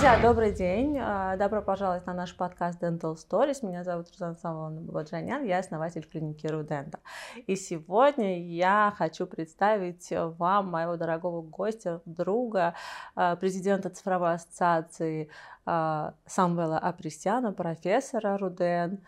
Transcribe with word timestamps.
Друзья, 0.00 0.18
добрый 0.18 0.52
день. 0.54 0.96
А, 0.98 1.36
добро 1.36 1.60
пожаловать 1.60 2.06
на 2.06 2.14
наш 2.14 2.34
подкаст 2.34 2.82
Dental 2.82 3.16
Stories. 3.16 3.58
Меня 3.60 3.84
зовут 3.84 4.08
Рузан 4.12 4.34
Самовна 4.34 4.80
Бабаджанян, 4.80 5.44
я 5.44 5.58
основатель 5.58 6.06
клиники 6.10 6.46
Рудента. 6.46 7.00
И 7.46 7.54
сегодня 7.54 8.42
я 8.42 8.94
хочу 8.96 9.26
представить 9.26 10.08
вам 10.10 10.70
моего 10.70 10.96
дорогого 10.96 11.42
гостя, 11.42 12.00
друга, 12.06 12.74
а, 13.14 13.36
президента 13.36 13.90
цифровой 13.90 14.36
ассоциации 14.36 15.28
а, 15.66 16.14
Самвела 16.24 16.78
Апресяна, 16.78 17.52
профессора 17.52 18.38
Руден. 18.38 19.04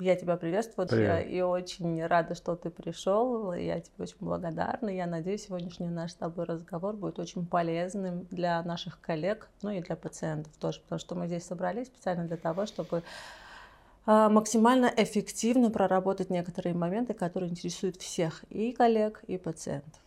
Я 0.00 0.16
тебя 0.16 0.38
приветствую 0.38 0.88
Привет. 0.88 1.30
и 1.30 1.42
очень 1.42 2.06
рада, 2.06 2.34
что 2.34 2.56
ты 2.56 2.70
пришел. 2.70 3.52
Я 3.52 3.80
тебе 3.80 3.96
очень 3.98 4.16
благодарна. 4.20 4.88
Я 4.88 5.06
надеюсь, 5.06 5.44
сегодняшний 5.44 5.88
наш 5.88 6.12
с 6.12 6.14
тобой 6.14 6.46
разговор 6.46 6.96
будет 6.96 7.18
очень 7.18 7.44
полезным 7.44 8.24
для 8.30 8.62
наших 8.62 8.98
коллег, 9.02 9.50
ну 9.60 9.68
и 9.68 9.82
для 9.82 9.96
пациентов 9.96 10.56
тоже, 10.56 10.80
потому 10.80 10.98
что 10.98 11.14
мы 11.16 11.26
здесь 11.26 11.44
собрались 11.44 11.88
специально 11.88 12.24
для 12.24 12.38
того, 12.38 12.64
чтобы 12.64 13.02
а, 14.06 14.30
максимально 14.30 14.90
эффективно 14.96 15.70
проработать 15.70 16.30
некоторые 16.30 16.74
моменты, 16.74 17.12
которые 17.12 17.50
интересуют 17.50 17.96
всех, 17.96 18.42
и 18.48 18.72
коллег, 18.72 19.22
и 19.26 19.36
пациентов. 19.36 20.00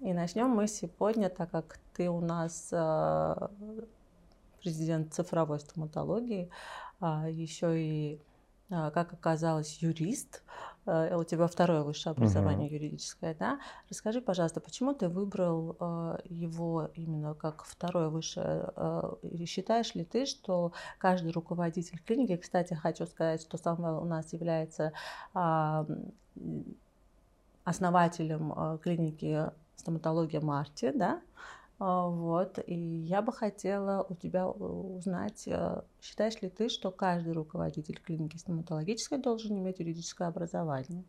И 0.00 0.12
начнем 0.12 0.48
мы 0.48 0.66
сегодня, 0.66 1.28
так 1.28 1.48
как 1.52 1.78
ты 1.94 2.10
у 2.10 2.20
нас 2.20 2.70
а, 2.72 3.52
президент 4.60 5.14
цифровой 5.14 5.60
стоматологии, 5.60 6.50
а, 6.98 7.28
еще 7.28 7.80
и 7.80 8.20
как 8.72 9.12
оказалось, 9.12 9.78
юрист. 9.82 10.42
А, 10.84 11.16
у 11.16 11.24
тебя 11.24 11.46
второе 11.46 11.82
высшее 11.82 12.12
образование 12.12 12.66
угу. 12.66 12.74
юридическое, 12.74 13.34
да? 13.38 13.60
Расскажи, 13.88 14.20
пожалуйста, 14.20 14.60
почему 14.60 14.94
ты 14.94 15.08
выбрал 15.08 15.76
а, 15.78 16.18
его 16.24 16.90
именно 16.94 17.34
как 17.34 17.64
второе 17.64 18.08
высшее? 18.08 18.72
И 19.22 19.44
считаешь 19.46 19.94
ли 19.94 20.04
ты, 20.04 20.26
что 20.26 20.72
каждый 20.98 21.32
руководитель 21.32 21.98
клиники, 22.00 22.36
кстати, 22.36 22.74
хочу 22.74 23.06
сказать, 23.06 23.42
что 23.42 23.58
Самвел 23.58 23.98
у 24.02 24.04
нас 24.04 24.32
является 24.32 24.92
основателем 27.64 28.78
клиники 28.78 29.50
стоматология 29.76 30.40
Марти, 30.40 30.90
да? 30.94 31.20
А, 31.84 32.06
вот, 32.06 32.60
и 32.64 32.76
я 32.76 33.22
бы 33.22 33.32
хотела 33.32 34.06
у 34.08 34.14
тебя 34.14 34.46
узнать, 34.46 35.48
э, 35.48 35.82
считаешь 36.00 36.40
ли 36.40 36.48
ты, 36.48 36.68
что 36.68 36.92
каждый 36.92 37.32
руководитель 37.32 37.98
клиники 37.98 38.36
стоматологической 38.36 39.18
должен 39.18 39.58
иметь 39.58 39.80
юридическое 39.80 40.28
образование? 40.28 41.02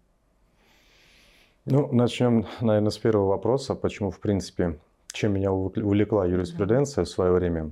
Ну, 1.65 1.93
начнем, 1.93 2.47
наверное, 2.59 2.89
с 2.89 2.97
первого 2.97 3.27
вопроса. 3.27 3.75
Почему, 3.75 4.09
в 4.09 4.19
принципе, 4.19 4.79
чем 5.11 5.33
меня 5.33 5.51
увлекла 5.51 6.25
юриспруденция 6.25 7.03
в 7.03 7.09
свое 7.09 7.33
время? 7.33 7.71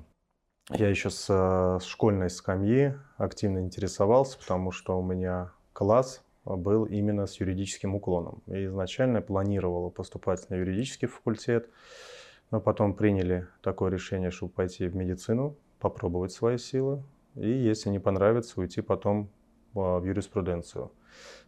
Я 0.69 0.87
еще 0.87 1.09
с, 1.09 1.25
э, 1.27 1.83
школьной 1.83 2.29
скамьи 2.29 2.93
активно 3.17 3.61
интересовался, 3.61 4.37
потому 4.37 4.69
что 4.69 4.99
у 4.99 5.01
меня 5.01 5.51
класс 5.73 6.23
был 6.45 6.85
именно 6.85 7.25
с 7.25 7.39
юридическим 7.39 7.95
уклоном. 7.95 8.43
И 8.45 8.65
изначально 8.65 9.23
планировал 9.23 9.89
поступать 9.89 10.47
на 10.51 10.53
юридический 10.53 11.07
факультет. 11.07 11.67
Мы 12.51 12.59
потом 12.59 12.93
приняли 12.93 13.47
такое 13.61 13.89
решение, 13.89 14.29
чтобы 14.29 14.51
пойти 14.51 14.85
в 14.87 14.95
медицину, 14.95 15.55
попробовать 15.79 16.33
свои 16.33 16.57
силы, 16.57 17.01
и 17.35 17.49
если 17.49 17.89
не 17.89 17.99
понравится, 17.99 18.59
уйти 18.59 18.81
потом 18.81 19.29
а, 19.73 19.99
в 19.99 20.05
юриспруденцию. 20.05 20.91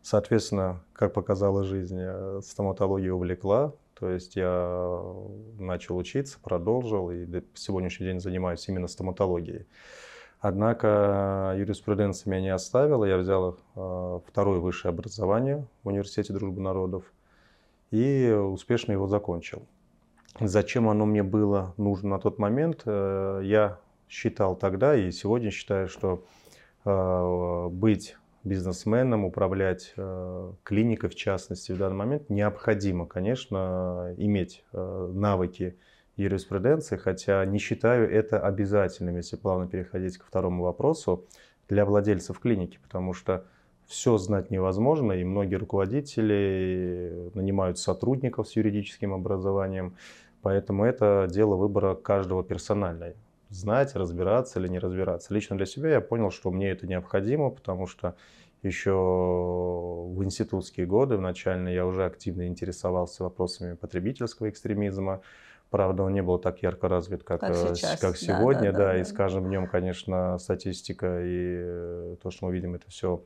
Соответственно, 0.01 0.81
как 0.93 1.13
показала 1.13 1.65
жизнь, 1.65 1.99
э, 1.99 2.39
стоматология 2.41 3.11
увлекла, 3.11 3.73
то 3.99 4.09
есть 4.09 4.37
я 4.37 5.01
начал 5.59 5.97
учиться, 5.97 6.39
продолжил, 6.41 7.11
и 7.11 7.25
до 7.25 7.43
сегодняшний 7.53 8.07
день 8.07 8.21
занимаюсь 8.21 8.67
именно 8.69 8.87
стоматологией. 8.87 9.67
Однако 10.39 11.53
юриспруденция 11.57 12.31
меня 12.31 12.41
не 12.41 12.49
оставила, 12.49 13.05
я 13.05 13.17
взял 13.17 13.57
второе 14.27 14.59
высшее 14.59 14.89
образование 14.89 15.65
в 15.83 15.87
Университете 15.87 16.33
дружбы 16.33 16.61
народов 16.61 17.05
и 17.91 18.29
успешно 18.29 18.91
его 18.91 19.07
закончил. 19.07 19.65
Зачем 20.39 20.89
оно 20.89 21.05
мне 21.05 21.23
было 21.23 21.73
нужно 21.77 22.11
на 22.11 22.19
тот 22.19 22.39
момент, 22.39 22.81
э, 22.85 23.41
я 23.43 23.79
считал 24.09 24.55
тогда 24.55 24.95
и 24.95 25.11
сегодня 25.11 25.51
считаю, 25.51 25.87
что 25.87 26.25
э, 26.85 27.67
быть 27.69 28.17
бизнесменом, 28.43 29.25
управлять 29.25 29.93
э, 29.95 30.51
клиникой 30.63 31.09
в 31.09 31.15
частности 31.15 31.71
в 31.71 31.77
данный 31.77 31.95
момент 31.95 32.29
необходимо, 32.29 33.05
конечно, 33.05 34.13
иметь 34.17 34.65
навыки 34.73 35.77
юриспруденции, 36.17 36.97
хотя 36.97 37.45
не 37.45 37.59
считаю 37.59 38.11
это 38.11 38.39
обязательным, 38.39 39.17
если 39.17 39.35
плавно 39.35 39.67
переходить 39.67 40.17
ко 40.17 40.25
второму 40.25 40.63
вопросу, 40.63 41.25
для 41.69 41.85
владельцев 41.85 42.39
клиники, 42.39 42.79
потому 42.83 43.13
что 43.13 43.45
все 43.87 44.17
знать 44.17 44.49
невозможно, 44.49 45.13
и 45.13 45.23
многие 45.23 45.55
руководители 45.55 47.31
нанимают 47.33 47.77
сотрудников 47.77 48.47
с 48.47 48.55
юридическим 48.55 49.13
образованием, 49.13 49.95
поэтому 50.43 50.85
это 50.85 51.27
дело 51.27 51.55
выбора 51.55 51.95
каждого 51.95 52.43
персональное. 52.43 53.15
Знать, 53.49 53.95
разбираться 53.95 54.59
или 54.59 54.67
не 54.67 54.77
разбираться. 54.77 55.33
Лично 55.33 55.57
для 55.57 55.65
себя 55.65 55.89
я 55.89 56.01
понял, 56.01 56.29
что 56.29 56.51
мне 56.51 56.69
это 56.69 56.85
необходимо, 56.85 57.49
потому 57.49 57.87
что 57.87 58.15
еще 58.61 58.91
в 58.91 60.23
институтские 60.23 60.85
годы, 60.85 61.17
в 61.17 61.21
начальные, 61.21 61.75
я 61.75 61.85
уже 61.85 62.05
активно 62.05 62.47
интересовался 62.47 63.23
вопросами 63.23 63.75
потребительского 63.75 64.49
экстремизма. 64.49 65.21
Правда, 65.69 66.03
он 66.03 66.13
не 66.13 66.21
был 66.21 66.37
так 66.37 66.61
ярко 66.61 66.87
развит, 66.87 67.23
как, 67.23 67.41
как, 67.41 67.51
э, 67.51 67.75
сейчас. 67.75 67.99
как 67.99 68.17
сегодня, 68.17 68.71
да, 68.71 68.77
да, 68.77 68.85
да, 68.85 68.93
да, 68.93 68.99
и 68.99 69.03
с 69.03 69.11
каждым 69.11 69.45
днем, 69.45 69.67
конечно, 69.67 70.37
статистика 70.37 71.23
и 71.23 71.55
э, 71.57 72.15
то, 72.21 72.29
что 72.29 72.45
мы 72.45 72.53
видим, 72.53 72.75
это 72.75 72.89
все 72.89 73.23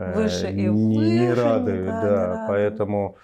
Э, 0.00 0.14
выше 0.14 0.50
и 0.50 0.54
не, 0.54 0.68
выше. 0.68 1.10
Не 1.10 1.32
радует, 1.32 1.86
да. 1.86 2.02
да. 2.02 2.44
Поэтому 2.48 3.16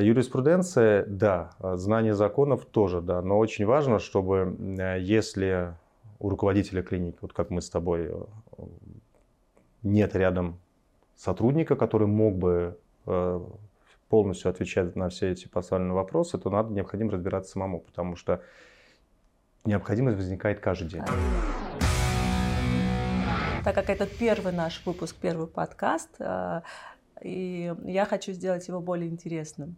юриспруденция, 0.00 1.04
да, 1.06 1.50
знание 1.76 2.14
законов 2.14 2.66
тоже, 2.66 3.00
да, 3.00 3.22
но 3.22 3.38
очень 3.38 3.66
важно, 3.66 3.98
чтобы 3.98 4.56
э, 4.78 4.98
если 5.00 5.74
у 6.18 6.28
руководителя 6.28 6.82
клиники, 6.82 7.18
вот 7.20 7.32
как 7.32 7.50
мы 7.50 7.60
с 7.60 7.70
тобой, 7.70 8.10
нет 9.82 10.16
рядом 10.16 10.58
сотрудника, 11.14 11.76
который 11.76 12.06
мог 12.06 12.36
бы 12.36 12.78
полностью 14.08 14.50
отвечать 14.50 14.96
на 14.96 15.08
все 15.08 15.30
эти 15.30 15.48
поставленные 15.48 15.94
вопросы, 15.94 16.38
то 16.38 16.50
надо 16.50 16.72
необходимо 16.72 17.12
разбираться 17.12 17.52
самому, 17.52 17.80
потому 17.80 18.16
что 18.16 18.40
необходимость 19.64 20.16
возникает 20.16 20.60
каждый 20.60 20.88
день. 20.88 21.02
Так 23.64 23.74
как 23.74 23.90
это 23.90 24.06
первый 24.06 24.52
наш 24.52 24.80
выпуск, 24.86 25.16
первый 25.20 25.48
подкаст, 25.48 26.10
э, 26.20 26.60
и 27.22 27.74
я 27.84 28.04
хочу 28.04 28.32
сделать 28.32 28.66
его 28.68 28.80
более 28.80 29.08
интересным. 29.10 29.76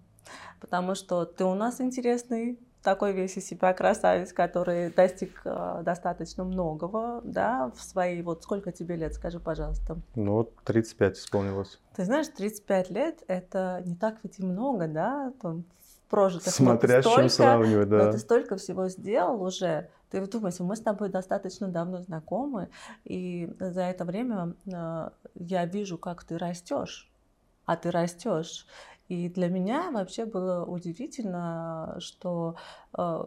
Потому 0.60 0.94
что 0.94 1.24
ты 1.24 1.44
у 1.44 1.54
нас 1.54 1.80
интересный, 1.80 2.58
такой 2.82 3.12
весь 3.12 3.36
из 3.36 3.46
себя 3.46 3.72
красавец, 3.72 4.32
который 4.32 4.90
достиг 4.90 5.40
э, 5.44 5.82
достаточно 5.84 6.44
многого, 6.44 7.20
да, 7.24 7.70
в 7.76 7.82
свои, 7.82 8.22
вот 8.22 8.42
сколько 8.42 8.72
тебе 8.72 8.96
лет, 8.96 9.14
скажи, 9.14 9.40
пожалуйста. 9.40 9.98
Ну, 10.14 10.34
вот 10.34 10.54
35 10.64 11.18
исполнилось. 11.18 11.80
Ты 11.96 12.04
знаешь, 12.04 12.28
35 12.28 12.90
лет, 12.90 13.22
это 13.26 13.82
не 13.84 13.94
так 13.94 14.16
ведь 14.22 14.38
и 14.38 14.44
много, 14.44 14.86
да, 14.86 15.32
там, 15.42 15.64
прожитых. 16.08 16.52
Смотря 16.52 17.02
с 17.02 17.06
чем 17.06 17.28
сравнивать, 17.28 17.88
да. 17.88 18.04
Но 18.04 18.12
ты 18.12 18.18
столько 18.18 18.56
всего 18.56 18.88
сделал 18.88 19.42
уже, 19.42 19.90
ты 20.10 20.20
вдумайся, 20.20 20.62
мы 20.64 20.76
с 20.76 20.80
тобой 20.80 21.08
достаточно 21.10 21.68
давно 21.68 22.00
знакомы, 22.02 22.68
и 23.04 23.52
за 23.58 23.82
это 23.82 24.04
время 24.04 24.54
э, 24.66 25.10
я 25.34 25.66
вижу, 25.66 25.98
как 25.98 26.24
ты 26.24 26.38
растешь, 26.38 27.07
а 27.68 27.76
ты 27.76 27.90
растешь. 27.90 28.66
И 29.08 29.28
для 29.28 29.48
меня 29.48 29.90
вообще 29.90 30.24
было 30.24 30.64
удивительно, 30.64 31.96
что 31.98 32.56
э, 32.96 33.24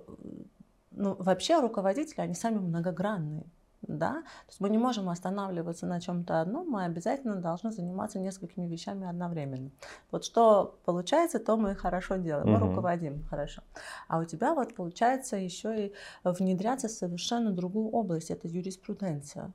ну, 0.91 1.15
вообще 1.19 1.59
руководители, 1.59 2.21
они 2.21 2.33
сами 2.33 2.57
многогранные 2.57 3.45
да, 3.81 4.13
то 4.21 4.49
есть 4.49 4.59
мы 4.59 4.69
не 4.69 4.77
можем 4.77 5.09
останавливаться 5.09 5.87
на 5.87 5.99
чем-то 5.99 6.41
одном, 6.41 6.69
мы 6.69 6.85
обязательно 6.85 7.35
должны 7.37 7.71
заниматься 7.71 8.19
несколькими 8.19 8.67
вещами 8.67 9.07
одновременно. 9.07 9.71
Вот 10.11 10.23
что 10.23 10.77
получается, 10.85 11.39
то 11.39 11.57
мы 11.57 11.75
хорошо 11.75 12.17
делаем, 12.17 12.47
мы 12.47 12.57
угу. 12.57 12.67
руководим 12.67 13.23
хорошо. 13.25 13.63
А 14.07 14.19
у 14.19 14.25
тебя 14.25 14.53
вот 14.53 14.75
получается 14.75 15.35
еще 15.35 15.87
и 15.87 15.93
внедряться 16.23 16.87
в 16.87 16.91
совершенно 16.91 17.51
другую 17.51 17.89
область, 17.89 18.29
это 18.29 18.47
юриспруденция 18.47 19.51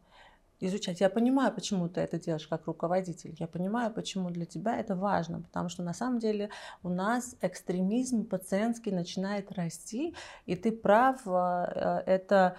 изучать. 0.60 1.00
Я 1.00 1.10
понимаю, 1.10 1.52
почему 1.52 1.88
ты 1.88 2.00
это 2.00 2.18
делаешь 2.18 2.46
как 2.46 2.66
руководитель. 2.66 3.34
Я 3.38 3.46
понимаю, 3.46 3.92
почему 3.92 4.30
для 4.30 4.46
тебя 4.46 4.78
это 4.78 4.96
важно. 4.96 5.42
Потому 5.42 5.68
что 5.68 5.82
на 5.82 5.92
самом 5.92 6.18
деле 6.18 6.50
у 6.82 6.88
нас 6.88 7.36
экстремизм 7.42 8.24
пациентский 8.24 8.92
начинает 8.92 9.52
расти. 9.52 10.14
И 10.46 10.56
ты 10.56 10.72
прав, 10.72 11.20
э, 11.26 12.02
это 12.06 12.56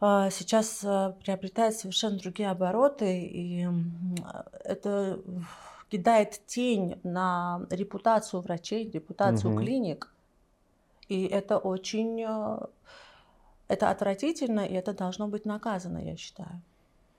а, 0.00 0.30
сейчас 0.30 0.80
приобретает 1.24 1.76
совершенно 1.76 2.18
другие 2.18 2.50
обороты, 2.50 3.22
и 3.22 3.68
это 4.64 5.20
кидает 5.88 6.40
тень 6.46 6.98
на 7.04 7.66
репутацию 7.70 8.40
врачей, 8.40 8.90
репутацию 8.90 9.52
угу. 9.52 9.60
клиник. 9.60 10.12
И 11.08 11.24
это 11.26 11.58
очень 11.58 12.26
это 13.68 13.90
отвратительно, 13.90 14.66
и 14.66 14.74
это 14.74 14.92
должно 14.92 15.28
быть 15.28 15.46
наказано, 15.46 15.98
я 15.98 16.16
считаю. 16.16 16.60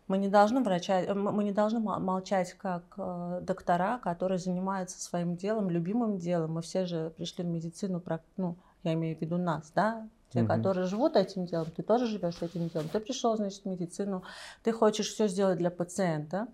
Мы 0.08 0.18
не 0.18 0.28
должны 0.28 0.62
врача, 0.62 1.14
мы 1.14 1.44
не 1.44 1.52
должны 1.52 1.80
молчать 1.80 2.54
как 2.54 2.84
э, 2.98 3.40
доктора, 3.42 4.00
которые 4.00 4.38
занимаются 4.38 5.02
своим 5.02 5.36
делом, 5.38 5.70
любимым 5.70 6.18
делом. 6.18 6.54
Мы 6.54 6.62
все 6.62 6.86
же 6.86 7.12
пришли 7.16 7.44
в 7.44 7.48
медицину, 7.48 8.04
ну, 8.38 8.58
я 8.84 8.94
имею 8.94 9.18
в 9.18 9.22
виду 9.22 9.38
нас, 9.38 9.72
да, 9.74 10.08
те, 10.34 10.42
угу. 10.42 10.48
которые 10.50 10.88
живут 10.88 11.16
этим 11.16 11.46
делом, 11.46 11.68
ты 11.76 11.84
тоже 11.84 12.08
живешь 12.08 12.42
этим 12.42 12.68
делом. 12.70 12.90
Ты 12.90 13.00
пришел, 13.00 13.36
значит, 13.38 13.64
в 13.64 13.66
медицину, 13.66 14.24
ты 14.64 14.72
хочешь 14.72 15.08
все 15.08 15.28
сделать 15.28 15.58
для 15.58 15.72
пациента, 15.72 16.48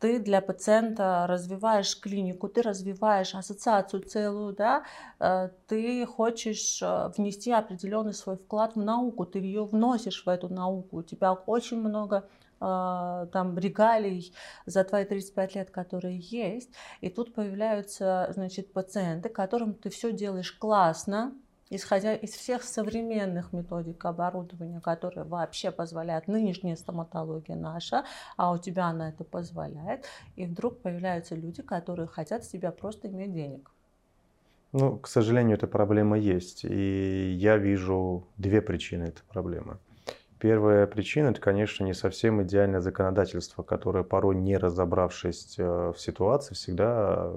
ты 0.00 0.20
для 0.20 0.40
пациента 0.40 1.26
развиваешь 1.28 1.98
клинику, 1.98 2.48
ты 2.48 2.62
развиваешь 2.62 3.34
ассоциацию 3.34 4.02
целую, 4.02 4.54
да, 4.54 4.84
э, 5.18 5.50
ты 5.66 6.06
хочешь 6.06 6.80
э, 6.82 7.10
внести 7.16 7.50
определенный 7.50 8.14
свой 8.14 8.36
вклад 8.36 8.76
в 8.76 8.82
науку, 8.82 9.26
ты 9.26 9.38
ее 9.40 9.64
вносишь 9.64 10.24
в 10.24 10.28
эту 10.28 10.48
науку, 10.48 10.98
у 10.98 11.02
тебя 11.02 11.32
очень 11.32 11.80
много 11.80 12.28
э, 12.60 13.26
там 13.32 13.58
регалий 13.58 14.32
за 14.66 14.84
твои 14.84 15.04
35 15.04 15.54
лет, 15.56 15.70
которые 15.70 16.18
есть, 16.18 16.70
и 17.00 17.08
тут 17.10 17.34
появляются, 17.34 18.30
значит, 18.34 18.72
пациенты, 18.72 19.28
которым 19.28 19.74
ты 19.74 19.90
все 19.90 20.12
делаешь 20.12 20.52
классно, 20.52 21.34
исходя 21.70 22.14
из 22.14 22.30
всех 22.30 22.62
современных 22.62 23.52
методик 23.52 24.04
оборудования, 24.04 24.80
которые 24.80 25.24
вообще 25.24 25.70
позволяют 25.70 26.28
нынешняя 26.28 26.76
стоматология 26.76 27.56
наша, 27.56 28.04
а 28.36 28.52
у 28.52 28.58
тебя 28.58 28.86
она 28.86 29.10
это 29.10 29.24
позволяет, 29.24 30.06
и 30.36 30.46
вдруг 30.46 30.80
появляются 30.80 31.34
люди, 31.34 31.62
которые 31.62 32.06
хотят 32.06 32.44
с 32.44 32.48
тебя 32.48 32.70
просто 32.70 33.08
иметь 33.08 33.32
денег. 33.32 33.70
Ну, 34.72 34.98
к 34.98 35.08
сожалению, 35.08 35.56
эта 35.56 35.66
проблема 35.66 36.18
есть. 36.18 36.64
И 36.64 37.32
я 37.38 37.56
вижу 37.56 38.26
две 38.36 38.60
причины 38.60 39.04
этой 39.04 39.22
проблемы. 39.22 39.78
Первая 40.38 40.86
причина– 40.86 41.28
это, 41.30 41.40
конечно, 41.40 41.84
не 41.84 41.94
совсем 41.94 42.42
идеальное 42.42 42.80
законодательство, 42.80 43.62
которое 43.62 44.04
порой, 44.04 44.36
не 44.36 44.56
разобравшись 44.56 45.58
э, 45.58 45.92
в 45.92 45.98
ситуации, 45.98 46.54
всегда 46.54 47.32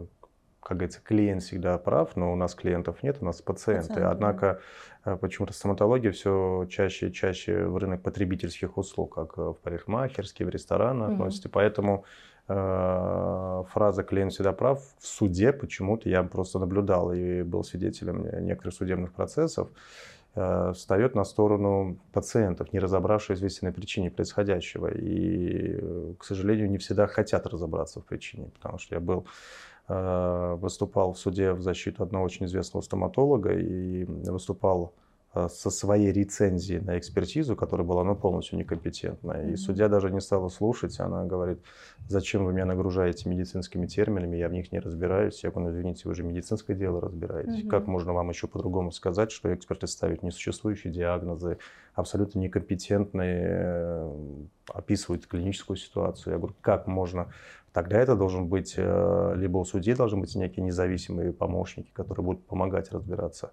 как 0.62 0.78
говорится, 0.78 1.02
клиент 1.04 1.44
всегда 1.44 1.78
прав, 1.78 2.16
но 2.16 2.32
у 2.32 2.36
нас 2.36 2.56
клиентов 2.56 3.04
нет, 3.04 3.18
у 3.22 3.26
нас 3.26 3.42
пациенты. 3.42 3.90
пациенты 3.90 4.10
Однако. 4.12 4.62
Э, 5.06 5.18
почему-то 5.18 5.54
стоматология 5.54 6.12
все 6.12 6.66
чаще 6.70 7.10
и 7.10 7.14
чаще 7.14 7.66
в 7.66 7.78
рынок 7.78 8.02
потребительских 8.02 8.78
услуг, 8.78 9.16
как 9.16 9.38
в 9.38 9.54
парикмахерские, 9.54 10.48
в 10.48 10.50
рестораны 10.50 11.06
угу. 11.06 11.14
относится. 11.14 11.50
Поэтому 11.50 12.06
э, 12.48 13.64
фраза 13.70 14.04
«клиент 14.04 14.34
всегда 14.34 14.54
прав» 14.54 14.84
в 15.00 15.06
суде 15.06 15.52
почему-то 15.54 16.10
я 16.10 16.24
просто 16.24 16.60
наблюдал 16.60 17.12
и 17.12 17.44
был 17.44 17.64
свидетелем 17.64 18.46
некоторых 18.46 18.76
судебных 18.76 19.12
процессов, 19.14 19.70
э, 20.36 20.74
встает 20.76 21.16
на 21.16 21.24
сторону 21.24 21.98
пациентов, 22.14 22.72
не 22.72 22.80
разобравшись 22.80 23.40
в 23.40 23.46
истинной 23.46 23.74
причине 23.74 24.12
происходящего. 24.12 24.88
И, 24.88 25.80
э, 25.82 26.14
к 26.20 26.24
сожалению, 26.24 26.70
не 26.70 26.78
всегда 26.78 27.08
хотят 27.08 27.48
разобраться 27.48 28.02
в 28.02 28.06
причине, 28.06 28.52
потому 28.54 28.78
что 28.78 28.94
я 28.96 29.02
был 29.02 29.26
Э, 29.26 29.71
выступал 30.56 31.14
в 31.14 31.20
суде 31.20 31.54
в 31.54 31.62
защиту 31.62 32.04
одного 32.04 32.26
очень 32.26 32.46
известного 32.46 32.82
стоматолога 32.82 33.52
и 33.54 34.04
выступал 34.04 34.94
э, 35.34 35.48
со 35.50 35.70
своей 35.70 36.12
рецензией 36.12 36.82
на 36.82 36.98
экспертизу, 36.98 37.56
которая 37.56 37.86
была 37.86 38.04
ну, 38.04 38.16
полностью 38.16 38.58
некомпетентная. 38.58 39.44
Mm-hmm. 39.44 39.54
И 39.54 39.56
судья 39.56 39.90
даже 39.90 40.12
не 40.12 40.22
стала 40.22 40.50
слушать, 40.50 41.00
она 41.00 41.26
говорит, 41.26 41.60
зачем 42.08 42.46
вы 42.46 42.54
меня 42.54 42.66
нагружаете 42.66 43.30
медицинскими 43.30 43.88
терминами, 43.88 44.38
я 44.38 44.50
в 44.50 44.54
них 44.54 44.72
не 44.72 44.80
разбираюсь. 44.80 45.44
Я 45.44 45.52
говорю, 45.52 45.70
ну, 45.70 45.74
извините, 45.74 46.04
вы 46.06 46.16
же 46.16 46.24
медицинское 46.24 46.76
дело 46.76 47.02
разбираетесь. 47.02 47.66
Mm-hmm. 47.66 47.70
Как 47.70 47.88
можно 47.88 48.14
вам 48.14 48.30
еще 48.30 48.48
по-другому 48.48 48.92
сказать, 48.92 49.32
что 49.32 49.54
эксперты 49.54 49.88
ставят 49.88 50.24
несуществующие 50.24 50.94
диагнозы, 50.94 51.58
абсолютно 51.96 52.40
некомпетентные, 52.40 53.48
э, 53.50 54.16
описывают 54.74 55.28
клиническую 55.28 55.78
ситуацию. 55.78 56.34
Я 56.34 56.38
говорю, 56.38 56.56
как 56.62 56.88
можно 56.88 57.28
тогда 57.74 58.00
это 58.00 58.16
должен 58.16 58.48
быть, 58.48 58.76
э, 58.78 59.34
либо 59.36 59.58
у 59.58 59.66
судей 59.66 59.96
должны 59.96 60.20
быть 60.20 60.36
некие 60.36 60.64
независимые 60.66 61.34
помощники, 61.34 61.92
которые 61.94 62.26
будут 62.26 62.46
помогать 62.46 62.92
разбираться. 62.92 63.52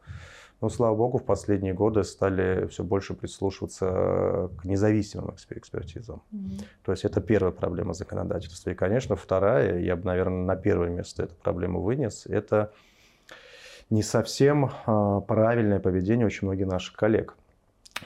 Но, 0.61 0.69
слава 0.69 0.97
богу, 0.97 1.19
в 1.19 1.25
последние 1.25 1.73
годы 1.73 2.03
стали 2.03 2.67
все 2.67 2.82
больше 2.82 3.15
прислушиваться 3.15 4.50
к 4.59 4.65
независимым 4.65 5.37
экспертизам. 5.37 6.23
Mm-hmm. 6.32 6.65
То 6.85 6.93
есть 6.93 7.05
это 7.05 7.20
первая 7.20 7.53
проблема 7.53 7.94
законодательства. 7.94 8.70
И, 8.70 8.75
конечно, 8.75 9.15
вторая, 9.15 9.79
я 9.79 9.94
бы, 9.94 10.05
наверное, 10.05 10.44
на 10.44 10.56
первое 10.56 10.88
место 10.88 11.25
эту 11.25 11.37
проблему 11.37 11.81
вынес, 11.81 12.26
это 12.26 12.73
не 13.88 14.03
совсем 14.03 14.70
а, 14.87 15.20
правильное 15.20 15.79
поведение 15.79 16.26
очень 16.26 16.49
многих 16.49 16.67
наших 16.67 16.97
коллег. 16.97 17.37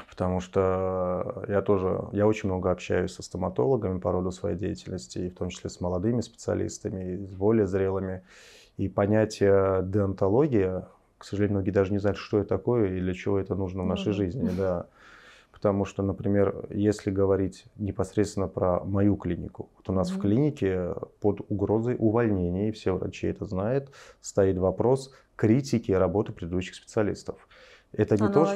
Потому 0.08 0.40
что 0.40 1.44
я 1.48 1.62
тоже, 1.62 2.04
я 2.12 2.26
очень 2.26 2.48
много 2.48 2.70
общаюсь 2.70 3.12
со 3.12 3.22
стоматологами 3.22 3.98
по 3.98 4.12
роду 4.12 4.30
своей 4.30 4.56
деятельности, 4.56 5.18
и 5.18 5.30
в 5.30 5.34
том 5.34 5.50
числе 5.50 5.70
с 5.70 5.80
молодыми 5.80 6.20
специалистами, 6.20 7.14
и 7.14 7.26
с 7.26 7.34
более 7.34 7.66
зрелыми. 7.66 8.22
И 8.78 8.88
понятие 8.88 9.82
деонтология, 9.84 10.88
к 11.18 11.24
сожалению, 11.24 11.58
многие 11.58 11.70
даже 11.70 11.92
не 11.92 11.98
знают, 11.98 12.18
что 12.18 12.38
это 12.38 12.48
такое 12.48 12.96
и 12.96 13.00
для 13.00 13.14
чего 13.14 13.38
это 13.38 13.54
нужно 13.54 13.82
в 13.82 13.86
нашей 13.86 14.08
ну, 14.08 14.12
жизни. 14.14 14.50
Да. 14.56 14.86
Потому 15.52 15.84
что, 15.84 16.02
например, 16.02 16.66
если 16.70 17.12
говорить 17.12 17.66
непосредственно 17.76 18.48
про 18.48 18.82
мою 18.82 19.14
клинику, 19.14 19.68
вот 19.76 19.88
у 19.88 19.92
нас 19.92 20.10
mm-hmm. 20.10 20.16
в 20.16 20.20
клинике 20.20 20.94
под 21.20 21.42
угрозой 21.48 21.94
увольнения, 21.96 22.70
и 22.70 22.72
все 22.72 22.96
врачи 22.96 23.28
это 23.28 23.44
знают, 23.44 23.92
стоит 24.20 24.58
вопрос 24.58 25.12
критики 25.36 25.92
работы 25.92 26.32
предыдущих 26.32 26.74
специалистов. 26.74 27.48
Это 27.92 28.16
не, 28.16 28.28
то, 28.28 28.48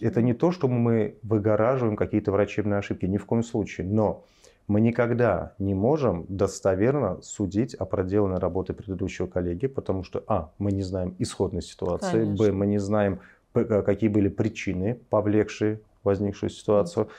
это 0.00 0.22
не 0.22 0.34
то, 0.34 0.52
что 0.52 0.68
мы 0.68 1.16
выгораживаем 1.22 1.96
какие-то 1.96 2.30
врачебные 2.30 2.78
ошибки, 2.78 3.06
ни 3.06 3.16
в 3.16 3.24
коем 3.24 3.42
случае. 3.42 3.86
Но 3.86 4.24
мы 4.68 4.80
никогда 4.80 5.54
не 5.58 5.74
можем 5.74 6.26
достоверно 6.28 7.20
судить 7.22 7.74
о 7.74 7.84
проделанной 7.84 8.38
работе 8.38 8.74
предыдущего 8.74 9.26
коллеги, 9.26 9.66
потому 9.66 10.04
что, 10.04 10.22
а, 10.26 10.50
мы 10.58 10.72
не 10.72 10.82
знаем 10.82 11.14
исходной 11.18 11.62
ситуации, 11.62 12.24
Конечно. 12.24 12.46
б, 12.46 12.52
мы 12.52 12.66
не 12.66 12.78
знаем, 12.78 13.20
какие 13.52 14.08
были 14.08 14.28
причины, 14.28 14.98
повлекшие 15.10 15.80
возникшую 16.04 16.50
ситуацию. 16.50 17.06
Mm. 17.06 17.10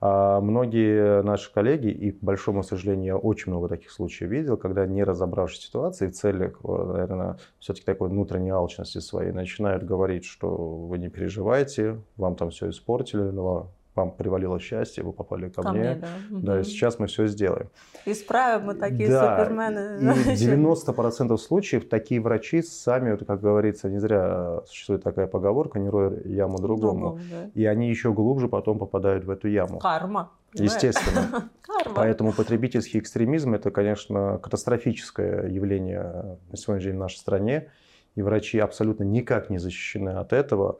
А 0.00 0.40
многие 0.40 1.22
наши 1.22 1.52
коллеги, 1.52 1.88
и, 1.88 2.12
к 2.12 2.22
большому 2.22 2.62
сожалению, 2.62 3.06
я 3.06 3.16
очень 3.16 3.50
много 3.50 3.68
таких 3.68 3.90
случаев 3.90 4.30
видел, 4.30 4.56
когда 4.56 4.86
не 4.86 5.02
разобравшись 5.02 5.60
в 5.60 5.66
ситуации, 5.66 6.08
в 6.08 6.12
целях, 6.12 6.62
наверное, 6.62 7.38
все-таки 7.58 7.86
такой 7.86 8.10
внутренней 8.10 8.50
алчности 8.50 8.98
своей, 8.98 9.32
начинают 9.32 9.84
говорить, 9.84 10.24
что 10.24 10.48
вы 10.48 10.98
не 10.98 11.08
переживайте, 11.08 12.00
вам 12.16 12.36
там 12.36 12.50
все 12.50 12.68
испортили, 12.68 13.22
но 13.22 13.70
вам 13.96 14.12
привалило 14.12 14.60
счастье, 14.60 15.02
вы 15.02 15.12
попали 15.12 15.48
ко, 15.48 15.62
ко 15.62 15.72
мне. 15.72 15.80
мне 15.80 15.94
да. 15.94 16.08
да, 16.30 16.60
и 16.60 16.64
сейчас 16.64 16.98
мы 16.98 17.06
все 17.06 17.26
сделаем. 17.26 17.70
Исправим 18.04 18.66
мы 18.66 18.74
такие 18.74 19.08
да, 19.08 19.38
супермены. 19.38 19.98
И 20.00 20.34
90% 20.34 21.36
случаев 21.38 21.88
такие 21.88 22.20
врачи 22.20 22.62
сами, 22.62 23.12
вот, 23.12 23.26
как 23.26 23.40
говорится, 23.40 23.88
не 23.88 23.98
зря 23.98 24.60
существует 24.66 25.02
такая 25.02 25.26
поговорка, 25.26 25.78
не 25.78 25.88
рой 25.88 26.22
яму 26.24 26.58
другому. 26.58 27.18
другому 27.18 27.20
да. 27.30 27.50
И 27.54 27.64
они 27.64 27.88
еще 27.88 28.12
глубже 28.12 28.48
потом 28.48 28.78
попадают 28.78 29.24
в 29.24 29.30
эту 29.30 29.48
яму. 29.48 29.78
Карма. 29.78 30.30
Естественно. 30.52 31.50
Карма. 31.62 31.94
Поэтому 31.94 32.32
потребительский 32.32 32.98
экстремизм 32.98 33.54
это, 33.54 33.70
конечно, 33.70 34.38
катастрофическое 34.38 35.48
явление 35.48 36.38
на 36.50 36.56
сегодняшний 36.56 36.90
день 36.90 36.98
в 36.98 37.00
нашей 37.00 37.16
стране. 37.16 37.68
И 38.14 38.22
врачи 38.22 38.58
абсолютно 38.58 39.04
никак 39.04 39.50
не 39.50 39.58
защищены 39.58 40.10
от 40.10 40.32
этого. 40.32 40.78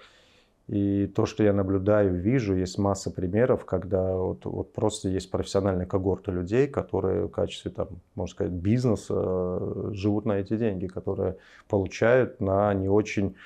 И 0.69 1.07
то, 1.07 1.27
что 1.27 1.45
я 1.45 1.53
наблюдаю, 1.53 2.15
вижу, 2.15 2.57
есть 2.57 2.77
масса 2.77 3.13
примеров, 3.13 3.65
когда 3.65 4.17
вот, 4.17 4.45
вот 4.47 4.73
просто 4.73 5.09
есть 5.09 5.31
профессиональная 5.31 5.87
когорта 5.87 6.33
людей, 6.33 6.67
которые 6.67 7.27
в 7.27 7.31
качестве, 7.31 7.71
там, 7.71 7.89
можно 8.17 8.33
сказать, 8.33 8.53
бизнеса 8.53 9.15
э, 9.17 9.91
живут 9.93 10.25
на 10.25 10.33
эти 10.33 10.57
деньги, 10.57 10.89
которые 10.89 11.37
получают 11.69 12.41
на 12.41 12.75
не 12.75 12.89
очень 12.89 13.37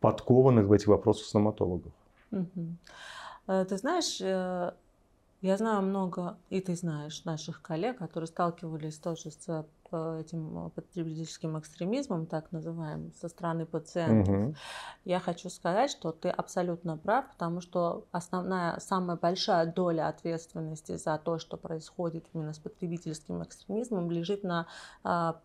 подкованных 0.00 0.66
в 0.66 0.72
этих 0.72 0.86
вопросах 0.86 1.26
стоматологов. 1.26 1.92
Угу. 2.30 3.64
Ты 3.68 3.76
знаешь, 3.76 4.18
э, 4.22 4.72
я 5.42 5.56
знаю 5.56 5.82
много, 5.82 6.36
и 6.50 6.60
ты 6.60 6.74
знаешь, 6.74 7.24
наших 7.24 7.62
коллег, 7.62 7.98
которые 7.98 8.26
сталкивались 8.26 8.96
тоже 8.96 9.30
с 9.30 9.66
этим 9.92 10.66
э, 10.66 10.70
потребительским 10.70 11.58
экстремизмом, 11.58 12.26
так 12.26 12.52
называемым, 12.52 13.12
со 13.14 13.28
стороны 13.28 13.66
пациентов, 13.66 14.34
угу. 14.34 14.54
я 15.04 15.20
хочу 15.20 15.50
сказать, 15.50 15.90
что 15.90 16.12
ты 16.12 16.28
абсолютно 16.28 16.96
прав, 16.96 17.28
потому 17.30 17.60
что 17.60 18.06
основная, 18.12 18.78
самая 18.80 19.16
большая 19.16 19.66
доля 19.66 20.08
ответственности 20.08 20.96
за 20.96 21.18
то, 21.18 21.38
что 21.38 21.56
происходит 21.56 22.26
именно 22.32 22.52
с 22.52 22.58
потребительским 22.58 23.42
экстремизмом, 23.42 24.10
лежит 24.10 24.42
на 24.44 24.66
а, 25.04 25.40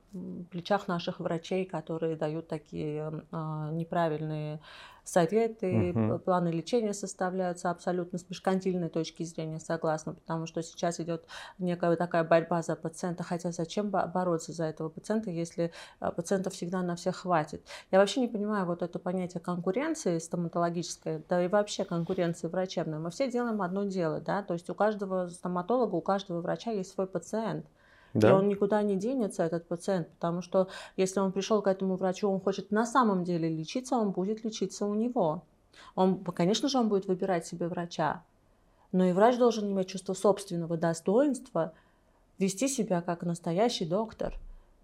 плечах 0.52 0.88
наших 0.88 1.20
врачей, 1.20 1.66
которые 1.66 2.16
дают 2.16 2.48
такие 2.48 3.24
а, 3.32 3.72
неправильные 3.72 4.60
советы, 5.04 5.92
угу. 5.94 6.20
планы 6.20 6.50
лечения 6.50 6.94
составляются 6.94 7.70
абсолютно 7.70 8.18
с 8.18 8.30
меркантильной 8.30 8.90
точки 8.90 9.24
зрения, 9.24 9.60
согласна, 9.60 10.14
потому 10.14 10.46
что 10.46 10.64
сейчас 10.64 11.00
идет 11.00 11.26
некая 11.58 11.96
такая 11.98 12.24
борьба 12.24 12.62
за 12.62 12.76
пациента, 12.76 13.24
хотя 13.24 13.52
зачем 13.52 13.90
бороться 13.90 14.33
бороться 14.34 14.52
за 14.52 14.66
этого 14.66 14.90
пациента, 14.90 15.30
если 15.30 15.72
а, 16.00 16.12
пациентов 16.12 16.54
всегда 16.54 16.82
на 16.82 16.96
всех 16.96 17.18
хватит. 17.18 17.62
Я 17.92 18.00
вообще 18.00 18.22
не 18.22 18.28
понимаю 18.28 18.66
вот 18.66 18.82
это 18.82 19.00
понятие 19.00 19.42
конкуренции 19.42 20.20
стоматологической, 20.20 21.24
да 21.30 21.44
и 21.44 21.48
вообще 21.48 21.86
конкуренции 21.86 22.48
врачебной. 22.48 23.00
Мы 23.00 23.10
все 23.10 23.30
делаем 23.30 23.62
одно 23.62 23.84
дело, 23.84 24.20
да, 24.20 24.42
то 24.42 24.54
есть 24.54 24.70
у 24.70 24.76
каждого 24.76 25.30
стоматолога, 25.30 25.96
у 25.96 26.02
каждого 26.02 26.42
врача 26.42 26.72
есть 26.72 26.92
свой 26.92 27.08
пациент. 27.08 27.66
Да. 28.14 28.30
И 28.30 28.32
он 28.32 28.48
никуда 28.48 28.84
не 28.84 28.96
денется, 28.96 29.44
этот 29.44 29.68
пациент, 29.68 30.08
потому 30.10 30.42
что 30.42 30.68
если 30.98 31.20
он 31.20 31.32
пришел 31.32 31.62
к 31.62 31.68
этому 31.68 31.96
врачу, 31.96 32.30
он 32.30 32.40
хочет 32.40 32.72
на 32.72 32.86
самом 32.86 33.24
деле 33.24 33.50
лечиться, 33.50 33.96
он 33.96 34.12
будет 34.12 34.44
лечиться 34.44 34.86
у 34.86 34.94
него. 34.94 35.42
Он, 35.96 36.24
конечно 36.24 36.70
же, 36.70 36.78
он 36.78 36.90
будет 36.90 37.08
выбирать 37.08 37.48
себе 37.48 37.68
врача, 37.68 38.22
но 38.92 39.06
и 39.06 39.14
врач 39.14 39.38
должен 39.38 39.72
иметь 39.72 39.88
чувство 39.88 40.14
собственного 40.14 40.78
достоинства, 40.78 41.74
вести 42.44 42.68
себя 42.68 43.02
как 43.02 43.24
настоящий 43.24 43.86
доктор. 43.86 44.38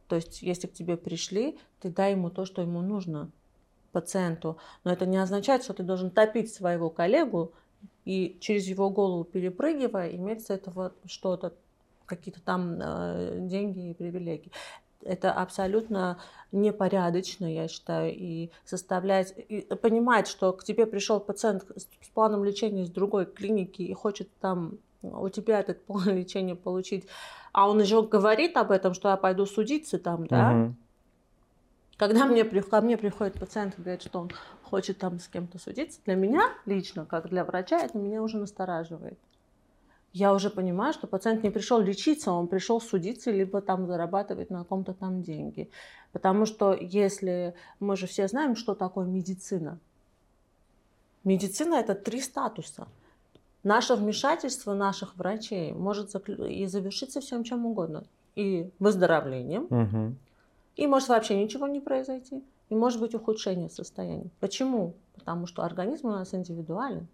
То 0.07 0.15
есть, 0.15 0.41
если 0.41 0.67
к 0.67 0.73
тебе 0.73 0.97
пришли, 0.97 1.59
ты 1.81 1.89
дай 1.89 2.11
ему 2.11 2.29
то, 2.29 2.45
что 2.45 2.61
ему 2.61 2.81
нужно 2.81 3.29
пациенту. 3.91 4.57
Но 4.83 4.91
это 4.91 5.05
не 5.05 5.17
означает, 5.17 5.63
что 5.63 5.73
ты 5.73 5.83
должен 5.83 6.09
топить 6.09 6.53
своего 6.53 6.89
коллегу 6.89 7.51
и 8.05 8.37
через 8.39 8.65
его 8.65 8.89
голову 8.89 9.23
перепрыгивая, 9.23 10.15
иметь 10.15 10.45
с 10.45 10.49
этого 10.49 10.93
что-то 11.05 11.53
какие-то 12.05 12.41
там 12.41 12.79
э, 12.81 13.37
деньги 13.41 13.91
и 13.91 13.93
привилегии. 13.93 14.51
Это 15.03 15.31
абсолютно 15.31 16.19
непорядочно, 16.51 17.45
я 17.45 17.67
считаю, 17.67 18.13
и 18.13 18.51
составлять, 18.65 19.33
и 19.37 19.61
понимать, 19.61 20.27
что 20.27 20.51
к 20.53 20.63
тебе 20.63 20.85
пришел 20.85 21.19
пациент 21.19 21.63
с 21.75 22.09
планом 22.09 22.43
лечения 22.43 22.83
из 22.83 22.89
другой 22.89 23.25
клиники 23.25 23.81
и 23.81 23.93
хочет 23.93 24.29
там 24.39 24.79
у 25.01 25.29
тебя 25.29 25.59
этот 25.59 25.83
план 25.85 26.09
лечения 26.17 26.55
получить, 26.55 27.05
а 27.51 27.69
он 27.69 27.81
еще 27.81 28.01
говорит 28.01 28.57
об 28.57 28.71
этом, 28.71 28.93
что 28.93 29.09
я 29.09 29.17
пойду 29.17 29.45
судиться 29.45 29.99
там, 29.99 30.27
да, 30.27 30.51
угу. 30.51 30.75
Когда 31.97 32.27
мне, 32.27 32.45
ко 32.45 32.79
мне 32.79 32.95
приходит 32.95 33.37
пациент 33.37 33.77
и 33.77 33.81
говорит, 33.81 34.01
что 34.01 34.19
он 34.19 34.31
хочет 34.63 34.99
там 34.99 35.19
с 35.19 35.27
кем-то 35.27 35.59
судиться, 35.59 35.99
для 36.05 36.15
меня 36.15 36.43
лично, 36.65 37.05
как 37.05 37.27
для 37.27 37.43
врача, 37.43 37.77
это 37.77 37.97
меня 37.97 38.23
уже 38.23 38.37
настораживает 38.37 39.19
я 40.13 40.33
уже 40.33 40.49
понимаю, 40.49 40.93
что 40.93 41.07
пациент 41.07 41.43
не 41.43 41.49
пришел 41.49 41.79
лечиться, 41.79 42.31
он 42.31 42.47
пришел 42.47 42.81
судиться, 42.81 43.31
либо 43.31 43.61
там 43.61 43.85
зарабатывать 43.85 44.49
на 44.49 44.63
ком-то 44.63 44.93
там 44.93 45.21
деньги. 45.21 45.69
Потому 46.11 46.45
что 46.45 46.73
если 46.73 47.53
мы 47.79 47.95
же 47.95 48.07
все 48.07 48.27
знаем, 48.27 48.55
что 48.55 48.73
такое 48.73 49.05
медицина. 49.05 49.79
Медицина 51.23 51.75
это 51.75 51.93
три 51.93 52.21
статуса. 52.21 52.87
Наше 53.63 53.95
вмешательство 53.95 54.73
наших 54.73 55.17
врачей 55.17 55.73
может 55.73 56.15
и 56.15 56.65
завершиться 56.65 57.19
всем 57.19 57.43
чем 57.43 57.65
угодно. 57.65 58.03
И 58.35 58.69
выздоровлением, 58.79 59.63
угу. 59.69 60.15
и 60.77 60.87
может 60.87 61.09
вообще 61.09 61.35
ничего 61.41 61.67
не 61.67 61.81
произойти, 61.81 62.41
и 62.69 62.75
может 62.75 63.01
быть 63.01 63.13
ухудшение 63.13 63.69
состояния. 63.69 64.29
Почему? 64.39 64.93
Потому 65.15 65.45
что 65.45 65.63
организм 65.63 66.07
у 66.07 66.11
нас 66.11 66.33
индивидуален. 66.33 67.07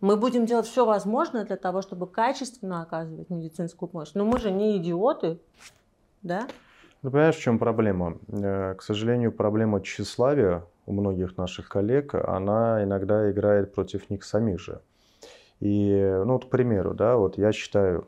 Мы 0.00 0.16
будем 0.16 0.46
делать 0.46 0.66
все 0.66 0.86
возможное 0.86 1.44
для 1.44 1.56
того, 1.56 1.82
чтобы 1.82 2.06
качественно 2.06 2.82
оказывать 2.82 3.28
медицинскую 3.30 3.88
помощь. 3.88 4.12
Но 4.14 4.24
мы 4.24 4.38
же 4.38 4.50
не 4.52 4.78
идиоты, 4.78 5.38
да? 6.22 6.46
Ну, 7.02 7.10
понимаешь, 7.10 7.36
в 7.36 7.40
чем 7.40 7.58
проблема? 7.58 8.16
Э, 8.28 8.74
к 8.74 8.82
сожалению, 8.82 9.32
проблема 9.32 9.82
тщеславия 9.82 10.64
у 10.86 10.92
многих 10.92 11.36
наших 11.36 11.68
коллег, 11.68 12.14
она 12.14 12.82
иногда 12.82 13.30
играет 13.30 13.74
против 13.74 14.08
них 14.08 14.24
самих 14.24 14.60
же. 14.60 14.80
И, 15.60 16.22
ну, 16.24 16.34
вот, 16.34 16.46
к 16.46 16.48
примеру, 16.48 16.94
да, 16.94 17.16
вот 17.16 17.38
я 17.38 17.52
считаю, 17.52 18.06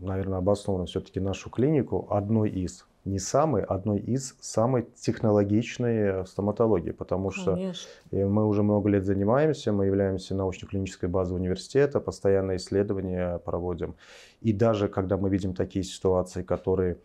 наверное, 0.00 0.38
обоснованно 0.38 0.86
все-таки 0.86 1.20
нашу 1.20 1.50
клинику 1.50 2.06
одной 2.10 2.50
из 2.50 2.86
не 3.04 3.18
самый, 3.18 3.62
одной 3.62 4.00
из 4.00 4.36
самой 4.40 4.86
технологичной 4.94 6.26
стоматологии, 6.26 6.90
потому 6.90 7.30
Конечно. 7.30 7.74
что 7.74 8.16
мы 8.16 8.46
уже 8.46 8.62
много 8.62 8.90
лет 8.90 9.04
занимаемся, 9.04 9.72
мы 9.72 9.86
являемся 9.86 10.34
научно-клинической 10.34 11.08
базой 11.08 11.36
университета, 11.36 12.00
постоянно 12.00 12.56
исследования 12.56 13.38
проводим. 13.38 13.96
И 14.42 14.52
даже 14.52 14.88
когда 14.88 15.16
мы 15.16 15.30
видим 15.30 15.54
такие 15.54 15.84
ситуации, 15.84 16.42
которые 16.42 16.98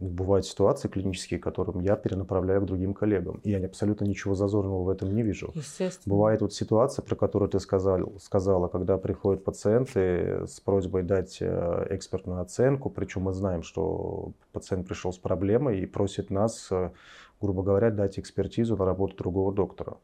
бывают 0.00 0.46
ситуации 0.46 0.88
клинические, 0.88 1.38
которым 1.38 1.80
я 1.80 1.94
перенаправляю 1.94 2.62
к 2.62 2.64
другим 2.64 2.94
коллегам. 2.94 3.40
И 3.44 3.50
я 3.50 3.64
абсолютно 3.64 4.06
ничего 4.06 4.34
зазорного 4.34 4.82
в 4.82 4.88
этом 4.88 5.14
не 5.14 5.22
вижу. 5.22 5.52
Естественно. 5.54 6.16
Бывает 6.16 6.40
вот 6.40 6.54
ситуация, 6.54 7.02
про 7.02 7.14
которую 7.14 7.50
ты 7.50 7.60
сказал, 7.60 8.18
сказала, 8.18 8.68
когда 8.68 8.96
приходят 8.96 9.44
пациенты 9.44 10.46
с 10.46 10.58
просьбой 10.60 11.02
дать 11.02 11.38
э, 11.40 11.86
экспертную 11.90 12.40
оценку, 12.40 12.88
причем 12.88 13.22
мы 13.22 13.34
знаем, 13.34 13.62
что 13.62 14.32
пациент 14.52 14.88
пришел 14.88 15.12
с 15.12 15.18
проблемой 15.18 15.80
и 15.80 15.86
просит 15.86 16.30
нас, 16.30 16.68
э, 16.70 16.90
грубо 17.40 17.62
говоря, 17.62 17.90
дать 17.90 18.18
экспертизу 18.18 18.76
на 18.78 18.86
работу 18.86 19.16
другого 19.16 19.52
доктора. 19.52 19.98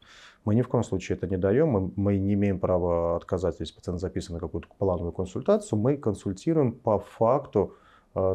Мы 0.45 0.53
ни 0.53 0.61
в 0.61 0.67
коем 0.67 0.83
случае 0.83 1.17
это 1.17 1.27
не 1.27 1.37
даем, 1.37 1.69
мы, 1.69 1.91
мы 1.95 2.17
не 2.17 2.35
имеем 2.35 2.59
права 2.59 3.15
отказать, 3.15 3.55
если 3.59 3.73
пациент 3.73 3.99
записан 3.99 4.35
на 4.35 4.39
какую-то 4.39 4.67
плановую 4.77 5.11
консультацию, 5.11 5.79
мы 5.79 5.97
консультируем 5.97 6.71
по 6.71 6.99
факту, 6.99 7.73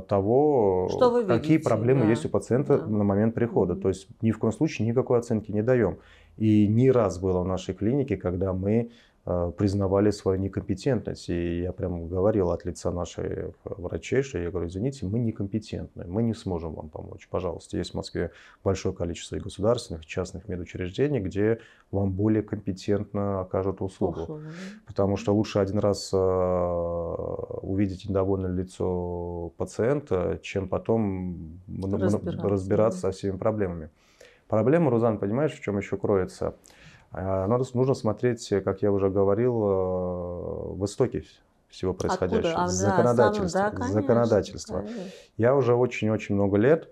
того, 0.09 0.89
что 0.91 1.11
вы 1.11 1.25
какие 1.25 1.59
проблемы 1.59 2.03
да. 2.03 2.11
есть 2.11 2.25
у 2.25 2.29
пациента 2.29 2.79
да. 2.79 2.87
на 2.87 3.05
момент 3.05 3.35
прихода. 3.35 3.75
То 3.75 3.89
есть 3.89 4.09
ни 4.21 4.31
в 4.31 4.39
коем 4.39 4.53
случае 4.53 4.89
никакой 4.89 5.19
оценки 5.19 5.51
не 5.51 5.63
даем. 5.63 5.99
И 6.37 6.67
не 6.67 6.91
раз 6.91 7.19
было 7.19 7.41
в 7.41 7.47
нашей 7.47 7.75
клинике, 7.75 8.17
когда 8.17 8.53
мы 8.53 8.73
Э, 8.83 8.89
признавали 9.25 10.11
свою 10.11 10.41
некомпетентность. 10.41 11.29
И 11.29 11.61
я 11.63 11.73
прям 11.73 12.09
говорил 12.09 12.51
от 12.51 12.65
лица 12.65 12.91
нашей 12.91 13.55
врачей, 13.65 14.23
что 14.23 14.39
я 14.39 14.51
говорю, 14.51 14.67
извините, 14.67 15.07
мы 15.07 15.21
некомпетентны, 15.21 16.05
мы 16.09 16.25
не 16.25 16.35
сможем 16.35 16.75
вам 16.75 16.89
помочь. 16.89 17.29
Пожалуйста, 17.31 17.77
есть 17.77 17.93
в 17.93 17.95
Москве 17.95 18.33
большое 18.65 18.95
количество 18.95 19.37
и 19.37 19.39
государственных, 19.41 20.03
и 20.03 20.07
частных 20.07 20.49
медучреждений, 20.49 21.21
где 21.21 21.61
вам 21.93 22.11
более 22.11 22.43
компетентно 22.43 23.43
окажут 23.43 23.81
услугу. 23.81 24.21
Ох, 24.21 24.41
Потому 24.87 25.17
что 25.17 25.33
лучше 25.33 25.61
один 25.61 25.79
раз 25.79 26.11
э, 26.13 26.17
увидеть 26.17 28.09
недовольное 28.09 28.51
лицо 28.51 29.53
пациента, 29.57 30.41
чем 30.43 30.69
потом 30.69 31.61
разбираться, 31.69 32.49
разбираться 32.49 32.99
со 32.99 33.11
всеми 33.13 33.37
проблемами. 33.37 33.91
Проблема, 34.49 34.91
Рузан, 34.91 35.19
понимаешь, 35.19 35.53
в 35.53 35.61
чем 35.61 35.79
еще 35.79 35.97
кроется? 35.97 36.57
А, 37.13 37.47
надо, 37.47 37.65
нужно 37.75 37.95
смотреть, 37.95 38.49
как 38.65 38.83
я 38.83 38.91
уже 38.91 39.11
говорил, 39.11 39.55
э, 39.55 40.75
в 40.75 40.85
истоке 40.85 41.25
всего 41.69 41.93
происходящего. 41.95 42.65
А, 42.65 42.69
законодательство. 42.69 43.61
Да, 43.61 43.71
конечно, 43.71 43.93
законодательство. 44.01 44.79
Конечно. 44.81 45.03
Я 45.37 45.55
уже 45.55 45.75
очень-очень 45.75 46.35
много 46.35 46.57
лет 46.57 46.91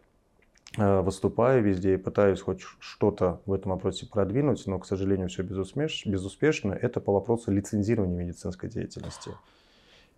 э, 0.77 1.01
выступаю 1.01 1.63
везде 1.63 1.95
и 1.95 1.97
пытаюсь 1.97 2.41
хоть 2.41 2.61
что-то 2.81 3.41
в 3.47 3.53
этом 3.53 3.73
вопросе 3.73 4.07
продвинуть, 4.07 4.67
но, 4.67 4.79
к 4.79 4.87
сожалению, 4.87 5.29
все 5.29 5.43
безуспеш... 5.43 6.05
безуспешно. 6.07 6.73
Это 6.73 7.01
по 7.01 7.13
вопросу 7.13 7.51
лицензирования 7.51 8.17
медицинской 8.17 8.69
деятельности. 8.69 9.33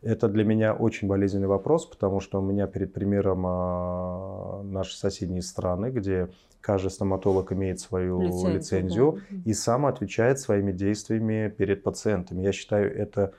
Это 0.02 0.28
для 0.28 0.44
меня 0.44 0.74
очень 0.74 1.06
болезненный 1.06 1.46
вопрос, 1.46 1.86
потому 1.86 2.20
что 2.20 2.40
у 2.40 2.42
меня 2.42 2.66
перед 2.66 2.92
примером 2.92 3.44
а, 3.46 4.62
наши 4.64 4.96
соседние 4.96 5.42
страны, 5.42 5.90
где 5.90 6.28
каждый 6.60 6.90
стоматолог 6.90 7.52
имеет 7.52 7.78
свою 7.78 8.20
лицензию, 8.20 8.54
лицензию 8.54 9.18
да. 9.30 9.36
и 9.44 9.54
сам 9.54 9.86
отвечает 9.86 10.40
своими 10.40 10.72
действиями 10.72 11.48
перед 11.56 11.82
пациентами. 11.82 12.42
Я 12.42 12.52
считаю, 12.52 12.96
это 12.96 13.32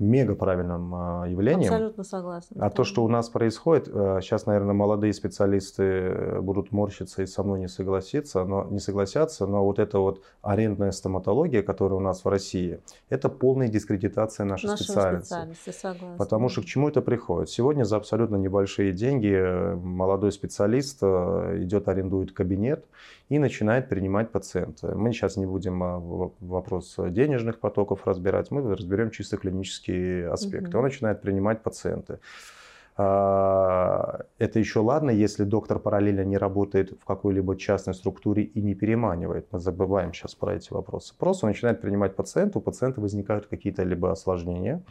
мега 0.00 0.34
правильным 0.34 0.94
а, 0.94 1.24
явлением. 1.28 1.72
Абсолютно 1.72 2.04
согласна. 2.04 2.56
А 2.58 2.68
да. 2.68 2.70
то, 2.70 2.84
что 2.84 3.04
у 3.04 3.08
нас 3.08 3.28
происходит, 3.28 3.84
сейчас, 3.86 4.42
э, 4.42 4.46
наверное, 4.46 4.74
молодые 4.74 5.12
специалисты 5.12 5.82
э, 5.82 6.40
будут 6.40 6.72
морщиться 6.72 7.22
и 7.22 7.26
со 7.26 7.42
мной 7.42 7.60
не 7.60 7.68
согласиться, 7.68 8.44
но 8.44 8.64
не 8.70 8.80
согласятся, 8.80 9.46
но 9.46 9.62
вот 9.64 9.78
эта 9.78 9.98
вот 9.98 10.22
арендная 10.42 10.90
стоматология, 10.90 11.62
которая 11.62 11.98
у 11.98 12.02
нас 12.02 12.24
в 12.24 12.28
России, 12.28 12.80
это 13.10 13.28
полная 13.28 13.68
дискредитация 13.68 14.44
нашей 14.46 14.66
Нашего 14.66 14.84
специальности. 14.84 15.26
специальности 15.26 15.70
согласна. 15.70 16.16
Потому 16.16 16.48
что 16.48 16.62
к 16.62 16.64
чему 16.64 16.88
это 16.88 17.02
приходит? 17.02 17.50
Сегодня 17.50 17.84
за 17.84 17.96
абсолютно 17.96 18.36
небольшие 18.36 18.92
деньги 18.92 19.32
э, 19.32 19.74
молодой 19.76 20.32
специалист 20.32 21.02
идет, 21.02 21.88
арендует 21.88 22.32
кабинет 22.32 22.86
и 23.30 23.38
начинает 23.38 23.88
принимать 23.88 24.32
пациента. 24.32 24.94
Мы 24.96 25.12
сейчас 25.12 25.36
не 25.36 25.46
будем 25.46 25.82
а, 25.82 25.98
вопрос 26.40 26.96
денежных 26.98 27.60
потоков 27.60 28.06
разбирать, 28.06 28.50
мы 28.50 28.74
разберем 28.74 29.10
чисто 29.10 29.36
клинические 29.36 30.30
аспекты. 30.30 30.70
Угу. 30.70 30.78
Он 30.78 30.84
начинает 30.84 31.22
принимать 31.22 31.62
пациенты. 31.62 32.18
А, 32.96 34.24
это 34.38 34.58
еще 34.58 34.80
ладно, 34.80 35.10
если 35.10 35.44
доктор 35.44 35.78
параллельно 35.78 36.24
не 36.24 36.38
работает 36.38 36.90
в 37.00 37.04
какой-либо 37.04 37.56
частной 37.56 37.94
структуре 37.94 38.42
и 38.42 38.60
не 38.60 38.74
переманивает. 38.74 39.46
Мы 39.52 39.60
забываем 39.60 40.12
сейчас 40.12 40.34
про 40.34 40.56
эти 40.56 40.72
вопросы. 40.72 41.14
Просто 41.16 41.46
он 41.46 41.52
начинает 41.52 41.80
принимать 41.80 42.16
пациента, 42.16 42.58
у 42.58 42.60
пациента 42.60 43.00
возникают 43.00 43.46
какие-то 43.46 43.84
либо 43.84 44.10
осложнения. 44.10 44.82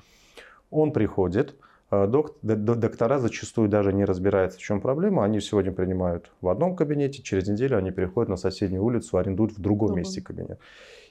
Он 0.72 0.94
приходит, 0.94 1.56
док, 1.92 2.38
доктора 2.42 3.18
зачастую 3.20 3.68
даже 3.70 3.94
не 3.94 4.06
разбираются, 4.06 4.60
в 4.60 4.62
чем 4.62 4.80
проблема. 4.82 5.24
Они 5.24 5.40
сегодня 5.42 5.72
принимают 5.72 6.32
в 6.42 6.48
одном 6.50 6.76
кабинете, 6.76 7.24
через 7.24 7.48
неделю 7.48 7.78
они 7.78 7.92
переходят 7.92 8.30
на 8.30 8.38
соседнюю 8.38 8.84
улицу, 8.84 9.18
арендуют 9.18 9.54
в 9.54 9.62
другом 9.62 9.96
месте 9.96 10.22
кабинет. 10.22 10.60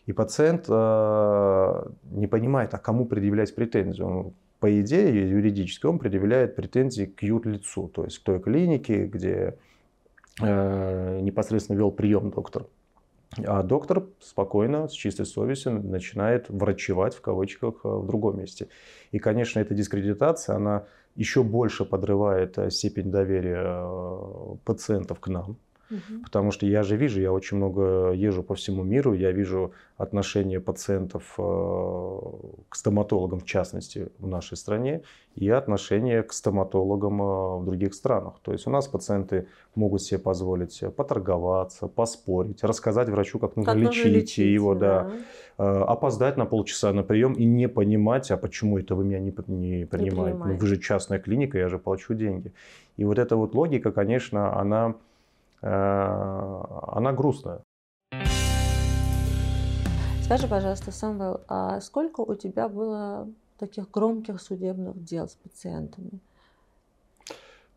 И 0.07 0.13
пациент 0.13 0.67
э, 0.69 1.87
не 2.13 2.27
понимает, 2.27 2.73
а 2.75 2.79
кому 2.79 3.07
предъявлять 3.07 3.55
претензию. 3.55 4.07
Он, 4.07 4.35
по 4.59 4.81
идее, 4.81 5.29
юридически 5.29 5.87
он 5.87 5.99
предъявляет 5.99 6.57
претензии 6.57 7.05
к 7.05 7.23
юрлицу, 7.23 7.89
то 7.89 8.05
есть 8.05 8.19
к 8.21 8.23
той 8.23 8.41
клинике, 8.41 9.05
где 9.05 9.59
э, 10.41 11.21
непосредственно 11.21 11.77
вел 11.77 11.91
прием 11.91 12.31
доктор. 12.31 12.67
А 13.37 13.63
доктор 13.63 14.07
спокойно, 14.21 14.89
с 14.89 14.93
чистой 14.93 15.27
совестью 15.27 15.83
начинает 15.83 16.49
врачевать 16.49 17.15
в 17.15 17.21
кавычках 17.21 17.75
э, 17.85 17.89
в 17.89 18.07
другом 18.07 18.39
месте. 18.39 18.69
И, 19.13 19.19
конечно, 19.19 19.61
эта 19.61 19.75
дискредитация, 19.75 20.57
она 20.57 20.87
еще 21.15 21.43
больше 21.43 21.85
подрывает 21.85 22.57
э, 22.59 22.71
степень 22.71 23.11
доверия 23.11 23.85
э, 23.85 24.57
пациентов 24.65 25.21
к 25.21 25.29
нам, 25.29 25.57
Угу. 25.91 26.23
Потому 26.25 26.51
что 26.51 26.67
я 26.67 26.83
же 26.83 26.97
вижу, 26.97 27.21
я 27.21 27.33
очень 27.33 27.57
много 27.57 28.13
езжу 28.13 28.43
по 28.43 28.55
всему 28.55 28.83
миру, 28.83 29.15
я 29.15 29.33
вижу 29.33 29.73
отношение 29.97 30.61
пациентов 30.61 31.35
э, 31.39 32.21
к 32.69 32.77
стоматологам, 32.77 33.41
в 33.41 33.45
частности, 33.45 34.09
в 34.19 34.27
нашей 34.27 34.57
стране, 34.57 35.03
и 35.35 35.49
отношение 35.49 36.23
к 36.23 36.33
стоматологам 36.33 37.23
э, 37.23 37.59
в 37.59 37.65
других 37.65 37.95
странах. 37.95 38.35
То 38.43 38.53
есть 38.53 38.67
у 38.67 38.71
нас 38.71 38.87
пациенты 38.87 39.49
могут 39.75 40.03
себе 40.03 40.21
позволить 40.21 40.83
поторговаться, 40.95 41.89
поспорить, 41.89 42.63
рассказать 42.63 43.09
врачу, 43.09 43.39
как 43.39 43.57
нужно 43.57 43.73
как 43.73 43.83
лечить, 43.83 44.05
лечить 44.05 44.53
его, 44.53 44.75
да. 44.75 45.11
да, 45.57 45.85
опоздать 45.85 46.37
на 46.37 46.45
полчаса 46.45 46.93
на 46.93 47.03
прием 47.03 47.33
и 47.33 47.45
не 47.45 47.69
понимать, 47.69 48.31
а 48.31 48.37
почему 48.37 48.79
это 48.79 48.95
вы 48.95 49.05
меня 49.05 49.21
не, 49.21 49.35
не 49.49 49.85
принимаете. 49.87 50.39
Не 50.39 50.53
ну, 50.53 50.57
вы 50.57 50.67
же 50.67 50.79
частная 50.79 51.19
клиника, 51.19 51.59
я 51.59 51.69
же 51.69 51.79
плачу 51.79 52.15
деньги. 52.15 52.53
И 52.97 53.05
вот 53.05 53.19
эта 53.19 53.37
вот 53.37 53.55
логика, 53.55 53.91
конечно, 53.91 54.59
она 54.59 54.89
Э, 54.91 55.08
она 55.61 57.13
грустная. 57.13 57.63
Скажи, 60.23 60.47
пожалуйста, 60.47 60.93
Самвел, 60.93 61.41
а 61.49 61.81
сколько 61.81 62.21
у 62.21 62.35
тебя 62.35 62.69
было 62.69 63.29
таких 63.59 63.91
громких 63.91 64.41
судебных 64.41 65.03
дел 65.03 65.27
с 65.27 65.35
пациентами? 65.35 66.21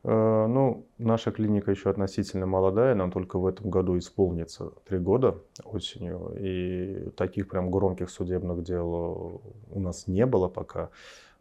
Э, 0.04 0.48
ну, 0.48 0.86
наша 0.98 1.32
клиника 1.32 1.72
еще 1.72 1.90
относительно 1.90 2.46
молодая, 2.46 2.96
нам 2.96 3.12
только 3.12 3.38
в 3.38 3.46
этом 3.46 3.70
году 3.70 3.98
исполнится 3.98 4.72
три 4.88 4.98
года 4.98 5.38
осенью, 5.64 6.34
и 6.40 7.10
таких 7.12 7.48
прям 7.48 7.70
громких 7.70 8.10
судебных 8.10 8.64
дел 8.64 9.42
у 9.70 9.80
нас 9.80 10.08
не 10.08 10.26
было 10.26 10.48
пока. 10.48 10.90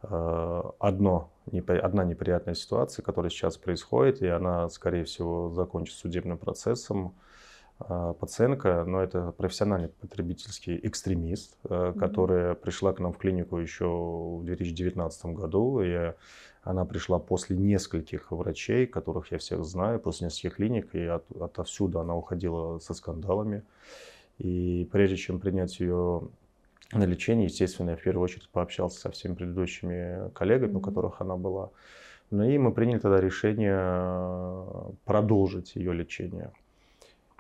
Э, 0.03 0.63
одно, 0.79 1.31
одна 1.47 2.05
неприятная 2.05 2.55
ситуация, 2.55 3.03
которая 3.03 3.31
сейчас 3.31 3.57
происходит, 3.57 4.23
и 4.23 4.29
она, 4.29 4.69
скорее 4.69 5.05
всего, 5.05 5.51
закончится 5.51 6.01
судебным 6.01 6.39
процессом. 6.39 7.15
Э, 7.81 8.15
пациентка, 8.19 8.85
но 8.87 9.03
это 9.03 9.33
профессиональный 9.33 9.89
потребительский 9.89 10.79
экстремист, 10.83 11.57
mm-hmm. 11.65 11.99
которая 11.99 12.55
пришла 12.55 12.93
к 12.93 13.01
нам 13.01 13.13
в 13.13 13.19
клинику 13.19 13.59
еще 13.59 13.87
в 13.87 14.45
2019 14.45 15.27
году, 15.27 15.81
и 15.83 16.13
она 16.63 16.85
пришла 16.85 17.19
после 17.19 17.57
нескольких 17.57 18.31
врачей, 18.33 18.87
которых 18.87 19.33
я 19.33 19.39
всех 19.39 19.65
знаю, 19.65 19.99
после 19.99 20.27
нескольких 20.27 20.57
клиник, 20.57 20.95
и 20.95 21.05
от, 21.05 21.25
отовсюду 21.41 22.01
она 22.01 22.15
уходила 22.15 22.79
со 22.79 22.93
скандалами. 22.95 23.63
И 24.39 24.89
прежде 24.91 25.17
чем 25.17 25.39
принять 25.39 25.81
ее 25.81 26.23
на 26.93 27.05
лечение, 27.05 27.47
естественно, 27.47 27.91
я 27.91 27.97
в 27.97 28.03
первую 28.03 28.25
очередь 28.25 28.49
пообщался 28.49 29.01
со 29.01 29.11
всеми 29.11 29.35
предыдущими 29.35 30.31
коллегами, 30.33 30.75
у 30.75 30.81
которых 30.81 31.21
она 31.21 31.37
была. 31.37 31.71
Ну 32.31 32.45
и 32.45 32.59
мы 32.59 32.73
приняли 32.73 32.99
тогда 32.99 33.21
решение 33.21 33.77
э, 33.77 34.91
продолжить 35.05 35.75
ее 35.77 35.93
лечение. 35.93 36.53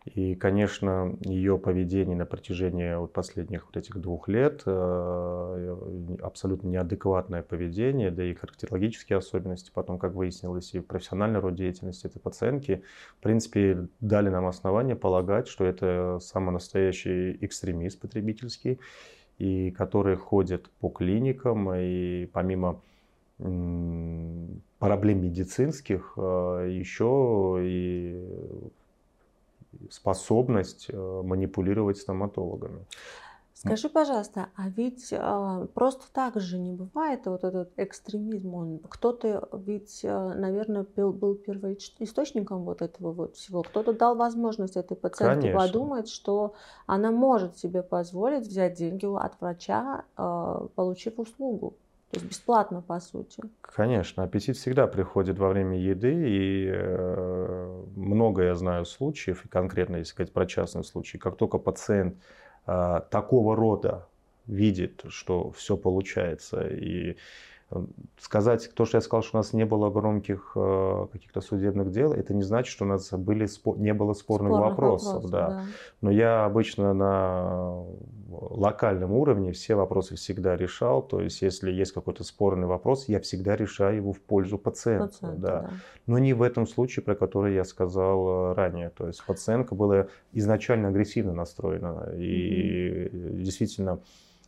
И, 0.06 0.34
конечно, 0.34 1.14
ее 1.20 1.58
поведение 1.58 2.16
на 2.16 2.24
протяжении 2.24 2.94
вот 2.94 3.12
последних 3.12 3.66
вот 3.66 3.76
этих 3.76 3.98
двух 3.98 4.28
лет, 4.28 4.62
э, 4.64 5.76
абсолютно 6.22 6.68
неадекватное 6.68 7.42
поведение, 7.42 8.10
да 8.10 8.24
и 8.24 8.34
характерологические 8.34 9.18
особенности, 9.18 9.70
потом, 9.72 9.98
как 9.98 10.14
выяснилось, 10.14 10.74
и 10.74 10.80
профессиональный 10.80 11.40
род 11.40 11.54
деятельности 11.54 12.06
этой 12.06 12.18
пациентки, 12.18 12.82
в 13.18 13.22
принципе, 13.22 13.88
дали 14.00 14.30
нам 14.30 14.46
основания 14.46 14.96
полагать, 14.96 15.48
что 15.48 15.64
это 15.64 16.18
самый 16.20 16.52
настоящий 16.52 17.36
экстремист 17.44 18.00
потребительский, 18.00 18.80
и 19.40 19.70
которые 19.70 20.16
ходят 20.16 20.70
по 20.80 20.90
клиникам, 20.90 21.72
и 21.74 22.26
помимо 22.26 22.80
проблем 24.78 25.22
медицинских, 25.22 26.12
э, 26.18 26.68
еще 26.70 27.58
и 27.62 28.22
способность 29.88 30.86
э, 30.90 31.22
манипулировать 31.24 31.96
стоматологами. 31.96 32.84
Скажи, 33.60 33.90
пожалуйста, 33.90 34.48
а 34.56 34.70
ведь 34.70 35.08
э, 35.12 35.66
просто 35.74 36.10
так 36.14 36.40
же 36.40 36.58
не 36.58 36.72
бывает 36.72 37.26
вот 37.26 37.44
этот 37.44 37.70
экстремизм. 37.76 38.54
Он 38.54 38.78
кто-то 38.88 39.50
ведь, 39.52 40.00
э, 40.02 40.34
наверное, 40.34 40.86
был, 40.96 41.12
был 41.12 41.34
первоисточником 41.34 42.64
вот 42.64 42.80
этого 42.80 43.12
вот 43.12 43.36
всего. 43.36 43.62
Кто-то 43.62 43.92
дал 43.92 44.16
возможность 44.16 44.78
этой 44.78 44.96
пациентке 44.96 45.52
Конечно. 45.52 45.60
подумать, 45.60 46.08
что 46.08 46.54
она 46.86 47.10
может 47.10 47.58
себе 47.58 47.82
позволить 47.82 48.46
взять 48.46 48.78
деньги 48.78 49.04
от 49.04 49.38
врача, 49.38 50.04
э, 50.16 50.68
получив 50.74 51.18
услугу. 51.18 51.74
То 52.12 52.16
есть 52.16 52.30
бесплатно, 52.30 52.80
по 52.80 52.98
сути. 52.98 53.42
Конечно, 53.60 54.22
аппетит 54.22 54.56
всегда 54.56 54.86
приходит 54.86 55.38
во 55.38 55.50
время 55.50 55.78
еды, 55.78 56.14
и 56.14 56.66
э, 56.66 57.84
много 57.94 58.42
я 58.42 58.54
знаю 58.54 58.86
случаев, 58.86 59.44
и 59.44 59.48
конкретно, 59.48 59.96
если 59.96 60.12
сказать 60.12 60.32
про 60.32 60.46
частный 60.46 60.82
случай, 60.82 61.18
как 61.18 61.36
только 61.36 61.58
пациент 61.58 62.14
а, 62.14 62.39
такого 63.10 63.56
рода 63.56 64.06
видит, 64.46 65.04
что 65.08 65.50
все 65.52 65.76
получается. 65.76 66.66
И 66.68 67.16
сказать, 68.18 68.70
то, 68.74 68.84
что 68.84 68.98
я 68.98 69.00
сказал, 69.00 69.22
что 69.22 69.38
у 69.38 69.40
нас 69.40 69.52
не 69.52 69.64
было 69.64 69.90
громких 69.90 70.52
э, 70.56 71.06
каких-то 71.12 71.40
судебных 71.40 71.90
дел, 71.90 72.12
это 72.12 72.34
не 72.34 72.42
значит, 72.42 72.72
что 72.72 72.84
у 72.84 72.88
нас 72.88 73.10
были, 73.12 73.48
не 73.78 73.94
было 73.94 74.12
спорных, 74.12 74.52
спорных 74.52 74.70
вопросов. 74.70 75.14
вопросов 75.14 75.30
да. 75.30 75.48
Да. 75.48 75.64
Но 76.00 76.10
я 76.10 76.44
обычно 76.44 76.92
на 76.92 77.84
локальном 78.30 79.12
уровне 79.12 79.52
все 79.52 79.74
вопросы 79.74 80.16
всегда 80.16 80.56
решал. 80.56 81.02
То 81.02 81.20
есть, 81.20 81.42
если 81.42 81.70
есть 81.70 81.92
какой-то 81.92 82.24
спорный 82.24 82.66
вопрос, 82.66 83.08
я 83.08 83.20
всегда 83.20 83.56
решаю 83.56 83.96
его 83.96 84.12
в 84.12 84.20
пользу 84.20 84.58
пациента. 84.58 85.08
пациента 85.08 85.40
да. 85.40 85.60
Да. 85.62 85.70
Но 86.06 86.18
не 86.18 86.32
в 86.32 86.42
этом 86.42 86.66
случае, 86.66 87.04
про 87.04 87.14
который 87.14 87.54
я 87.54 87.64
сказал 87.64 88.50
э, 88.50 88.54
ранее. 88.54 88.90
То 88.90 89.06
есть, 89.06 89.24
пациентка 89.24 89.74
была 89.74 90.06
изначально 90.32 90.88
агрессивно 90.88 91.32
настроена. 91.32 92.12
И 92.16 93.08
mm-hmm. 93.12 93.40
действительно 93.42 94.00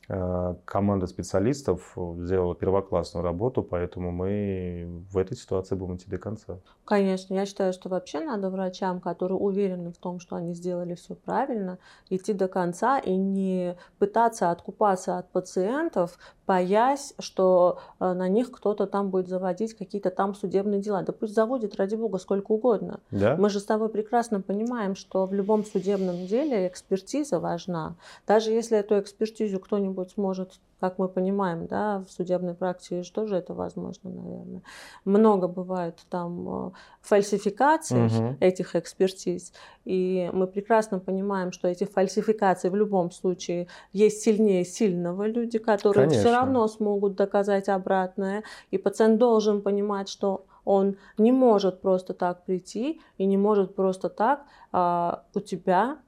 команда 0.07 1.07
специалистов 1.07 1.97
сделала 2.19 2.55
первоклассную 2.55 3.23
работу, 3.25 3.63
поэтому 3.63 4.11
мы 4.11 5.05
в 5.11 5.17
этой 5.19 5.37
ситуации 5.37 5.75
будем 5.75 5.97
идти 5.97 6.11
до 6.11 6.19
конца. 6.19 6.61
Конечно, 6.85 7.35
я 7.35 7.47
считаю, 7.47 7.73
что 7.73 7.89
вообще 7.89 8.21
надо 8.21 8.51
врачам, 8.51 9.01
которые 9.01 9.39
уверены 9.39 9.93
в 9.93 9.99
том, 9.99 10.19
что 10.19 10.37
они 10.37 10.53
сделали 10.53 10.95
все 10.95 11.15
правильно, 11.15 11.79
идти 12.11 12.33
до 12.33 12.49
конца 12.49 12.99
и 12.99 13.17
не 13.17 13.77
пытаться 13.99 14.51
откупаться 14.51 15.19
от 15.19 15.31
пациентов, 15.31 16.19
боясь, 16.53 17.15
что 17.19 17.79
э, 17.99 18.13
на 18.13 18.29
них 18.29 18.53
кто-то 18.53 18.87
там 18.87 19.09
будет 19.09 19.27
заводить 19.27 19.73
какие-то 19.75 20.11
там 20.11 20.35
судебные 20.35 20.83
дела. 20.83 21.03
Да 21.03 21.13
пусть 21.13 21.35
заводит, 21.35 21.77
ради 21.77 21.95
бога, 21.95 22.19
сколько 22.19 22.53
угодно. 22.53 23.01
Да? 23.11 23.37
Мы 23.39 23.49
же 23.49 23.59
с 23.59 23.65
тобой 23.65 23.89
прекрасно 23.89 24.43
понимаем, 24.43 24.95
что 24.95 25.25
в 25.25 25.33
любом 25.33 25.65
судебном 25.65 26.27
деле 26.27 26.69
экспертиза 26.69 27.41
важна. 27.41 27.95
Даже 28.27 28.51
если 28.51 28.77
эту 28.77 29.01
экспертизу 29.01 29.61
кто-нибудь 29.61 30.11
сможет 30.11 30.61
как 30.83 30.99
мы 30.99 31.09
понимаем, 31.09 31.69
да, 31.69 32.03
в 32.09 32.11
судебной 32.11 32.55
практике 32.55 33.09
тоже 33.15 33.37
это 33.37 33.55
возможно, 33.55 34.11
наверное. 34.11 34.63
Много 35.05 35.47
бывает 35.47 35.95
там 36.11 36.49
э, 36.49 36.71
фальсификаций 37.03 38.07
угу. 38.07 38.37
этих 38.41 38.75
экспертиз, 38.75 39.53
и 39.85 40.29
мы 40.33 40.49
прекрасно 40.49 40.99
понимаем, 40.99 41.53
что 41.53 41.69
эти 41.69 41.85
фальсификации 41.85 42.69
в 42.69 42.75
любом 42.75 43.13
случае 43.13 43.69
есть 43.93 44.23
сильнее 44.23 44.65
сильного 44.65 45.29
люди, 45.29 45.59
которые 45.59 46.09
Конечно. 46.09 46.21
все 46.21 46.33
равно 46.43 46.69
смогут 46.69 47.15
доказать 47.15 47.69
обратное, 47.69 48.45
и 48.71 48.79
пациент 48.79 49.19
должен 49.19 49.63
понимать, 49.63 50.09
что 50.09 50.45
он 50.65 50.97
не 51.19 51.33
может 51.33 51.81
просто 51.81 52.15
так 52.15 52.45
прийти 52.45 53.01
и 53.19 53.27
не 53.27 53.37
может 53.37 53.75
просто 53.75 54.09
так 54.09 54.45
а, 54.73 55.25
у 55.35 55.41
тебя 55.41 55.99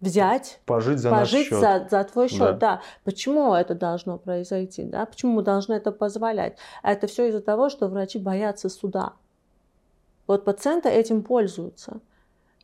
взять, 0.00 0.60
пожить 0.64 0.98
за 0.98 1.10
пожить 1.10 1.50
наш 1.50 1.60
за, 1.60 1.88
за 1.90 2.04
твой 2.04 2.28
счет, 2.28 2.58
да. 2.58 2.76
да. 2.76 2.82
Почему 3.04 3.54
это 3.54 3.74
должно 3.74 4.18
произойти, 4.18 4.84
да? 4.84 5.06
Почему 5.06 5.32
мы 5.32 5.42
должны 5.42 5.74
это 5.74 5.90
позволять? 5.90 6.56
Это 6.82 7.06
все 7.06 7.28
из-за 7.28 7.40
того, 7.40 7.68
что 7.68 7.88
врачи 7.88 8.18
боятся 8.18 8.68
суда. 8.68 9.14
Вот 10.26 10.44
пациенты 10.44 10.88
этим 10.88 11.22
пользуются. 11.22 12.00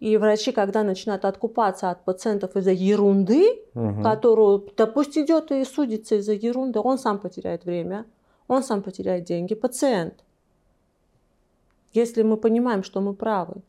И 0.01 0.17
врачи, 0.17 0.53
когда 0.53 0.83
начинают 0.83 1.25
откупаться 1.25 1.91
от 1.91 2.05
пациентов 2.05 2.57
из-за 2.57 2.73
ерунды, 2.73 3.63
угу. 3.75 4.03
которую, 4.03 4.69
да 4.77 4.87
пусть 4.87 5.17
идет 5.17 5.53
и 5.53 5.65
судится 5.65 6.17
из-за 6.17 6.33
ерунды, 6.33 6.81
он 6.81 6.99
сам 6.99 7.19
потеряет 7.19 7.65
время, 7.65 8.05
он 8.49 8.63
сам 8.63 8.83
потеряет 8.83 9.25
деньги, 9.25 9.55
пациент. 9.55 10.25
Если 11.93 12.23
мы 12.23 12.37
понимаем, 12.37 12.83
что 12.83 13.01
мы 13.01 13.15
правы. 13.15 13.63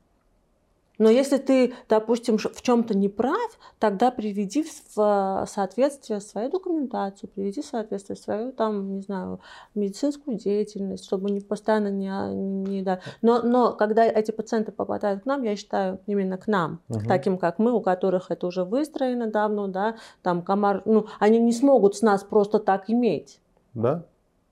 Но 0.98 1.10
если 1.10 1.38
ты, 1.38 1.74
допустим, 1.90 2.38
в 2.38 2.62
чем-то 2.62 2.98
не 2.98 3.10
прав, 3.10 3.60
тогда 3.80 4.12
приведи 4.12 4.64
в 4.64 5.46
соответствие 5.48 6.20
свою 6.20 6.50
документацию, 6.50 7.30
приведи 7.30 7.62
в 7.62 7.66
соответствие 7.66 8.16
свою, 8.16 8.52
там, 8.52 8.96
не 8.96 9.02
знаю, 9.02 9.40
медицинскую 9.74 10.38
деятельность, 10.38 11.06
чтобы 11.06 11.32
не 11.32 11.42
постоянно 11.42 11.90
не... 11.90 12.10
не 12.70 12.82
да. 12.82 13.00
но, 13.22 13.42
но 13.42 13.74
когда 13.74 14.06
эти 14.06 14.32
пациенты 14.32 14.72
попадают 14.72 15.24
к 15.24 15.26
нам, 15.26 15.44
я 15.44 15.56
считаю, 15.56 16.00
именно 16.06 16.38
к 16.38 16.48
нам, 16.48 16.82
угу. 16.90 17.00
к 17.00 17.08
таким, 17.08 17.38
как 17.38 17.60
мы, 17.60 17.74
у 17.74 17.82
которых 17.82 18.32
это 18.32 18.48
уже 18.48 18.64
выстроено 18.64 19.28
давно, 19.28 19.68
да, 19.68 19.96
там 20.22 20.42
комар, 20.42 20.82
ну, 20.86 21.08
они 21.20 21.40
не 21.40 21.52
смогут 21.52 21.96
с 21.96 22.02
нас 22.02 22.24
просто 22.24 22.60
так 22.60 22.90
иметь. 22.90 23.40
Да, 23.74 24.06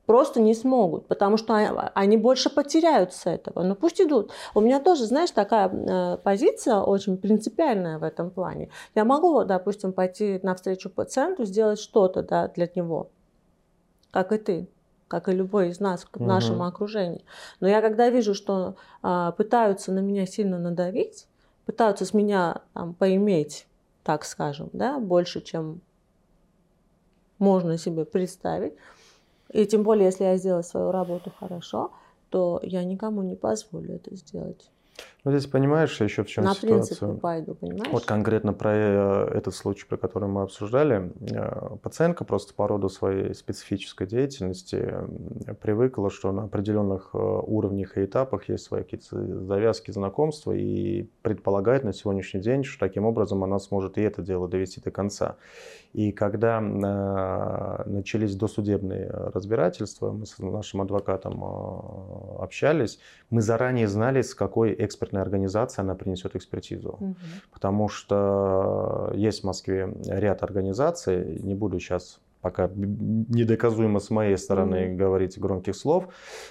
просто 0.05 0.41
не 0.41 0.53
смогут, 0.53 1.07
потому 1.07 1.37
что 1.37 1.55
они 1.95 2.17
больше 2.17 2.49
потеряют 2.49 3.13
с 3.13 3.25
этого. 3.25 3.63
Но 3.63 3.75
пусть 3.75 4.01
идут. 4.01 4.31
У 4.53 4.61
меня 4.61 4.79
тоже, 4.79 5.05
знаешь, 5.05 5.31
такая 5.31 5.69
э, 5.69 6.17
позиция 6.17 6.79
очень 6.79 7.17
принципиальная 7.17 7.99
в 7.99 8.03
этом 8.03 8.29
плане. 8.29 8.69
Я 8.95 9.05
могу, 9.05 9.43
допустим, 9.43 9.93
пойти 9.93 10.39
навстречу 10.43 10.89
пациенту, 10.89 11.45
сделать 11.45 11.79
что-то 11.79 12.21
да, 12.23 12.47
для 12.49 12.69
него, 12.75 13.09
как 14.11 14.31
и 14.31 14.37
ты 14.37 14.67
как 15.13 15.29
и 15.29 15.31
любой 15.31 15.69
из 15.69 15.79
нас 15.79 16.07
в 16.11 16.21
нашем 16.21 16.55
угу. 16.55 16.63
окружении. 16.63 17.23
Но 17.59 17.67
я 17.67 17.81
когда 17.81 18.09
вижу, 18.09 18.33
что 18.33 18.77
а, 19.03 19.31
пытаются 19.33 19.91
на 19.91 19.99
меня 19.99 20.25
сильно 20.25 20.57
надавить, 20.57 21.27
пытаются 21.67 22.03
с 22.03 22.15
меня 22.15 22.63
там, 22.73 22.95
поиметь, 22.95 23.67
так 24.03 24.25
скажем, 24.25 24.71
да, 24.73 24.97
больше, 24.97 25.41
чем 25.41 25.81
можно 27.37 27.77
себе 27.77 28.05
представить, 28.05 28.73
и 29.53 29.65
тем 29.65 29.83
более, 29.83 30.05
если 30.05 30.23
я 30.23 30.37
сделаю 30.37 30.63
свою 30.63 30.91
работу 30.91 31.31
хорошо, 31.39 31.91
то 32.29 32.59
я 32.63 32.83
никому 32.83 33.21
не 33.21 33.35
позволю 33.35 33.95
это 33.95 34.15
сделать. 34.15 34.69
Ну, 35.23 35.31
здесь 35.31 35.47
понимаешь 35.47 35.99
еще 36.01 36.23
в 36.23 36.27
чем 36.27 36.43
На 36.43 36.53
ситуация. 36.53 36.97
принципе 36.97 37.07
пойду, 37.13 37.55
понимаешь? 37.55 37.91
Вот 37.91 38.05
конкретно 38.05 38.51
про 38.51 38.71
э, 38.73 39.27
этот 39.33 39.55
случай, 39.55 39.85
про 39.87 39.95
который 39.97 40.27
мы 40.27 40.41
обсуждали. 40.41 41.13
Э, 41.31 41.77
пациентка 41.81 42.25
просто 42.25 42.53
по 42.53 42.67
роду 42.67 42.89
своей 42.89 43.33
специфической 43.33 44.05
деятельности 44.05 44.93
привыкла, 45.61 46.09
что 46.09 46.31
на 46.33 46.43
определенных 46.43 47.11
э, 47.13 47.17
уровнях 47.17 47.97
и 47.97 48.03
этапах 48.03 48.49
есть 48.49 48.65
свои 48.65 48.83
какие-то 48.83 49.45
завязки 49.45 49.91
знакомства 49.91 50.51
и 50.51 51.07
предполагает 51.21 51.85
на 51.85 51.93
сегодняшний 51.93 52.41
день, 52.41 52.65
что 52.65 52.85
таким 52.85 53.05
образом 53.05 53.45
она 53.45 53.59
сможет 53.59 53.97
и 53.97 54.01
это 54.01 54.21
дело 54.21 54.49
довести 54.49 54.81
до 54.81 54.91
конца. 54.91 55.37
И 55.93 56.11
когда 56.11 56.59
начались 57.85 58.35
досудебные 58.35 59.09
разбирательства, 59.09 60.11
мы 60.11 60.25
с 60.25 60.39
нашим 60.39 60.81
адвокатом 60.81 61.43
общались, 62.39 62.99
мы 63.29 63.41
заранее 63.41 63.87
знали, 63.87 64.23
с 64.23 64.33
какой 64.33 64.73
эксперт 64.73 65.03
экспертная 65.03 65.21
организация, 65.21 65.83
она 65.83 65.95
принесет 65.95 66.35
экспертизу. 66.35 66.97
Угу. 66.99 67.15
Потому 67.51 67.89
что 67.89 69.11
есть 69.15 69.41
в 69.41 69.45
Москве 69.45 69.93
ряд 70.05 70.43
организаций, 70.43 71.39
не 71.39 71.55
буду 71.55 71.79
сейчас 71.79 72.19
пока 72.43 72.69
недоказуемо 72.75 73.99
с 73.99 74.09
моей 74.09 74.37
стороны 74.37 74.75
mm 74.75 74.95
говорить 74.97 75.39
громких 75.39 75.75
слов, 75.75 76.09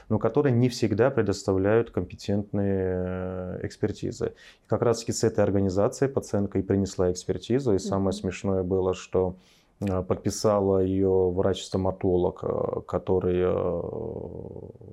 но 0.09 0.19
которые 0.19 0.53
не 0.53 0.69
всегда 0.69 1.11
предоставляют 1.11 1.91
компетентные 1.91 3.05
э, 3.07 3.67
экспертизы. 3.67 4.33
И 4.65 4.69
как 4.69 4.83
раз 4.83 5.01
таки 5.01 5.13
с 5.13 5.23
этой 5.23 5.45
организацией 5.45 6.11
пациентка 6.11 6.59
и 6.59 6.63
принесла 6.63 7.13
экспертизу, 7.13 7.75
и 7.75 7.79
самое 7.79 8.09
mm 8.09 8.21
смешное 8.21 8.63
было, 8.63 8.95
что 8.95 9.35
э, 9.81 10.03
подписала 10.03 10.79
ее 10.79 11.31
врач-стоматолог, 11.31 12.41
э, 12.43 12.81
который 12.89 13.43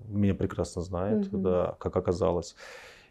меня 0.09 0.35
прекрасно 0.35 0.81
знает, 0.81 1.27
mm 1.31 1.41
да, 1.41 1.75
как 1.79 1.95
оказалось. 1.95 2.55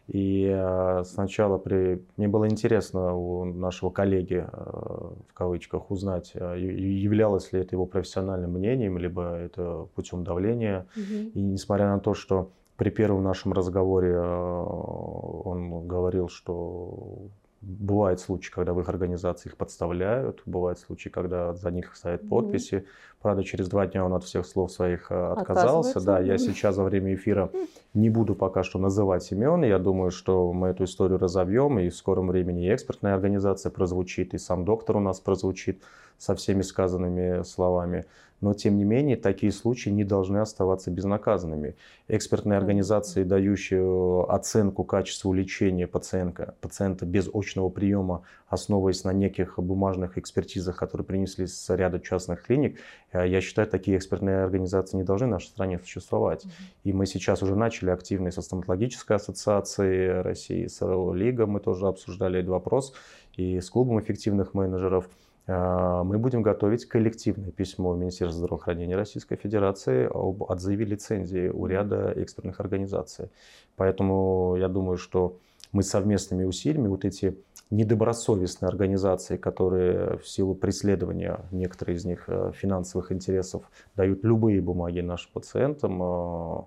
И 0.09 0.49
э, 0.51 1.03
сначала 1.05 1.59
при... 1.59 2.03
мне 2.17 2.27
было 2.27 2.49
интересно 2.49 3.13
у 3.13 3.45
нашего 3.45 3.91
коллеги, 3.91 4.43
э, 4.51 5.11
в 5.27 5.33
кавычках, 5.35 5.91
узнать, 5.91 6.31
э, 6.33 6.55
являлось 6.59 7.53
ли 7.53 7.59
это 7.59 7.75
его 7.75 7.85
профессиональным 7.85 8.53
мнением, 8.53 8.97
либо 8.97 9.35
это 9.35 9.87
путем 9.93 10.23
давления. 10.23 10.87
Угу. 10.95 11.29
И 11.35 11.41
несмотря 11.41 11.89
на 11.89 11.99
то, 11.99 12.15
что 12.15 12.49
при 12.75 12.89
первом 12.89 13.23
нашем 13.23 13.53
разговоре 13.53 14.19
он 14.19 15.85
говорил, 15.87 16.27
что 16.27 17.29
Бывают 17.61 18.21
случаи, 18.21 18.51
когда 18.51 18.73
в 18.73 18.79
их 18.79 18.87
организации 18.87 19.49
их 19.49 19.57
подставляют, 19.57 20.41
бывают 20.45 20.79
случаи, 20.79 21.09
когда 21.09 21.53
за 21.53 21.71
них 21.71 21.93
ставят 21.93 22.27
подписи. 22.29 22.75
Mm-hmm. 22.75 22.85
Правда, 23.21 23.43
через 23.43 23.67
два 23.67 23.85
дня 23.85 24.05
он 24.05 24.13
от 24.13 24.23
всех 24.23 24.45
слов 24.45 24.71
своих 24.71 25.11
э, 25.11 25.33
отказался. 25.33 25.99
Да, 25.99 26.19
я 26.19 26.37
сейчас 26.37 26.77
во 26.77 26.85
время 26.85 27.15
эфира 27.15 27.51
не 27.93 28.09
буду 28.09 28.33
пока 28.33 28.63
что 28.63 28.79
называть 28.79 29.29
имен. 29.33 29.63
Я 29.63 29.77
думаю, 29.77 30.11
что 30.11 30.53
мы 30.53 30.69
эту 30.69 30.85
историю 30.85 31.19
разовьем, 31.19 31.79
и 31.79 31.89
в 31.89 31.95
скором 31.95 32.29
времени 32.29 32.65
и 32.65 32.73
экспертная 32.73 33.13
организация 33.13 33.71
прозвучит, 33.71 34.33
и 34.33 34.37
сам 34.37 34.63
доктор 34.63 34.95
у 34.95 35.01
нас 35.01 35.19
прозвучит 35.19 35.81
со 36.17 36.35
всеми 36.35 36.61
сказанными 36.61 37.43
словами. 37.43 38.05
Но, 38.41 38.53
тем 38.53 38.77
не 38.77 38.85
менее, 38.85 39.17
такие 39.17 39.51
случаи 39.51 39.89
не 39.89 40.03
должны 40.03 40.37
оставаться 40.37 40.91
безнаказанными. 40.91 41.75
Экспертные 42.07 42.57
организации, 42.57 43.23
дающие 43.23 44.23
оценку 44.29 44.83
качеству 44.83 45.33
лечения 45.33 45.87
пациента, 45.87 46.55
пациента 46.61 47.05
без 47.05 47.29
очного 47.33 47.69
приема, 47.69 48.23
основываясь 48.47 49.03
на 49.03 49.11
неких 49.11 49.59
бумажных 49.59 50.17
экспертизах, 50.17 50.77
которые 50.77 51.05
принесли 51.05 51.47
с 51.47 51.75
ряда 51.75 51.99
частных 51.99 52.43
клиник, 52.43 52.79
э, 53.11 53.27
я 53.27 53.41
считаю, 53.41 53.67
такие 53.67 53.97
экспертные 53.97 54.43
организации 54.43 54.97
не 54.97 55.03
должны 55.03 55.27
в 55.27 55.31
нашей 55.31 55.47
стране 55.47 55.79
существовать. 55.79 56.45
И 56.83 56.93
мы 56.93 57.05
сейчас 57.05 57.43
уже 57.43 57.55
начали 57.55 57.89
активно 57.89 58.31
со 58.31 58.41
стоматологической 58.41 59.17
ассоциацией 59.17 60.21
России, 60.21 60.67
с 60.67 60.79
Лига 61.13 61.45
мы 61.45 61.59
тоже 61.59 61.87
обсуждали 61.87 62.39
этот 62.39 62.51
вопрос, 62.51 62.93
и 63.35 63.59
с 63.59 63.69
клубом 63.69 63.99
эффективных 63.99 64.53
менеджеров– 64.53 65.09
мы 65.49 66.17
будем 66.19 66.41
готовить 66.43 66.85
коллективное 66.85 67.51
письмо 67.51 67.95
Министерства 67.95 68.39
здравоохранения 68.39 68.95
Российской 68.95 69.35
Федерации 69.35 70.07
об 70.11 70.43
отзыве 70.43 70.85
лицензии 70.85 71.49
у 71.49 71.65
ряда 71.65 72.13
экспертных 72.15 72.59
организаций. 72.59 73.29
Поэтому 73.75 74.55
я 74.57 74.67
думаю, 74.67 74.97
что 74.97 75.39
мы 75.71 75.83
совместными 75.83 76.43
усилиями 76.43 76.87
вот 76.87 77.05
эти 77.05 77.37
недобросовестные 77.69 78.67
организации, 78.67 79.37
которые 79.37 80.17
в 80.17 80.27
силу 80.27 80.55
преследования 80.55 81.41
некоторых 81.51 81.97
из 81.97 82.05
них 82.05 82.23
э, 82.27 82.51
финансовых 82.55 83.11
интересов 83.11 83.63
дают 83.95 84.23
любые 84.23 84.61
бумаги 84.61 85.01
нашим 85.01 85.31
пациентам, 85.33 86.01
э, 86.01 86.61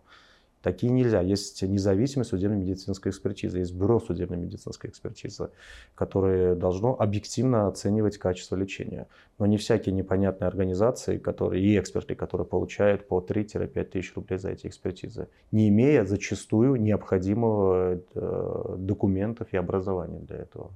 Такие 0.62 0.92
нельзя. 0.92 1.20
Есть 1.20 1.62
независимая 1.62 2.24
судебно-медицинская 2.24 3.10
экспертиза, 3.10 3.58
есть 3.58 3.74
бюро 3.74 3.98
судебно-медицинской 4.00 4.90
экспертизы, 4.90 5.50
которое 5.94 6.54
должно 6.54 6.94
объективно 6.98 7.66
оценивать 7.68 8.18
качество 8.18 8.54
лечения. 8.54 9.08
Но 9.38 9.46
не 9.46 9.56
всякие 9.56 9.94
непонятные 9.94 10.48
организации 10.48 11.18
которые, 11.18 11.62
и 11.62 11.78
эксперты, 11.78 12.14
которые 12.14 12.46
получают 12.46 13.08
по 13.08 13.20
3-5 13.20 13.84
тысяч 13.84 14.14
рублей 14.14 14.38
за 14.38 14.50
эти 14.50 14.66
экспертизы, 14.66 15.28
не 15.50 15.68
имея 15.68 16.04
зачастую 16.04 16.76
необходимого 16.80 18.00
э, 18.14 18.74
документов 18.78 19.48
и 19.52 19.56
образования 19.56 20.20
для 20.20 20.36
этого. 20.38 20.70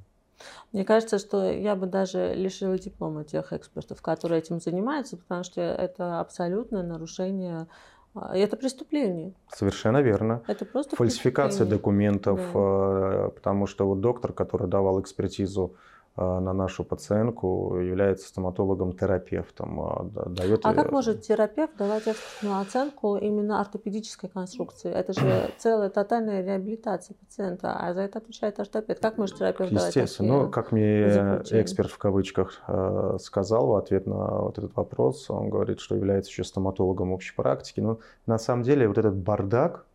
Мне 0.72 0.84
кажется, 0.84 1.18
что 1.18 1.50
я 1.50 1.74
бы 1.76 1.86
даже 1.86 2.34
лишила 2.34 2.78
диплома 2.78 3.24
тех 3.24 3.52
экспертов, 3.52 4.02
которые 4.02 4.40
этим 4.40 4.60
занимаются, 4.60 5.16
потому 5.16 5.44
что 5.44 5.60
это 5.60 6.20
абсолютное 6.20 6.82
нарушение 6.82 7.66
это 8.32 8.56
преступление. 8.56 9.32
Совершенно 9.54 10.02
верно. 10.02 10.42
Это 10.46 10.64
просто 10.64 10.96
Фальсификация 10.96 11.66
документов, 11.66 12.40
да. 12.52 13.26
Э, 13.26 13.30
потому 13.34 13.66
что 13.66 13.86
вот 13.86 14.00
доктор, 14.00 14.32
который 14.32 14.68
давал 14.68 15.00
экспертизу 15.00 15.74
на 16.16 16.52
нашу 16.52 16.84
пациентку 16.84 17.76
является 17.76 18.28
стоматологом-терапевтом. 18.28 20.10
Э, 20.14 20.28
дает... 20.30 20.60
А 20.64 20.74
как 20.74 20.92
может 20.92 21.22
терапевт 21.22 21.76
давать 21.76 22.08
экспертную 22.08 22.60
оценку 22.60 23.16
именно 23.16 23.60
ортопедической 23.60 24.30
конструкции? 24.30 24.90
Это 24.90 25.12
же 25.12 25.50
целая 25.58 25.90
тотальная 25.90 26.44
реабилитация 26.44 27.14
пациента, 27.14 27.76
а 27.78 27.94
за 27.94 28.02
это 28.02 28.18
отвечает 28.18 28.58
ортопед. 28.60 29.00
Как 29.00 29.18
может 29.18 29.36
терапевт 29.36 29.72
давать 29.72 29.94
Естественно. 29.94 30.44
Ну, 30.44 30.50
как 30.50 30.72
мне 30.72 31.10
заключения? 31.10 31.62
эксперт 31.62 31.90
в 31.90 31.98
кавычках 31.98 32.62
э, 32.66 33.18
сказал 33.20 33.66
в 33.66 33.76
ответ 33.76 34.06
на 34.06 34.40
вот 34.40 34.58
этот 34.58 34.74
вопрос, 34.76 35.30
он 35.30 35.50
говорит, 35.50 35.80
что 35.80 35.94
является 35.94 36.30
еще 36.30 36.44
стоматологом 36.44 37.12
общей 37.12 37.34
практики. 37.34 37.80
Но 37.80 38.00
на 38.26 38.38
самом 38.38 38.62
деле 38.62 38.88
вот 38.88 38.98
этот 38.98 39.16
бардак, 39.16 39.85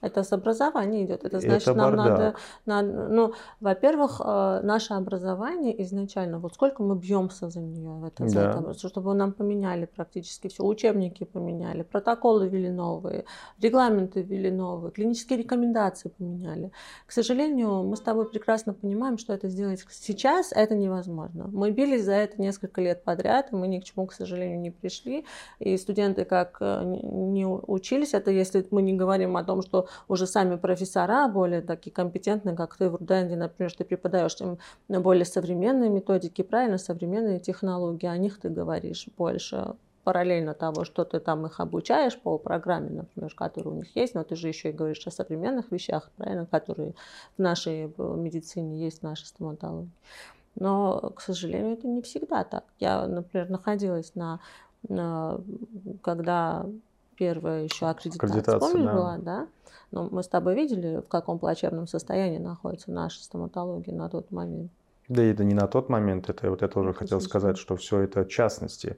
это 0.00 0.22
с 0.22 0.32
образования 0.32 1.04
идет. 1.04 1.24
Это 1.24 1.40
значит, 1.40 1.68
это 1.68 1.74
нам 1.74 1.96
надо, 1.96 2.34
надо, 2.66 3.08
ну, 3.08 3.34
во-первых, 3.60 4.20
э, 4.24 4.60
наше 4.62 4.94
образование 4.94 5.82
изначально, 5.82 6.38
вот 6.38 6.54
сколько 6.54 6.82
мы 6.82 6.96
бьемся 6.96 7.50
за 7.50 7.60
нее 7.60 7.90
в 7.90 8.04
этом, 8.04 8.28
да. 8.28 8.50
этом 8.50 8.74
чтобы 8.74 9.14
нам 9.14 9.32
поменяли 9.32 9.86
практически 9.86 10.48
все, 10.48 10.64
учебники 10.64 11.24
поменяли, 11.24 11.82
протоколы 11.82 12.48
ввели 12.48 12.70
новые, 12.70 13.24
регламенты 13.60 14.22
ввели 14.22 14.50
новые, 14.50 14.92
клинические 14.92 15.38
рекомендации 15.38 16.08
поменяли. 16.08 16.70
К 17.06 17.12
сожалению, 17.12 17.82
мы 17.84 17.96
с 17.96 18.00
тобой 18.00 18.28
прекрасно 18.28 18.72
понимаем, 18.72 19.18
что 19.18 19.32
это 19.32 19.48
сделать 19.48 19.84
сейчас 19.90 20.52
это 20.52 20.74
невозможно. 20.74 21.48
Мы 21.52 21.70
бились 21.70 22.04
за 22.04 22.12
это 22.12 22.40
несколько 22.40 22.80
лет 22.80 23.04
подряд, 23.04 23.52
и 23.52 23.56
мы 23.56 23.68
ни 23.68 23.80
к 23.80 23.84
чему, 23.84 24.06
к 24.06 24.12
сожалению, 24.12 24.60
не 24.60 24.70
пришли. 24.70 25.24
И 25.58 25.76
студенты 25.76 26.24
как 26.24 26.58
э, 26.60 26.84
не 26.84 27.46
учились, 27.46 28.14
это 28.14 28.30
если 28.30 28.66
мы 28.70 28.82
не 28.82 28.94
говорим 28.94 29.36
о 29.36 29.44
том, 29.44 29.62
что 29.62 29.70
что 29.70 29.88
уже 30.08 30.26
сами 30.26 30.56
профессора 30.56 31.28
более 31.28 31.62
такие 31.62 31.92
компетентные, 31.92 32.56
как 32.56 32.76
ты 32.76 32.88
в 32.88 32.96
Руденде, 32.96 33.36
например, 33.36 33.72
ты 33.72 33.84
преподаешь 33.84 34.36
им 34.40 34.58
более 34.88 35.24
современные 35.24 35.90
методики, 35.90 36.42
правильно, 36.42 36.78
современные 36.78 37.40
технологии, 37.40 38.06
о 38.06 38.16
них 38.16 38.40
ты 38.40 38.48
говоришь 38.48 39.08
больше 39.16 39.74
параллельно 40.04 40.54
того, 40.54 40.84
что 40.84 41.04
ты 41.04 41.20
там 41.20 41.46
их 41.46 41.60
обучаешь 41.60 42.18
по 42.18 42.38
программе, 42.38 42.90
например, 42.90 43.34
которая 43.34 43.74
у 43.74 43.76
них 43.76 43.94
есть, 43.94 44.14
но 44.14 44.24
ты 44.24 44.34
же 44.34 44.48
еще 44.48 44.70
и 44.70 44.72
говоришь 44.72 45.06
о 45.06 45.10
современных 45.10 45.70
вещах, 45.70 46.10
правильно, 46.16 46.46
которые 46.46 46.94
в 47.36 47.42
нашей 47.42 47.92
медицине 47.98 48.82
есть, 48.82 49.00
в 49.00 49.02
нашей 49.02 49.26
стоматологии. 49.26 49.90
Но, 50.56 51.12
к 51.14 51.20
сожалению, 51.20 51.74
это 51.74 51.86
не 51.86 52.02
всегда 52.02 52.44
так. 52.44 52.64
Я, 52.78 53.06
например, 53.06 53.50
находилась 53.50 54.14
на, 54.14 54.40
на 54.88 55.40
когда 56.02 56.66
первая 57.16 57.64
еще 57.64 57.86
аккредитация, 57.86 58.40
аккредитация 58.40 58.58
помнишь, 58.58 58.86
да. 58.86 58.94
была, 58.94 59.18
да? 59.18 59.46
Но 59.90 60.08
мы 60.10 60.22
с 60.22 60.28
тобой 60.28 60.54
видели, 60.54 61.00
в 61.00 61.08
каком 61.08 61.38
плачевном 61.38 61.86
состоянии 61.86 62.38
находится 62.38 62.90
наша 62.90 63.22
стоматология 63.22 63.94
на 63.94 64.08
тот 64.08 64.30
момент. 64.30 64.70
Да 65.08 65.24
это 65.24 65.42
не 65.42 65.54
на 65.54 65.66
тот 65.66 65.88
момент, 65.88 66.30
это 66.30 66.48
вот 66.50 66.62
я 66.62 66.68
тоже 66.68 66.92
хотел 66.94 67.20
сказать, 67.20 67.58
что 67.58 67.74
все 67.74 67.98
это 67.98 68.24
частности. 68.24 68.96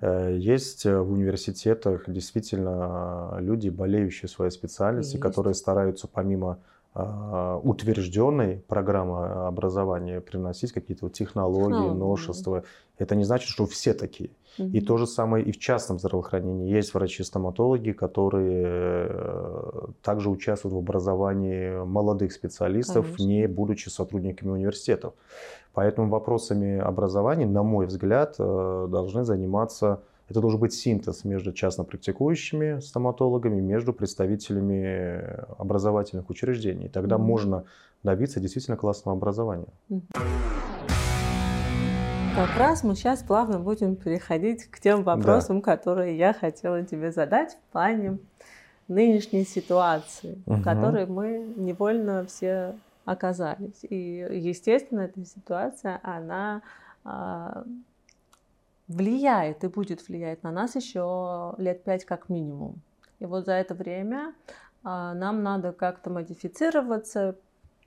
Mm-hmm. 0.00 0.38
Есть 0.38 0.86
э, 0.86 0.98
в 0.98 1.12
университетах 1.12 2.04
действительно 2.06 3.36
люди, 3.38 3.68
болеющие 3.68 4.26
своей 4.30 4.50
специальности, 4.50 5.16
Есть. 5.16 5.22
которые 5.22 5.52
стараются 5.52 6.08
помимо 6.08 6.60
а, 6.92 7.60
утвержденной 7.62 8.64
программы 8.66 9.46
образования 9.46 10.20
приносить 10.20 10.72
какие-то 10.72 11.08
технологии, 11.08 11.74
технологии, 11.74 11.98
новшества. 11.98 12.64
Это 12.98 13.14
не 13.14 13.24
значит, 13.24 13.48
что 13.48 13.66
все 13.66 13.94
такие. 13.94 14.30
Угу. 14.60 14.70
И 14.76 14.80
то 14.80 14.96
же 14.96 15.06
самое 15.06 15.44
и 15.44 15.52
в 15.52 15.58
частном 15.58 15.98
здравоохранении. 15.98 16.70
Есть 16.70 16.94
врачи-стоматологи, 16.94 17.92
которые 17.92 19.06
э, 19.10 19.86
также 20.02 20.30
участвуют 20.30 20.74
в 20.74 20.78
образовании 20.78 21.84
молодых 21.84 22.32
специалистов, 22.32 23.06
Конечно. 23.06 23.24
не 23.24 23.48
будучи 23.48 23.88
сотрудниками 23.88 24.50
университетов. 24.50 25.14
Поэтому 25.72 26.08
вопросами 26.08 26.78
образования, 26.78 27.46
на 27.46 27.62
мой 27.62 27.86
взгляд, 27.86 28.36
э, 28.38 28.88
должны 28.90 29.24
заниматься 29.24 30.00
это 30.30 30.40
должен 30.40 30.60
быть 30.60 30.72
синтез 30.72 31.24
между 31.24 31.52
частно 31.52 31.82
практикующими 31.82 32.78
стоматологами, 32.78 33.60
между 33.60 33.92
представителями 33.92 35.44
образовательных 35.58 36.30
учреждений. 36.30 36.88
Тогда 36.88 37.16
mm-hmm. 37.16 37.18
можно 37.18 37.64
добиться 38.04 38.38
действительно 38.38 38.76
классного 38.76 39.16
образования. 39.16 39.66
Как 42.36 42.56
раз 42.56 42.84
мы 42.84 42.94
сейчас 42.94 43.22
плавно 43.22 43.58
будем 43.58 43.96
переходить 43.96 44.64
к 44.64 44.78
тем 44.78 45.02
вопросам, 45.02 45.60
да. 45.60 45.76
которые 45.76 46.16
я 46.16 46.32
хотела 46.32 46.82
тебе 46.84 47.10
задать 47.10 47.54
в 47.54 47.72
плане 47.72 48.18
нынешней 48.86 49.44
ситуации, 49.44 50.40
угу. 50.46 50.56
в 50.56 50.62
которой 50.62 51.06
мы 51.06 51.52
невольно 51.56 52.24
все 52.24 52.76
оказались. 53.04 53.84
И, 53.88 54.26
естественно, 54.30 55.00
эта 55.00 55.24
ситуация, 55.24 56.00
она 56.02 56.62
а, 57.04 57.64
влияет 58.86 59.64
и 59.64 59.68
будет 59.68 60.06
влиять 60.08 60.42
на 60.42 60.52
нас 60.52 60.76
еще 60.76 61.54
лет 61.58 61.82
пять 61.82 62.04
как 62.04 62.28
минимум. 62.28 62.80
И 63.18 63.26
вот 63.26 63.46
за 63.46 63.52
это 63.52 63.74
время 63.74 64.34
а, 64.84 65.14
нам 65.14 65.42
надо 65.42 65.72
как-то 65.72 66.10
модифицироваться, 66.10 67.36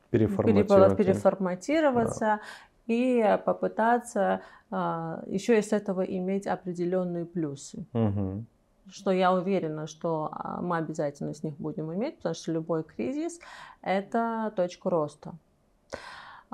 переформатировать. 0.09 0.97
переформатироваться 0.97 2.19
да. 2.19 2.39
И 2.87 3.39
попытаться 3.45 4.41
а, 4.71 5.23
еще 5.27 5.59
из 5.59 5.71
этого 5.71 6.01
иметь 6.01 6.47
определенные 6.47 7.25
плюсы. 7.25 7.85
Угу. 7.93 8.45
Что 8.89 9.11
я 9.11 9.33
уверена, 9.33 9.87
что 9.87 10.29
а, 10.31 10.61
мы 10.61 10.77
обязательно 10.77 11.33
с 11.33 11.43
них 11.43 11.55
будем 11.57 11.93
иметь, 11.93 12.17
потому 12.17 12.35
что 12.35 12.51
любой 12.51 12.83
кризис 12.83 13.39
это 13.81 14.51
точка 14.55 14.89
роста. 14.89 15.33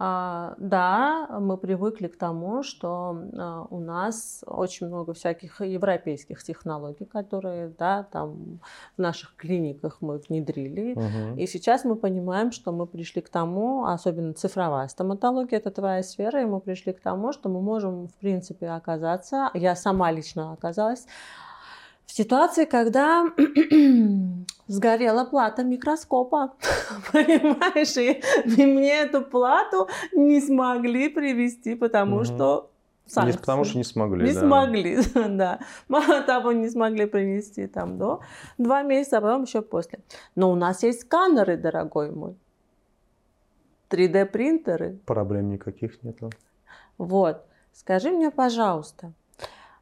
А, 0.02 0.54
да, 0.60 1.28
мы 1.42 1.58
привыкли 1.58 2.08
к 2.08 2.18
тому, 2.18 2.64
что 2.64 3.22
а, 3.34 3.68
у 3.70 3.82
нас 3.82 4.46
очень 4.48 4.88
много 4.88 5.14
всяких 5.14 5.60
европейских 5.60 6.42
технологий, 6.42 7.04
которые, 7.04 7.68
да, 7.78 8.04
там 8.04 8.62
в 8.96 9.02
наших 9.02 9.36
клиниках 9.36 9.98
мы 10.00 10.20
внедрили. 10.20 10.94
Угу. 10.94 11.40
И 11.42 11.48
сейчас 11.48 11.84
мы 11.84 11.98
понимаем, 11.98 12.54
что 12.54 12.72
мы 12.72 12.88
пришли 12.88 13.22
к 13.22 13.28
тому, 13.28 13.88
особенно 13.88 14.34
цифровая 14.34 14.88
стоматология, 14.88 15.60
это 15.60 15.70
твоя 15.70 16.02
сфера, 16.02 16.42
и 16.42 16.46
мы 16.46 16.62
пришли 16.62 16.94
к 16.94 17.02
тому, 17.02 17.34
что 17.34 17.50
мы 17.50 17.62
можем, 17.62 18.08
в 18.08 18.14
принципе, 18.14 18.70
оказаться, 18.70 19.52
я 19.54 19.76
сама 19.76 20.12
лично 20.12 20.54
оказалась 20.54 21.08
в 22.10 22.12
ситуации, 22.12 22.66
когда 22.66 23.26
сгорела 24.68 25.26
плата 25.26 25.64
микроскопа, 25.64 26.54
понимаешь, 27.12 27.96
и, 27.98 28.66
мне 28.66 29.02
эту 29.02 29.22
плату 29.22 29.88
не 30.12 30.42
смогли 30.42 31.10
привести, 31.10 31.76
потому 31.76 32.16
угу. 32.18 32.26
что 32.26 32.72
санкции. 33.06 33.34
Не 33.34 33.38
потому 33.38 33.64
что 33.64 33.78
не 33.78 33.84
смогли. 33.84 34.26
Не 34.26 34.34
да. 34.34 34.40
смогли, 34.40 34.98
да. 35.14 35.60
Мало 35.88 36.24
того, 36.24 36.52
не 36.52 36.70
смогли 36.72 37.06
принести 37.06 37.68
там 37.68 38.00
до 38.00 38.22
два 38.58 38.82
месяца, 38.82 39.20
а 39.20 39.22
потом 39.22 39.44
еще 39.44 39.62
после. 39.62 40.00
Но 40.36 40.52
у 40.52 40.56
нас 40.56 40.82
есть 40.82 41.02
сканеры, 41.02 41.58
дорогой 41.58 42.10
мой. 42.10 42.36
3D 43.92 44.26
принтеры. 44.26 44.98
Проблем 45.06 45.52
никаких 45.52 46.02
нет. 46.02 46.18
Вот. 46.98 47.46
Скажи 47.72 48.10
мне, 48.10 48.32
пожалуйста, 48.32 49.14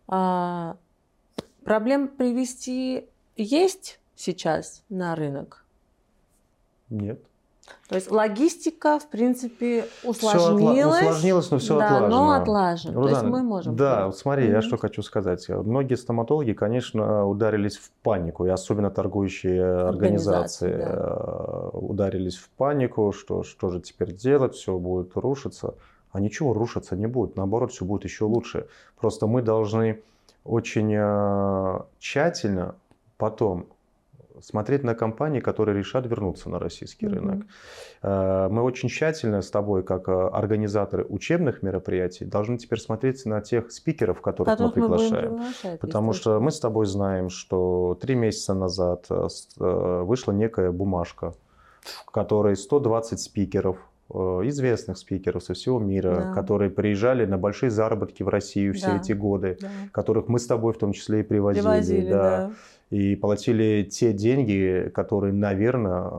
а, 0.09 0.75
Проблем 1.67 2.07
привести 2.07 3.09
есть 3.35 3.99
сейчас 4.15 4.85
на 4.87 5.15
рынок? 5.15 5.65
Нет. 6.89 7.19
То 7.89 7.95
есть 7.95 8.09
логистика, 8.09 8.99
в 8.99 9.09
принципе, 9.09 9.83
усложнилась. 10.05 10.99
Все 10.99 11.09
усложнилось, 11.09 11.51
но 11.51 11.57
все 11.57 11.77
да, 11.77 11.85
отлажено. 11.87 12.07
но 12.07 12.31
отлажено. 12.31 13.01
Рузан, 13.01 13.03
То 13.03 13.19
есть 13.19 13.29
мы 13.29 13.43
можем. 13.43 13.75
Да, 13.75 14.05
вот 14.05 14.17
смотри, 14.17 14.45
mm-hmm. 14.45 14.51
я 14.51 14.61
что 14.61 14.77
хочу 14.77 15.01
сказать. 15.01 15.49
Многие 15.49 15.95
стоматологи, 15.95 16.53
конечно, 16.53 17.25
ударились 17.25 17.75
в 17.75 17.91
панику, 18.01 18.45
и 18.45 18.49
особенно 18.49 18.89
торгующие 18.89 19.61
организации, 19.61 20.71
организации 20.71 20.77
да. 20.77 21.69
Э, 21.73 21.77
ударились 21.77 22.37
в 22.37 22.47
панику, 22.51 23.11
что 23.11 23.43
что 23.43 23.71
же 23.71 23.81
теперь 23.81 24.13
делать, 24.13 24.55
все 24.55 24.77
будет 24.77 25.17
рушиться. 25.17 25.75
А 26.13 26.21
ничего 26.21 26.53
рушиться 26.53 26.95
не 26.95 27.07
будет, 27.07 27.35
наоборот, 27.35 27.73
все 27.73 27.83
будет 27.83 28.05
еще 28.05 28.23
лучше. 28.23 28.67
Просто 28.97 29.27
мы 29.27 29.41
должны 29.41 30.01
очень 30.47 30.93
э, 30.95 31.79
тщательно 31.99 32.75
потом 33.17 33.67
смотреть 34.41 34.83
на 34.83 34.93
компании, 34.93 35.39
которые 35.39 35.77
решат 35.77 36.05
вернуться 36.05 36.49
на 36.49 36.59
российский 36.59 37.05
mm-hmm. 37.05 37.09
рынок. 37.09 37.45
Э, 38.01 38.47
мы 38.49 38.63
очень 38.63 38.89
тщательно 38.89 39.41
с 39.41 39.51
тобой, 39.51 39.83
как 39.83 40.07
э, 40.07 40.11
организаторы 40.11 41.05
учебных 41.05 41.63
мероприятий, 41.63 42.25
должны 42.25 42.57
теперь 42.57 42.79
смотреть 42.79 43.25
на 43.25 43.41
тех 43.41 43.71
спикеров, 43.71 44.21
которых, 44.21 44.53
которых 44.53 44.75
мы 44.75 44.81
приглашаем. 44.81 45.43
Мы 45.63 45.77
Потому 45.77 46.13
что 46.13 46.39
мы 46.39 46.51
с 46.51 46.59
тобой 46.59 46.85
знаем, 46.85 47.29
что 47.29 47.97
три 48.01 48.15
месяца 48.15 48.53
назад 48.53 49.07
вышла 49.57 50.31
некая 50.31 50.71
бумажка, 50.71 51.33
в 52.05 52.11
которой 52.11 52.55
120 52.55 53.19
спикеров 53.19 53.77
Э, 53.77 53.96
известных 54.09 54.97
спикеров 54.97 55.43
со 55.43 55.53
всего 55.53 55.79
мира, 55.79 56.15
да. 56.15 56.33
которые 56.33 56.69
приезжали 56.69 57.25
на 57.25 57.37
большие 57.37 57.69
заработки 57.69 58.23
в 58.23 58.29
Россию 58.29 58.73
все 58.73 58.87
да. 58.87 58.97
эти 58.97 59.11
годы, 59.11 59.57
да. 59.59 59.69
которых 59.91 60.27
мы 60.27 60.39
с 60.39 60.45
тобой 60.45 60.73
в 60.73 60.77
том 60.77 60.93
числе 60.93 61.21
и 61.21 61.23
привозили. 61.23 61.63
привозили 61.63 62.09
да. 62.09 62.47
Да. 62.47 62.51
И 62.89 63.17
платили 63.17 63.83
те 63.83 64.13
деньги, 64.13 64.89
которые, 64.95 65.33
наверное, 65.33 66.09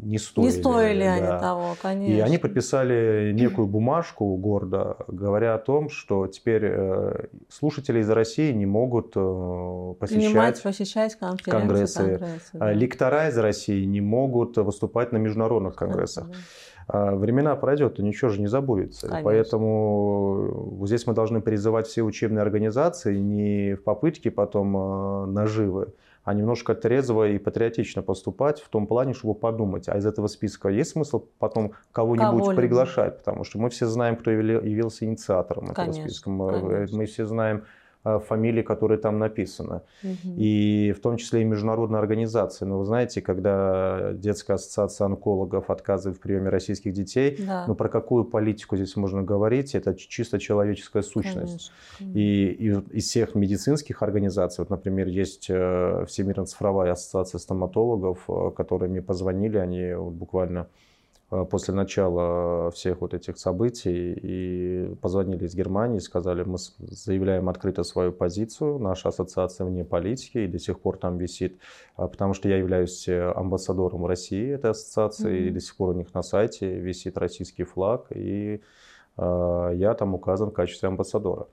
не 0.00 0.18
стоили. 0.18 0.48
Не 0.48 0.52
стоили 0.52 1.04
да. 1.04 1.14
они 1.14 1.26
того, 1.40 1.76
конечно. 1.80 2.12
И 2.12 2.18
они 2.18 2.38
подписали 2.38 3.30
некую 3.32 3.68
бумажку 3.68 4.36
гордо, 4.36 4.96
говоря 5.06 5.54
о 5.54 5.58
том, 5.58 5.90
что 5.90 6.26
теперь 6.26 6.62
э, 6.64 7.26
слушатели 7.48 8.00
из 8.00 8.10
России 8.10 8.50
не 8.50 8.66
могут 8.66 9.12
э, 9.14 9.94
посещать, 10.00 10.60
посещать 10.60 11.16
конгрессы. 11.16 11.50
конгрессы 11.50 12.20
да. 12.52 12.72
Лектора 12.72 13.28
из 13.28 13.38
России 13.38 13.84
не 13.84 14.00
могут 14.00 14.56
выступать 14.56 15.12
на 15.12 15.18
международных 15.18 15.76
конгрессах. 15.76 16.26
Да. 16.28 16.34
А 16.88 17.14
времена 17.14 17.54
пройдет, 17.54 17.98
и 17.98 18.02
ничего 18.02 18.30
же 18.30 18.40
не 18.40 18.46
забудется. 18.46 19.08
Конечно. 19.08 19.24
Поэтому 19.24 20.80
здесь 20.84 21.06
мы 21.06 21.12
должны 21.12 21.42
призывать 21.42 21.86
все 21.86 22.02
учебные 22.02 22.40
организации 22.40 23.18
не 23.18 23.74
в 23.74 23.82
попытке 23.82 24.30
потом 24.30 24.74
а, 24.74 25.26
наживы, 25.26 25.92
а 26.24 26.32
немножко 26.32 26.74
трезво 26.74 27.28
и 27.28 27.38
патриотично 27.38 28.00
поступать 28.00 28.60
в 28.60 28.70
том 28.70 28.86
плане, 28.86 29.12
чтобы 29.12 29.34
подумать, 29.34 29.86
а 29.90 29.98
из 29.98 30.06
этого 30.06 30.28
списка 30.28 30.70
есть 30.70 30.92
смысл 30.92 31.26
потом 31.38 31.72
кого-нибудь 31.92 32.44
кого 32.44 32.56
приглашать, 32.56 33.18
потому 33.18 33.44
что 33.44 33.58
мы 33.58 33.68
все 33.68 33.84
знаем, 33.86 34.16
кто 34.16 34.30
явился 34.30 35.04
инициатором 35.04 35.66
Конечно. 35.66 36.00
этого 36.00 36.08
списка. 36.08 36.30
Мы, 36.30 36.86
мы 36.90 37.04
все 37.04 37.26
знаем, 37.26 37.64
э, 38.04 38.18
фамилии, 38.26 38.62
которые 38.62 38.98
там 38.98 39.18
написаны. 39.18 39.82
Угу. 40.02 40.34
И 40.36 40.92
в 40.96 41.00
том 41.00 41.16
числе 41.16 41.42
и 41.42 41.44
международные 41.44 41.98
организации. 41.98 42.64
Но 42.64 42.78
вы 42.78 42.84
знаете, 42.84 43.20
когда 43.20 44.12
детская 44.12 44.54
ассоциация 44.54 45.06
онкологов 45.06 45.70
отказывает 45.70 46.18
в 46.18 46.20
приеме 46.20 46.48
российских 46.48 46.92
детей, 46.92 47.36
да. 47.38 47.64
ну 47.66 47.74
про 47.74 47.88
какую 47.88 48.24
политику 48.24 48.76
здесь 48.76 48.96
можно 48.96 49.22
говорить? 49.22 49.74
Это 49.74 49.94
чисто 49.94 50.38
человеческая 50.38 51.02
сущность. 51.02 51.72
Конечно. 51.98 52.18
И, 52.18 52.46
и 52.50 52.68
из 52.96 53.04
всех 53.04 53.34
медицинских 53.34 54.02
организаций, 54.02 54.62
вот, 54.62 54.70
например, 54.70 55.08
есть 55.08 55.46
э, 55.48 56.04
Всемирная 56.06 56.46
цифровая 56.46 56.92
ассоциация 56.92 57.38
стоматологов, 57.38 58.24
э, 58.28 58.50
которые 58.56 58.90
мне 58.90 59.02
позвонили, 59.02 59.58
они 59.58 59.94
вот 59.94 60.14
буквально 60.14 60.68
после 61.28 61.74
начала 61.74 62.70
всех 62.70 63.02
вот 63.02 63.12
этих 63.12 63.38
событий 63.38 64.14
и 64.14 64.94
позвонили 65.02 65.44
из 65.44 65.54
Германии, 65.54 65.98
сказали, 65.98 66.42
мы 66.42 66.56
заявляем 66.78 67.50
открыто 67.50 67.82
свою 67.82 68.12
позицию, 68.12 68.78
наша 68.78 69.10
ассоциация 69.10 69.66
вне 69.66 69.84
политики 69.84 70.38
и 70.38 70.46
до 70.46 70.58
сих 70.58 70.80
пор 70.80 70.96
там 70.96 71.18
висит, 71.18 71.58
а, 71.96 72.08
потому 72.08 72.32
что 72.32 72.48
я 72.48 72.56
являюсь 72.56 73.06
э, 73.08 73.30
амбассадором 73.36 74.06
России 74.06 74.54
этой 74.54 74.70
ассоциации, 74.70 75.32
mm-hmm. 75.32 75.48
и 75.48 75.50
до 75.50 75.60
сих 75.60 75.76
пор 75.76 75.90
у 75.90 75.92
них 75.92 76.14
на 76.14 76.22
сайте 76.22 76.78
висит 76.78 77.18
российский 77.18 77.64
флаг, 77.64 78.06
и 78.10 78.62
э, 79.18 79.70
я 79.74 79.94
там 79.94 80.14
указан 80.14 80.50
в 80.50 80.54
качестве 80.54 80.88
амбассадора. 80.88 81.46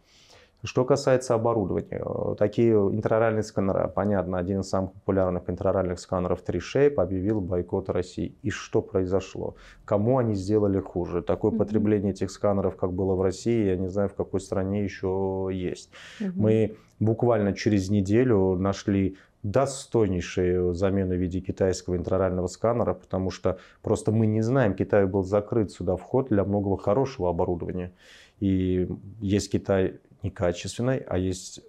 Что 0.66 0.84
касается 0.84 1.36
оборудования, 1.36 2.02
э, 2.04 2.36
такие 2.38 2.74
интраоральные 2.74 3.44
сканеры, 3.44 3.88
понятно, 3.88 4.40
один 4.40 4.62
из 4.62 4.70
самых 4.70 4.94
популярных 4.94 5.50
интраоральных 5.50 6.00
сканеров 6.00 6.44
3Shape 6.44 6.96
объявил 6.96 7.40
бойкот 7.40 7.90
России. 7.90 8.36
И 8.42 8.50
что 8.50 8.82
произошло? 8.82 9.56
Кому 9.86 10.18
они 10.18 10.34
сделали 10.34 10.80
хуже? 10.80 11.22
Такое 11.22 11.52
mm-hmm. 11.52 11.58
потребление 11.58 12.12
этих 12.14 12.32
сканеров, 12.32 12.78
как 12.78 12.94
было 12.94 13.14
в 13.14 13.22
России, 13.22 13.66
я 13.66 13.78
не 13.78 13.90
знаю, 13.90 14.10
в 14.10 14.16
какой 14.16 14.40
стране 14.40 14.84
еще 14.84 15.50
есть. 15.52 15.92
Mm-hmm. 16.20 16.32
Мы 16.36 16.76
буквально 17.00 17.54
через 17.54 17.90
неделю 17.90 18.56
нашли 18.56 19.18
достойнейшую 19.44 20.74
замену 20.74 21.14
в 21.14 21.20
виде 21.20 21.40
китайского 21.40 21.96
интраорального 21.98 22.48
сканера, 22.48 22.96
потому 22.96 23.30
что 23.30 23.60
просто 23.84 24.12
мы 24.12 24.26
не 24.26 24.42
знаем, 24.42 24.74
Китай 24.74 25.06
был 25.06 25.22
закрыт 25.22 25.72
сюда 25.72 25.96
вход 25.98 26.30
для 26.30 26.44
многого 26.44 26.80
хорошего 26.80 27.30
оборудования. 27.30 27.92
И 28.40 28.90
есть 29.22 29.52
Китай 29.52 30.00
некачественной, 30.26 30.98
а 30.98 31.18
есть 31.18 31.62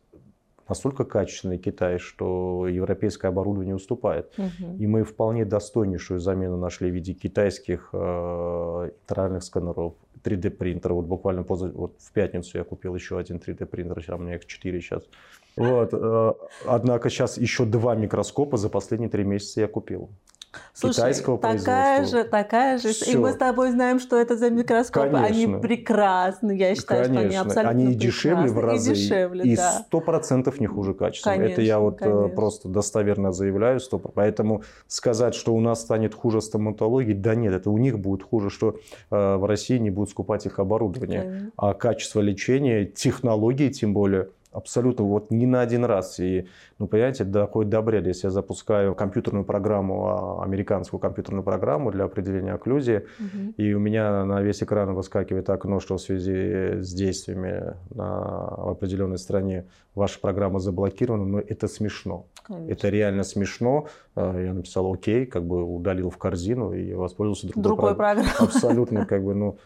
настолько 0.69 1.05
качественный 1.05 1.59
Китай, 1.59 1.99
что 1.99 2.67
европейское 2.69 3.31
оборудование 3.31 3.75
уступает. 3.75 4.33
Угу. 4.37 4.77
И 4.79 4.87
мы 4.87 5.05
вполне 5.05 5.45
достойнейшую 5.45 6.21
замену 6.21 6.57
нашли 6.57 6.91
в 6.91 6.95
виде 6.95 7.13
китайских 7.13 7.91
э, 7.93 8.91
интернальных 9.03 9.45
сканеров, 9.45 9.95
3D 10.25 10.51
принтера. 10.51 10.95
Вот 10.95 11.07
буквально 11.07 11.45
поза, 11.45 11.69
вот 11.69 11.95
в 12.01 12.13
пятницу 12.13 12.59
я 12.59 12.65
купил 12.65 12.95
еще 12.95 13.19
один 13.19 13.37
3D 13.37 13.67
принтер, 13.67 14.15
у 14.15 14.19
меня 14.19 14.35
их 14.35 14.47
4 14.47 14.81
сейчас. 14.81 15.05
Вот, 15.57 15.91
э, 15.93 16.33
однако 16.67 17.11
сейчас 17.11 17.39
еще 17.39 17.65
два 17.65 17.95
микроскопа 17.95 18.57
за 18.57 18.69
последние 18.69 19.09
три 19.09 19.25
месяца 19.25 19.61
я 19.61 19.69
купил. 19.69 20.11
Слушай, 20.73 20.97
китайского 20.97 21.39
такая 21.39 22.05
же, 22.05 22.25
такая 22.25 22.79
же. 22.79 22.89
Все. 22.91 23.13
И 23.13 23.17
мы 23.17 23.33
с 23.33 23.37
тобой 23.37 23.71
знаем, 23.71 23.99
что 23.99 24.17
это 24.17 24.37
за 24.37 24.51
микроскопы. 24.51 25.11
Конечно. 25.11 25.27
Они 25.27 25.63
прекрасны. 25.63 26.53
Я 26.53 26.75
считаю, 26.75 27.05
конечно. 27.05 27.15
что 27.15 27.27
они 27.27 27.37
абсолютно 27.37 27.71
Они 27.71 27.95
дешевле 27.95 28.51
в 28.51 28.59
разы. 28.59 28.93
И 28.93 28.95
дешевле, 28.95 29.57
сто 29.57 30.01
процентов 30.01 30.61
не 30.61 30.67
хуже 30.67 30.95
качества. 30.95 31.31
Конечно, 31.31 31.53
это 31.53 31.63
я 31.63 31.79
вот 31.79 32.01
э, 32.01 32.05
конечно. 32.05 32.29
просто 32.29 32.69
достоверно 32.69 33.33
заявляю. 33.33 33.79
100%. 33.79 34.11
Поэтому 34.15 34.63
сказать, 34.87 35.35
что 35.35 35.55
у 35.55 35.61
нас 35.61 35.81
станет 35.81 36.15
хуже 36.15 36.41
стоматологии, 36.41 37.15
да 37.15 37.35
нет, 37.35 37.55
это 37.55 37.71
у 37.71 37.79
них 37.79 37.99
будет 37.99 38.23
хуже, 38.23 38.51
что 38.51 38.79
э, 39.11 39.37
в 39.37 39.45
России 39.47 39.79
не 39.79 39.91
будут 39.91 40.11
скупать 40.11 40.47
их 40.47 40.59
оборудование. 40.59 41.23
Конечно. 41.23 41.51
А 41.57 41.75
качество 41.75 42.21
лечения, 42.21 42.85
технологии 42.85 43.69
тем 43.71 43.95
более, 43.95 44.29
абсолютно 44.57 45.05
вот 45.05 45.31
не 45.31 45.47
на 45.47 45.61
один 45.61 45.85
раз. 45.85 46.19
И, 46.19 46.49
ну, 46.79 46.87
понимаете, 46.87 47.25
доходит 47.25 47.71
до 47.71 47.83
бреда. 47.83 48.09
Если 48.09 48.27
я 48.27 48.31
запускаю 48.31 48.95
компьютерную 48.95 49.45
программу, 49.45 50.09
а, 50.09 50.45
американскую 50.45 50.99
компьютерную 50.99 51.45
программу 51.45 51.91
для 51.93 52.05
определения 52.05 52.53
окклюзии, 52.53 53.05
угу. 53.19 53.53
и 53.57 53.75
у 53.75 53.79
меня 53.79 54.25
на 54.25 54.41
весь 54.41 54.63
экран 54.63 54.95
выскакивает 54.95 55.51
окно, 55.51 55.79
что 55.81 55.97
в 55.97 56.01
связи 56.01 56.81
с 56.81 56.93
действиями 56.93 57.75
на, 57.95 58.55
в 58.57 58.71
определенной 58.71 59.19
стране 59.19 59.67
ваша 59.95 60.19
программа 60.21 60.59
заблокирована, 60.59 61.25
но 61.25 61.39
это 61.41 61.69
смешно. 61.69 62.27
Конечно. 62.43 62.73
Это 62.73 62.89
реально 62.89 63.25
смешно. 63.25 63.89
А, 64.15 64.41
я 64.41 64.55
написал 64.55 64.93
окей, 64.93 65.27
как 65.27 65.45
бы 65.45 65.63
удалил 65.63 66.09
в 66.09 66.17
корзину 66.17 66.73
и 66.73 66.95
воспользовался 66.95 67.49
другой, 67.49 67.63
другой 67.63 67.95
программой. 67.95 68.31
Абсолютно, 68.39 69.05
как 69.05 69.23
бы, 69.23 69.35
ну, 69.35 69.59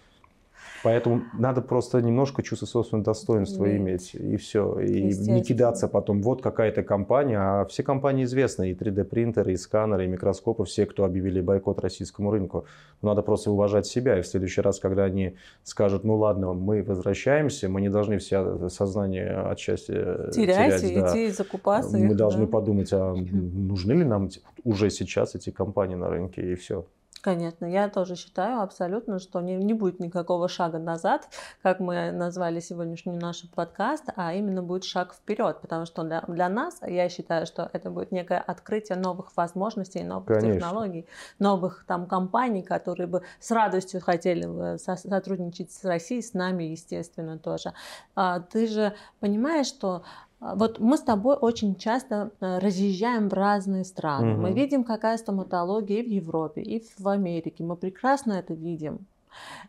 Поэтому 0.82 1.22
надо 1.34 1.60
просто 1.60 2.00
немножко 2.00 2.42
чувство 2.42 2.66
собственного 2.66 3.04
достоинства 3.04 3.66
да. 3.66 3.76
иметь, 3.76 4.14
и 4.14 4.36
все. 4.36 4.80
И 4.80 5.14
не 5.14 5.42
кидаться 5.42 5.88
потом, 5.88 6.22
вот 6.22 6.42
какая-то 6.42 6.82
компания, 6.82 7.38
а 7.38 7.66
все 7.66 7.82
компании 7.82 8.24
известны, 8.24 8.70
и 8.70 8.74
3D-принтеры, 8.74 9.52
и 9.52 9.56
сканеры, 9.56 10.04
и 10.04 10.08
микроскопы, 10.08 10.64
все, 10.64 10.86
кто 10.86 11.04
объявили 11.04 11.40
бойкот 11.40 11.80
российскому 11.80 12.30
рынку. 12.30 12.64
Надо 13.02 13.22
просто 13.22 13.50
уважать 13.50 13.86
себя, 13.86 14.18
и 14.18 14.22
в 14.22 14.26
следующий 14.26 14.62
раз, 14.62 14.80
когда 14.80 15.04
они 15.04 15.36
скажут, 15.64 16.04
ну 16.04 16.16
ладно, 16.16 16.54
мы 16.54 16.82
возвращаемся, 16.82 17.68
мы 17.68 17.80
не 17.80 17.90
должны 17.90 18.18
все 18.18 18.68
сознание 18.68 19.36
отчасти 19.40 19.92
терять. 20.32 20.80
Терять, 20.80 20.94
да. 20.94 21.10
идти 21.10 21.30
закупаться. 21.30 21.98
Мы 21.98 22.06
их, 22.06 22.16
должны 22.16 22.46
да. 22.46 22.52
подумать, 22.52 22.92
а 22.92 23.14
нужны 23.14 23.92
ли 23.92 24.04
нам 24.04 24.30
уже 24.64 24.88
сейчас 24.90 25.34
эти 25.34 25.50
компании 25.50 25.96
на 25.96 26.08
рынке, 26.08 26.52
и 26.52 26.54
все. 26.54 26.86
Конечно, 27.20 27.66
я 27.66 27.88
тоже 27.88 28.16
считаю 28.16 28.60
абсолютно, 28.60 29.18
что 29.18 29.40
не, 29.40 29.56
не 29.56 29.74
будет 29.74 30.00
никакого 30.00 30.48
шага 30.48 30.78
назад, 30.78 31.28
как 31.62 31.78
мы 31.78 32.12
назвали 32.12 32.60
сегодняшний 32.60 33.16
наш 33.16 33.42
подкаст, 33.50 34.04
а 34.16 34.32
именно 34.32 34.62
будет 34.62 34.84
шаг 34.84 35.14
вперед, 35.14 35.58
потому 35.60 35.84
что 35.84 36.02
для, 36.02 36.22
для 36.22 36.48
нас, 36.48 36.80
я 36.86 37.08
считаю, 37.08 37.46
что 37.46 37.68
это 37.72 37.90
будет 37.90 38.10
некое 38.10 38.38
открытие 38.38 38.96
новых 38.96 39.36
возможностей, 39.36 40.02
новых 40.02 40.26
Конечно. 40.26 40.54
технологий, 40.54 41.06
новых 41.38 41.84
там 41.86 42.06
компаний, 42.06 42.62
которые 42.62 43.06
бы 43.06 43.22
с 43.38 43.50
радостью 43.50 44.00
хотели 44.00 44.46
бы 44.46 44.78
сотрудничать 44.78 45.72
с 45.72 45.84
Россией, 45.84 46.22
с 46.22 46.32
нами, 46.32 46.64
естественно, 46.64 47.38
тоже. 47.38 47.74
А, 48.14 48.40
ты 48.40 48.66
же 48.66 48.94
понимаешь, 49.20 49.66
что 49.66 50.04
вот 50.40 50.78
мы 50.80 50.96
с 50.96 51.02
тобой 51.02 51.36
очень 51.36 51.76
часто 51.76 52.30
э, 52.40 52.58
разъезжаем 52.58 53.28
в 53.28 53.34
разные 53.34 53.84
страны. 53.84 54.32
Угу. 54.32 54.40
Мы 54.40 54.52
видим, 54.52 54.84
какая 54.84 55.18
стоматология 55.18 56.00
и 56.00 56.06
в 56.06 56.10
Европе, 56.10 56.62
и 56.62 56.82
в 56.98 57.08
Америке. 57.08 57.62
Мы 57.62 57.76
прекрасно 57.76 58.32
это 58.32 58.54
видим. 58.54 59.06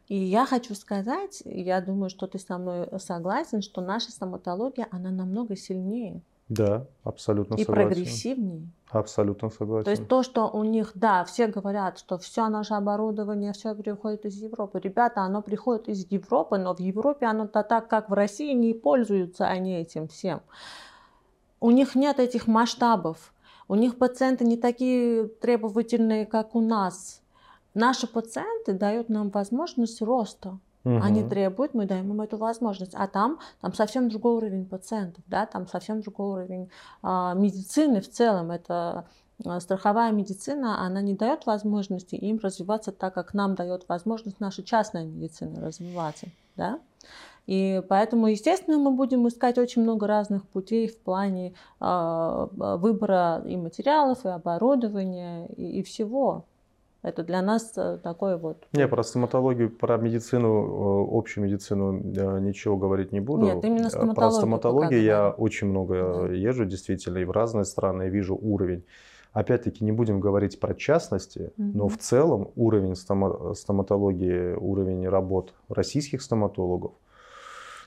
И 0.07 0.15
я 0.15 0.45
хочу 0.45 0.73
сказать, 0.73 1.43
я 1.45 1.81
думаю, 1.81 2.09
что 2.09 2.25
ты 2.25 2.39
со 2.39 2.57
мной 2.57 2.87
согласен, 2.99 3.61
что 3.61 3.81
наша 3.81 4.11
стоматология, 4.11 4.87
она 4.91 5.11
намного 5.11 5.55
сильнее. 5.55 6.21
Да, 6.51 6.85
абсолютно 7.05 7.55
и 7.55 7.63
согласен. 7.63 7.81
И 7.81 7.93
прогрессивнее. 7.93 8.67
Абсолютно 8.89 9.49
согласен. 9.49 9.85
То 9.85 9.91
есть 9.91 10.07
то, 10.09 10.21
что 10.21 10.49
у 10.49 10.65
них, 10.65 10.91
да, 10.95 11.23
все 11.23 11.47
говорят, 11.47 11.97
что 11.97 12.17
все 12.17 12.49
наше 12.49 12.73
оборудование, 12.73 13.53
все 13.53 13.73
приходит 13.73 14.25
из 14.25 14.35
Европы. 14.35 14.81
Ребята, 14.83 15.21
оно 15.21 15.41
приходит 15.41 15.87
из 15.87 16.05
Европы, 16.11 16.57
но 16.57 16.75
в 16.75 16.81
Европе 16.81 17.25
оно-то 17.25 17.63
так, 17.63 17.87
как 17.87 18.09
в 18.09 18.13
России, 18.13 18.51
не 18.51 18.73
пользуются 18.73 19.47
они 19.47 19.77
этим 19.77 20.09
всем. 20.09 20.41
У 21.61 21.71
них 21.71 21.95
нет 21.95 22.19
этих 22.19 22.47
масштабов. 22.47 23.33
У 23.69 23.75
них 23.75 23.97
пациенты 23.97 24.43
не 24.43 24.57
такие 24.57 25.27
требовательные, 25.27 26.25
как 26.25 26.53
у 26.53 26.59
нас. 26.59 27.21
Наши 27.73 28.07
пациенты 28.07 28.73
дают 28.73 29.07
нам 29.07 29.29
возможность 29.29 30.01
роста. 30.01 30.59
Угу. 30.83 30.99
Они 31.01 31.23
требуют, 31.23 31.73
мы 31.73 31.85
даем 31.85 32.11
им 32.11 32.21
эту 32.21 32.37
возможность. 32.37 32.93
А 32.95 33.07
там, 33.07 33.39
там 33.61 33.73
совсем 33.73 34.09
другой 34.09 34.33
уровень 34.37 34.65
пациентов, 34.65 35.23
да, 35.27 35.45
там 35.45 35.67
совсем 35.67 36.01
другой 36.01 36.43
уровень 36.43 36.69
а, 37.03 37.33
медицины 37.33 38.01
в 38.01 38.09
целом. 38.09 38.51
Это 38.51 39.05
а, 39.45 39.59
страховая 39.59 40.11
медицина, 40.11 40.81
она 40.81 41.01
не 41.01 41.13
дает 41.13 41.45
возможности 41.45 42.15
им 42.15 42.39
развиваться 42.41 42.91
так, 42.91 43.13
как 43.13 43.33
нам 43.33 43.55
дает 43.55 43.85
возможность 43.87 44.39
наша 44.39 44.63
частная 44.63 45.05
медицина 45.05 45.61
развиваться, 45.61 46.27
да. 46.55 46.79
И 47.47 47.81
поэтому, 47.89 48.27
естественно, 48.27 48.77
мы 48.77 48.91
будем 48.91 49.27
искать 49.27 49.57
очень 49.57 49.81
много 49.81 50.07
разных 50.07 50.47
путей 50.47 50.87
в 50.87 50.97
плане 50.99 51.53
э, 51.79 52.47
выбора 52.51 53.41
и 53.45 53.57
материалов, 53.57 54.25
и 54.25 54.29
оборудования, 54.29 55.47
и, 55.47 55.79
и 55.79 55.83
всего. 55.83 56.45
Это 57.03 57.23
для 57.23 57.41
нас 57.41 57.73
э, 57.77 57.97
такой 58.03 58.37
вот... 58.37 58.67
Не, 58.73 58.87
про 58.87 59.03
стоматологию, 59.03 59.71
про 59.71 59.97
медицину, 59.97 61.07
э, 61.07 61.17
общую 61.17 61.45
медицину 61.45 61.93
ничего 62.39 62.77
говорить 62.77 63.11
не 63.11 63.19
буду. 63.19 63.45
Нет, 63.45 63.65
именно 63.65 63.89
стоматологию. 63.89 64.15
Про 64.15 64.31
стоматологию 64.31 65.01
я 65.01 65.29
очень 65.31 65.67
много 65.67 66.27
да. 66.27 66.33
езжу, 66.33 66.65
действительно, 66.65 67.17
и 67.17 67.25
в 67.25 67.31
разные 67.31 67.65
страны, 67.65 68.07
и 68.07 68.09
вижу 68.09 68.37
уровень. 68.39 68.83
Опять-таки 69.33 69.83
не 69.83 69.91
будем 69.91 70.19
говорить 70.19 70.59
про 70.59 70.75
частности, 70.75 71.51
угу. 71.57 71.71
но 71.73 71.87
в 71.87 71.97
целом 71.97 72.51
уровень 72.55 72.93
стома- 72.93 73.55
стоматологии, 73.55 74.53
уровень 74.53 75.07
работ 75.07 75.53
российских 75.69 76.21
стоматологов, 76.21 76.91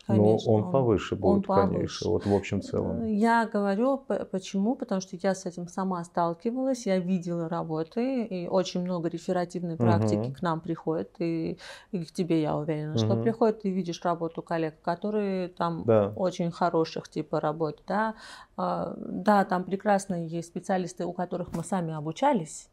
Конечно, 0.07 0.53
Но 0.53 0.55
он, 0.55 0.65
он 0.65 0.71
повыше 0.71 1.17
будет, 1.17 1.25
он 1.25 1.43
повыше. 1.43 1.73
конечно, 1.73 2.11
вот 2.11 2.27
в 2.27 2.35
общем 2.35 2.61
целом. 2.61 3.07
Я 3.07 3.47
говорю, 3.47 3.97
почему? 4.31 4.75
Потому 4.75 5.01
что 5.01 5.17
я 5.17 5.35
с 5.35 5.47
этим 5.47 5.67
сама 5.67 6.05
сталкивалась, 6.05 6.85
я 6.85 6.99
видела 6.99 7.49
работы, 7.49 8.25
и 8.25 8.47
очень 8.47 8.83
много 8.83 9.09
реферативной 9.09 9.77
практики 9.77 10.29
угу. 10.29 10.35
к 10.35 10.43
нам 10.43 10.61
приходит, 10.61 11.11
и, 11.21 11.59
и 11.93 12.05
к 12.05 12.13
тебе, 12.13 12.43
я 12.43 12.55
уверена, 12.55 12.93
угу. 12.93 12.99
что 12.99 13.17
приходит, 13.17 13.63
ты 13.63 13.71
видишь 13.71 14.03
работу 14.05 14.43
коллег, 14.43 14.75
которые 14.83 15.49
там 15.49 15.85
да. 15.87 16.13
очень 16.17 16.51
хороших 16.51 17.09
типа 17.09 17.41
работ, 17.41 17.83
да. 17.87 18.15
А, 18.57 18.95
да, 18.99 19.45
там 19.45 19.65
прекрасные 19.65 20.27
есть 20.27 20.49
специалисты, 20.49 21.07
у 21.07 21.13
которых 21.13 21.55
мы 21.57 21.65
сами 21.65 21.95
обучались, 21.95 22.69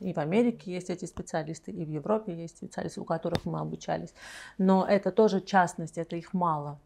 и 0.00 0.12
в 0.12 0.18
Америке 0.18 0.72
есть 0.72 0.90
эти 0.90 1.04
специалисты, 1.04 1.70
и 1.70 1.84
в 1.84 1.88
Европе 1.88 2.34
есть 2.34 2.58
специалисты, 2.58 3.00
у 3.00 3.04
которых 3.04 3.44
мы 3.44 3.60
обучались. 3.60 4.14
Но 4.58 4.86
это 4.86 5.10
тоже 5.10 5.40
частность, 5.40 5.98
это 5.98 6.16
их 6.16 6.32
мало. 6.32 6.78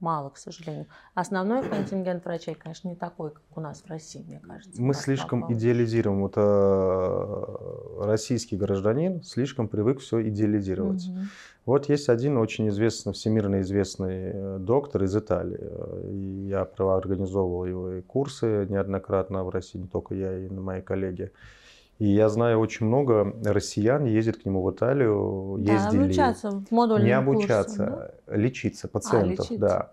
Мало, 0.00 0.30
к 0.30 0.36
сожалению. 0.36 0.86
Основной 1.14 1.62
контингент 1.62 2.24
врачей, 2.24 2.56
конечно, 2.56 2.88
не 2.88 2.96
такой, 2.96 3.30
как 3.30 3.42
у 3.54 3.60
нас 3.60 3.82
в 3.82 3.86
России, 3.88 4.24
мне 4.26 4.40
кажется. 4.40 4.82
Мы 4.82 4.94
слишком 4.94 5.42
попало. 5.42 5.56
идеализируем. 5.56 6.22
Вот 6.22 6.32
э, 6.34 8.04
российский 8.04 8.56
гражданин 8.56 9.22
слишком 9.22 9.68
привык 9.68 10.00
все 10.00 10.20
идеализировать. 10.28 11.06
Угу. 11.06 11.18
Вот 11.66 11.88
есть 11.88 12.08
один 12.08 12.36
очень 12.36 12.68
известный, 12.70 13.12
всемирно 13.12 13.60
известный 13.60 14.32
э, 14.34 14.56
доктор 14.58 15.04
из 15.04 15.16
Италии. 15.16 15.60
И 16.10 16.48
я 16.48 16.62
организовывал 16.62 17.64
его 17.66 18.02
курсы 18.02 18.66
неоднократно 18.68 19.44
в 19.44 19.50
России, 19.50 19.78
не 19.78 19.86
только 19.86 20.16
я, 20.16 20.36
и 20.36 20.48
мои 20.48 20.80
коллеги. 20.80 21.30
И 21.98 22.06
я 22.06 22.28
знаю 22.28 22.58
очень 22.58 22.86
много 22.86 23.34
россиян 23.44 24.04
ездят 24.04 24.38
к 24.38 24.44
нему 24.44 24.62
в 24.62 24.70
Италию, 24.72 25.56
да, 25.60 25.72
ездили. 25.72 26.04
обучаться 26.04 26.50
в 26.50 26.70
модульном 26.70 27.06
Не 27.06 27.12
обучаться, 27.12 27.86
курсе, 27.86 28.14
да? 28.26 28.36
лечиться 28.36 28.88
пациентов, 28.88 29.46
а, 29.50 29.52
лечиться. 29.52 29.58
да. 29.58 29.90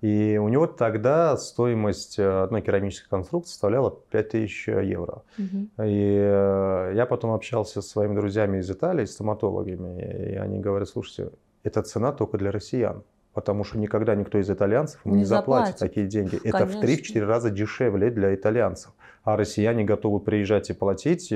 И 0.00 0.38
у 0.38 0.48
него 0.48 0.66
тогда 0.66 1.36
стоимость 1.36 2.18
одной 2.18 2.62
керамической 2.62 3.08
конструкции 3.10 3.50
составляла 3.50 3.94
5000 4.10 4.68
евро. 4.68 5.22
Угу. 5.38 5.84
И 5.84 6.16
э, 6.18 6.92
я 6.94 7.06
потом 7.06 7.32
общался 7.32 7.82
со 7.82 7.88
своими 7.88 8.14
друзьями 8.14 8.58
из 8.58 8.70
Италии, 8.70 9.04
стоматологами, 9.04 10.32
и 10.32 10.36
они 10.36 10.58
говорят, 10.58 10.88
слушайте, 10.88 11.32
это 11.64 11.82
цена 11.82 12.12
только 12.12 12.38
для 12.38 12.50
россиян. 12.50 13.02
Потому 13.34 13.62
что 13.62 13.78
никогда 13.78 14.14
никто 14.14 14.38
из 14.38 14.50
итальянцев 14.50 15.04
не, 15.04 15.18
не 15.18 15.24
заплатит, 15.24 15.78
заплатит 15.78 15.78
такие 15.78 16.06
деньги. 16.06 16.36
Конечно. 16.38 16.56
Это 16.56 16.66
в 16.66 16.82
3-4 16.82 17.24
раза 17.24 17.50
дешевле 17.50 18.10
для 18.10 18.34
итальянцев 18.34 18.92
а 19.24 19.36
россияне 19.36 19.84
готовы 19.84 20.20
приезжать 20.20 20.70
и 20.70 20.72
платить. 20.72 21.32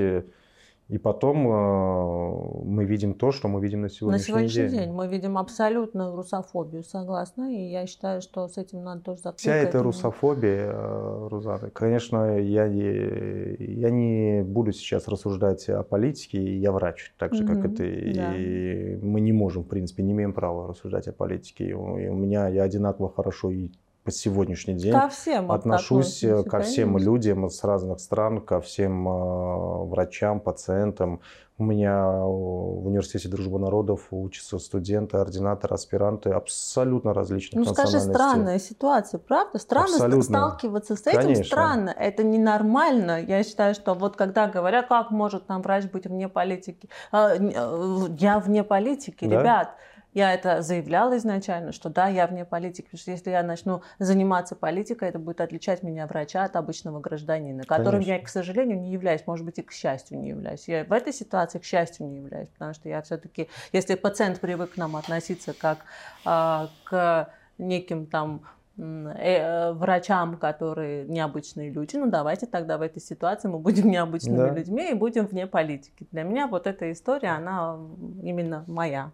И 0.87 0.99
потом 0.99 1.47
э, 1.47 2.63
мы 2.63 2.85
видим 2.85 3.15
то, 3.15 3.31
что 3.31 3.47
мы 3.47 3.59
видим 3.59 3.81
на 3.81 3.89
сегодняшний, 3.89 4.33
на 4.33 4.39
сегодняшний 4.39 4.69
день. 4.69 4.85
день. 4.85 4.91
Мы 4.91 5.07
видим 5.07 5.35
абсолютно 5.35 6.15
русофобию, 6.15 6.83
согласна. 6.83 7.51
И 7.51 7.71
я 7.71 7.87
считаю, 7.87 8.21
что 8.21 8.47
с 8.47 8.57
этим 8.59 8.83
надо 8.83 9.01
тоже 9.01 9.21
закончить. 9.21 9.41
Вся 9.41 9.55
эта 9.55 9.81
русофобия, 9.81 10.71
э, 10.71 11.27
Рузана, 11.31 11.71
конечно, 11.71 12.37
я 12.37 12.67
не, 12.67 13.55
я 13.57 13.89
не 13.89 14.43
буду 14.43 14.73
сейчас 14.73 15.07
рассуждать 15.07 15.67
о 15.69 15.81
политике. 15.81 16.55
Я 16.59 16.71
врач, 16.71 17.15
так 17.17 17.33
же, 17.33 17.47
как 17.47 17.65
mm-hmm. 17.65 17.73
и 17.73 17.75
ты. 17.75 18.13
Да. 18.15 18.35
И 18.35 18.95
мы 18.97 19.21
не 19.21 19.31
можем, 19.31 19.63
в 19.63 19.67
принципе, 19.67 20.03
не 20.03 20.11
имеем 20.11 20.33
права 20.33 20.67
рассуждать 20.67 21.07
о 21.07 21.13
политике. 21.13 21.65
И 21.65 21.73
у 21.73 22.13
меня 22.13 22.47
я 22.47 22.61
одинаково 22.61 23.11
хорошо 23.11 23.49
и 23.49 23.71
по 24.05 24.11
сегодняшний 24.11 24.75
день 24.75 24.93
ко 24.93 25.09
всем 25.09 25.51
отношусь 25.51 26.23
э, 26.23 26.43
ко 26.43 26.59
всем 26.59 26.93
конечно. 26.93 27.05
людям 27.05 27.49
с 27.49 27.63
разных 27.63 27.99
стран, 27.99 28.39
ко 28.39 28.61
всем 28.61 29.07
э, 29.07 29.85
врачам, 29.85 30.39
пациентам. 30.39 31.21
У 31.57 31.63
меня 31.63 32.05
в 32.05 32.85
университете 32.85 33.29
Дружбы 33.29 33.57
народов 33.57 34.07
учатся 34.11 34.59
студенты, 34.59 35.17
ординаторы, 35.17 35.73
аспиранты 35.73 36.29
абсолютно 36.29 37.13
различных 37.13 37.65
ну, 37.65 37.73
скажи, 37.73 37.99
странная 37.99 38.59
ситуация, 38.59 39.19
правда? 39.19 39.57
Странно 39.57 39.93
абсолютно. 39.93 40.23
сталкиваться 40.23 40.95
с 40.97 41.07
этим, 41.07 41.21
Конечно. 41.21 41.43
странно. 41.45 41.89
Это 41.97 42.23
ненормально. 42.23 43.23
Я 43.23 43.41
считаю, 43.43 43.73
что 43.73 43.95
вот 43.95 44.17
когда 44.17 44.47
говорят, 44.47 44.87
как 44.87 45.11
может 45.11 45.47
нам 45.47 45.61
врач 45.61 45.85
быть 45.85 46.05
вне 46.05 46.27
политики? 46.27 46.89
А, 47.11 47.35
э, 47.35 48.07
я 48.19 48.39
вне 48.39 48.63
политики, 48.63 49.25
да? 49.25 49.39
ребят. 49.39 49.69
Я 50.15 50.33
это 50.33 50.61
заявляла 50.61 51.17
изначально, 51.17 51.73
что 51.73 51.89
да, 51.89 52.07
я 52.07 52.25
вне 52.25 52.45
политики, 52.45 52.85
потому 52.85 52.99
что 52.99 53.11
если 53.11 53.31
я 53.31 53.43
начну 53.43 53.81
заниматься 53.99 54.55
политикой, 54.55 55.09
это 55.09 55.19
будет 55.19 55.41
отличать 55.41 55.83
меня 55.83 56.07
врача 56.07 56.45
от 56.45 56.55
обычного 56.55 57.01
гражданина, 57.01 57.63
которым 57.63 57.99
Конечно. 57.99 58.11
я, 58.11 58.19
к 58.19 58.29
сожалению, 58.29 58.79
не 58.79 58.91
являюсь, 58.91 59.27
может 59.27 59.45
быть, 59.45 59.59
и 59.59 59.61
к 59.61 59.73
счастью 59.73 60.19
не 60.19 60.29
являюсь. 60.29 60.69
Я 60.69 60.85
в 60.85 60.93
этой 60.93 61.11
ситуации, 61.11 61.59
к 61.59 61.65
счастью, 61.65 62.07
не 62.07 62.15
являюсь, 62.15 62.47
потому 62.47 62.73
что 62.73 62.87
я 62.87 63.01
все-таки, 63.01 63.49
если 63.73 63.95
пациент 63.95 64.39
привык 64.39 64.75
к 64.75 64.77
нам 64.77 64.95
относиться 64.95 65.53
как 65.53 65.79
э, 66.25 66.67
к 66.85 67.29
неким 67.57 68.05
там 68.05 68.43
э, 68.77 69.73
врачам, 69.73 70.37
которые 70.37 71.03
необычные 71.07 71.71
люди, 71.71 71.97
ну 71.97 72.09
давайте 72.09 72.45
тогда 72.45 72.77
в 72.77 72.81
этой 72.81 73.01
ситуации 73.01 73.49
мы 73.49 73.59
будем 73.59 73.87
необычными 73.91 74.37
да. 74.37 74.49
людьми 74.51 74.91
и 74.91 74.93
будем 74.93 75.25
вне 75.25 75.45
политики. 75.45 76.07
Для 76.11 76.23
меня 76.23 76.47
вот 76.47 76.67
эта 76.67 76.89
история, 76.89 77.31
она 77.31 77.77
именно 78.23 78.63
моя. 78.67 79.11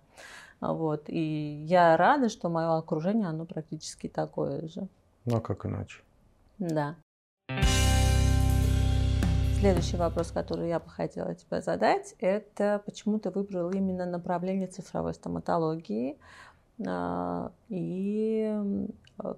Вот. 0.61 1.05
И 1.07 1.65
я 1.65 1.97
рада, 1.97 2.29
что 2.29 2.49
мое 2.49 2.77
окружение, 2.77 3.27
оно 3.27 3.45
практически 3.45 4.07
такое 4.07 4.67
же. 4.67 4.87
Ну 5.25 5.37
а 5.37 5.41
как 5.41 5.65
иначе? 5.65 6.01
Да. 6.59 6.95
Следующий 9.59 9.97
вопрос, 9.97 10.31
который 10.31 10.69
я 10.69 10.79
бы 10.79 10.89
хотела 10.89 11.35
тебе 11.35 11.61
задать, 11.61 12.15
это 12.19 12.81
почему 12.83 13.19
ты 13.19 13.29
выбрал 13.29 13.69
именно 13.69 14.07
направление 14.07 14.67
цифровой 14.67 15.13
стоматологии 15.13 16.17
а, 16.87 17.51
и 17.69 18.59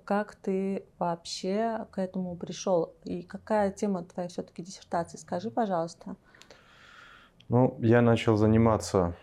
как 0.06 0.36
ты 0.36 0.86
вообще 0.98 1.86
к 1.92 1.98
этому 2.00 2.38
пришел 2.38 2.94
и 3.04 3.22
какая 3.22 3.70
тема 3.72 4.04
твоей 4.04 4.30
все-таки 4.30 4.64
диссертации? 4.64 5.18
Скажи, 5.18 5.52
пожалуйста. 5.52 6.16
Ну, 7.50 7.78
я 7.82 8.02
начал 8.02 8.38
заниматься 8.38 9.16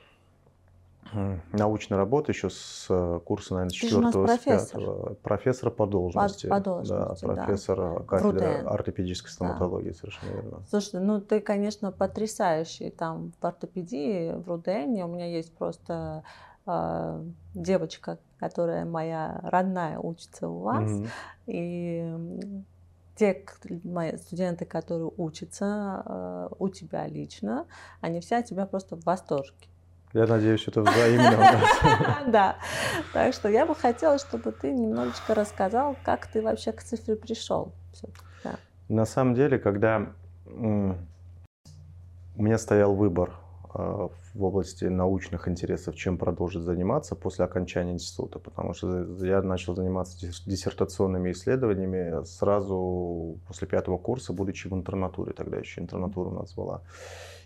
научной 1.52 1.96
работы 1.96 2.32
еще 2.32 2.50
с 2.50 2.86
э, 2.88 3.20
курса, 3.24 3.54
наверное, 3.54 3.72
четвертого, 3.72 4.26
с 4.26 4.38
пятого. 4.38 5.14
Профессор 5.14 5.70
по 5.70 5.86
должности. 5.86 6.46
По, 6.46 6.56
по 6.56 6.60
должности, 6.60 7.24
да. 7.24 7.34
Профессор 7.34 7.76
да. 7.76 8.04
кафедры 8.04 8.46
ортопедической 8.64 9.30
стоматологии, 9.30 9.90
да. 9.90 9.94
совершенно 9.94 10.30
верно. 10.30 10.62
Слушай, 10.68 11.00
ну 11.00 11.20
ты, 11.20 11.40
конечно, 11.40 11.90
потрясающий 11.90 12.90
там 12.90 13.32
в 13.40 13.44
ортопедии, 13.44 14.34
в 14.34 14.48
Рудене. 14.48 15.04
У 15.04 15.08
меня 15.08 15.26
есть 15.26 15.52
просто 15.56 16.22
э, 16.66 17.24
девочка, 17.54 18.18
которая 18.38 18.84
моя 18.84 19.40
родная, 19.42 19.98
учится 19.98 20.48
у 20.48 20.60
вас. 20.60 20.90
Угу. 20.90 21.06
И 21.48 22.62
те 23.16 23.44
мои 23.84 24.16
студенты, 24.16 24.64
которые 24.64 25.10
учатся 25.16 26.02
э, 26.06 26.48
у 26.58 26.68
тебя 26.68 27.06
лично, 27.06 27.66
они 28.00 28.20
все 28.20 28.36
от 28.36 28.46
тебя 28.46 28.64
просто 28.64 28.96
в 28.96 29.04
восторге. 29.04 29.68
Я 30.12 30.26
надеюсь, 30.26 30.66
это 30.66 30.82
взаимно. 30.82 31.60
Да. 32.26 32.56
Так 33.12 33.32
что 33.34 33.48
я 33.48 33.64
бы 33.66 33.74
хотела, 33.74 34.18
чтобы 34.18 34.52
ты 34.52 34.72
немножечко 34.72 35.34
рассказал, 35.34 35.96
как 36.04 36.26
ты 36.26 36.42
вообще 36.42 36.72
к 36.72 36.82
цифре 36.82 37.16
пришел. 37.16 37.72
На 38.88 39.06
самом 39.06 39.34
деле, 39.34 39.58
когда 39.58 40.12
у 40.46 42.42
меня 42.42 42.58
стоял 42.58 42.94
выбор 42.94 43.32
а, 43.72 44.08
в 44.34 44.44
области 44.44 44.84
научных 44.84 45.46
интересов, 45.46 45.94
чем 45.94 46.18
продолжить 46.18 46.62
заниматься 46.62 47.14
после 47.14 47.44
окончания 47.44 47.92
института, 47.92 48.40
потому 48.40 48.74
что 48.74 49.04
я 49.24 49.42
начал 49.42 49.76
заниматься 49.76 50.18
диссертационными 50.46 51.30
исследованиями 51.30 52.24
сразу 52.24 53.38
после 53.46 53.68
пятого 53.68 53.98
курса, 53.98 54.32
будучи 54.32 54.66
в 54.66 54.74
интернатуре, 54.74 55.32
тогда 55.32 55.58
еще 55.58 55.80
интернатура 55.80 56.30
у 56.30 56.34
нас 56.34 56.54
была. 56.54 56.82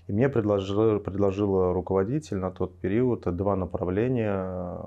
И 0.07 0.13
мне 0.13 0.29
предложил, 0.29 1.01
предложил 1.01 1.73
руководитель 1.73 2.37
на 2.37 2.51
тот 2.51 2.79
период 2.79 3.23
два 3.37 3.57
направления, 3.57 4.79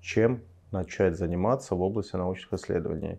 чем 0.00 0.40
начать 0.72 1.16
заниматься 1.16 1.74
в 1.74 1.82
области 1.82 2.16
научных 2.16 2.54
исследований. 2.54 3.18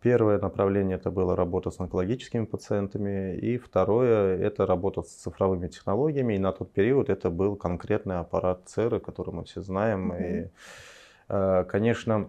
Первое 0.00 0.38
направление 0.38 0.96
это 0.96 1.10
было 1.10 1.34
работа 1.34 1.70
с 1.70 1.80
онкологическими 1.80 2.44
пациентами, 2.44 3.36
и 3.36 3.58
второе 3.58 4.38
это 4.38 4.64
работа 4.64 5.02
с 5.02 5.08
цифровыми 5.08 5.66
технологиями. 5.66 6.34
И 6.34 6.38
на 6.38 6.52
тот 6.52 6.70
период 6.72 7.10
это 7.10 7.30
был 7.30 7.56
конкретный 7.56 8.18
аппарат 8.18 8.60
ЦЕРы, 8.66 9.00
который 9.00 9.34
мы 9.34 9.44
все 9.44 9.60
знаем. 9.60 10.12
Mm-hmm. 10.12 10.44
И, 10.44 10.50
э, 11.28 11.64
конечно, 11.64 12.28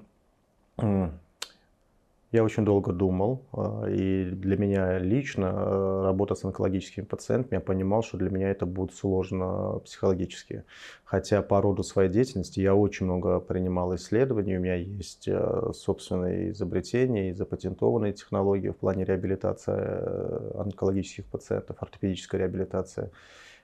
я 2.32 2.44
очень 2.44 2.64
долго 2.64 2.92
думал, 2.92 3.48
а, 3.54 3.86
и 3.90 4.26
для 4.26 4.56
меня 4.56 5.00
лично 5.00 5.50
а, 5.52 6.04
работа 6.04 6.36
с 6.36 6.44
онкологическими 6.44 7.04
пациентами, 7.04 7.56
я 7.56 7.60
понимал, 7.60 8.04
что 8.04 8.18
для 8.18 8.30
меня 8.30 8.50
это 8.52 8.68
будет 8.68 8.94
сложно 8.94 9.80
психологически. 9.84 10.64
Хотя 11.04 11.42
по 11.42 11.60
роду 11.60 11.82
своей 11.82 12.10
деятельности 12.10 12.60
я 12.60 12.76
очень 12.76 13.08
много 13.08 13.40
принимал 13.40 13.96
исследований, 13.96 14.58
у 14.58 14.62
меня 14.62 14.76
есть 14.76 15.28
а, 15.28 15.72
собственные 15.74 16.52
изобретения 16.52 17.32
и 17.32 17.34
запатентованные 17.34 18.14
технологии 18.14 18.70
в 18.70 18.78
плане 18.78 19.06
реабилитации 19.06 20.60
онкологических 20.60 21.26
пациентов, 21.26 21.78
ортопедическая 21.80 22.42
реабилитация. 22.42 23.10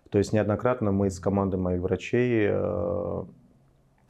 То 0.10 0.18
есть 0.18 0.34
неоднократно 0.34 0.92
мы 0.92 1.12
с 1.12 1.20
командой 1.20 1.58
моих 1.58 1.82
врачей 1.82 2.50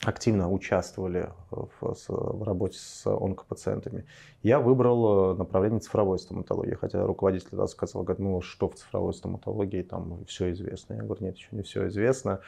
активно 0.04 0.52
участвовали 0.52 1.30
в, 1.52 1.96
в 2.08 2.44
работе 2.44 2.78
с 2.78 3.06
онкопациентами. 3.06 4.06
Я 4.44 4.60
выбрал 4.60 5.34
э, 5.34 5.38
направление 5.38 5.80
цифровой 5.80 6.20
стоматологии, 6.20 6.74
хотя 6.74 7.06
руководитель 7.06 7.50
тогда 7.50 7.68
сказал, 7.68 8.04
говорит, 8.04 8.20
ну 8.20 8.42
что 8.42 8.70
в 8.70 8.76
цифровой 8.76 9.14
стоматологии, 9.14 9.82
там 9.84 10.26
все 10.26 10.52
известно. 10.52 10.96
Я 10.96 11.04
говорю, 11.04 11.24
нет, 11.24 11.38
еще 11.38 11.48
не 11.52 11.64
все 11.64 11.88
известно. 11.88 12.42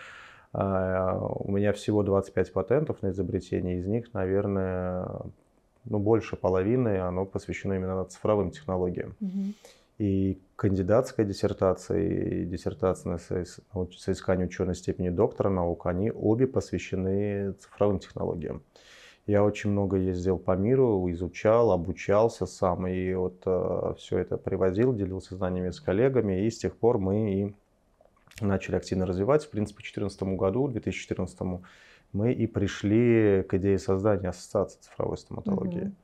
А, 0.53 1.17
у 1.19 1.51
меня 1.51 1.73
всего 1.73 2.03
25 2.03 2.53
патентов 2.53 3.01
на 3.01 3.09
изобретение, 3.09 3.79
из 3.79 3.87
них, 3.87 4.13
наверное, 4.13 5.07
ну, 5.85 5.99
больше 5.99 6.35
половины, 6.35 6.99
оно 6.99 7.25
посвящено 7.25 7.73
именно 7.73 8.03
цифровым 8.05 8.51
технологиям. 8.51 9.15
Угу. 9.21 9.53
И 9.97 10.39
кандидатская 10.55 11.25
диссертация, 11.25 11.99
и 11.99 12.45
диссертация 12.45 13.13
на 13.13 13.17
соискание 13.17 14.47
ученой 14.47 14.75
степени 14.75 15.09
доктора 15.09 15.49
наук, 15.49 15.87
они 15.87 16.11
обе 16.11 16.45
посвящены 16.45 17.53
цифровым 17.53 17.99
технологиям. 17.99 18.61
Я 19.25 19.43
очень 19.43 19.71
много 19.71 19.97
ездил 19.97 20.37
по 20.37 20.55
миру, 20.55 21.11
изучал, 21.11 21.71
обучался 21.71 22.45
сам, 22.45 22.87
и 22.87 23.13
вот 23.13 23.41
э, 23.45 23.93
все 23.97 24.19
это 24.19 24.37
привозил, 24.37 24.93
делился 24.93 25.35
знаниями 25.35 25.71
с 25.71 25.81
коллегами, 25.81 26.45
и 26.45 26.49
с 26.49 26.57
тех 26.59 26.77
пор 26.77 26.97
мы 26.97 27.33
и 27.33 27.55
начали 28.39 28.75
активно 28.75 29.05
развивать. 29.05 29.43
В 29.43 29.49
принципе, 29.49 29.79
в 29.79 29.91
2014 29.91 30.23
году, 30.37 30.67
2014 30.69 31.39
мы 32.13 32.31
и 32.31 32.47
пришли 32.47 33.43
к 33.43 33.53
идее 33.55 33.79
создания 33.79 34.29
ассоциации 34.29 34.79
цифровой 34.79 35.17
стоматологии. 35.17 35.81
Угу. 35.81 35.95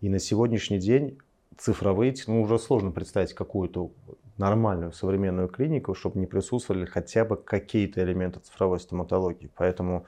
И 0.00 0.08
на 0.08 0.18
сегодняшний 0.18 0.78
день 0.78 1.18
цифровые, 1.58 2.14
ну 2.26 2.42
уже 2.42 2.58
сложно 2.58 2.90
представить 2.90 3.34
какую-то 3.34 3.90
нормальную 4.38 4.92
современную 4.92 5.48
клинику, 5.48 5.94
чтобы 5.94 6.18
не 6.18 6.26
присутствовали 6.26 6.84
хотя 6.84 7.24
бы 7.24 7.36
какие-то 7.36 8.02
элементы 8.02 8.40
цифровой 8.40 8.78
стоматологии. 8.78 9.50
Поэтому 9.56 10.04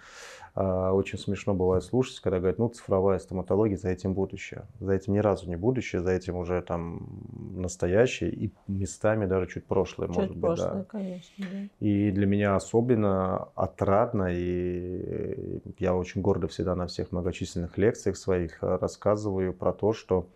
э, 0.55 0.91
очень 0.91 1.19
смешно 1.19 1.55
бывает 1.55 1.83
слушать, 1.83 2.21
когда 2.21 2.39
говорят, 2.39 2.59
ну 2.59 2.69
цифровая 2.69 3.19
стоматология, 3.19 3.79
за 3.79 3.89
этим 3.89 4.13
будущее. 4.13 4.67
За 4.81 4.93
этим 4.93 5.15
ни 5.15 5.19
разу 5.19 5.49
не 5.49 5.57
будущее, 5.57 6.03
за 6.03 6.11
этим 6.11 6.37
уже 6.37 6.61
там 6.61 7.09
настоящее 7.55 8.31
и 8.31 8.53
местами 8.67 9.25
даже 9.25 9.47
чуть 9.47 9.65
прошлое, 9.65 10.09
чуть 10.09 10.17
может 10.17 10.41
прошлое, 10.41 10.71
быть. 10.71 10.79
Да. 10.79 10.85
конечно. 10.85 11.47
Да. 11.51 11.87
И 11.87 12.11
для 12.11 12.27
меня 12.27 12.55
особенно 12.55 13.49
отрадно, 13.55 14.29
и 14.31 15.63
я 15.79 15.95
очень 15.95 16.21
гордо 16.21 16.49
всегда 16.49 16.75
на 16.75 16.87
всех 16.87 17.13
многочисленных 17.13 17.79
лекциях 17.79 18.19
своих 18.19 18.59
рассказываю 18.61 19.55
про 19.55 19.73
то, 19.73 19.95
что 19.95 20.27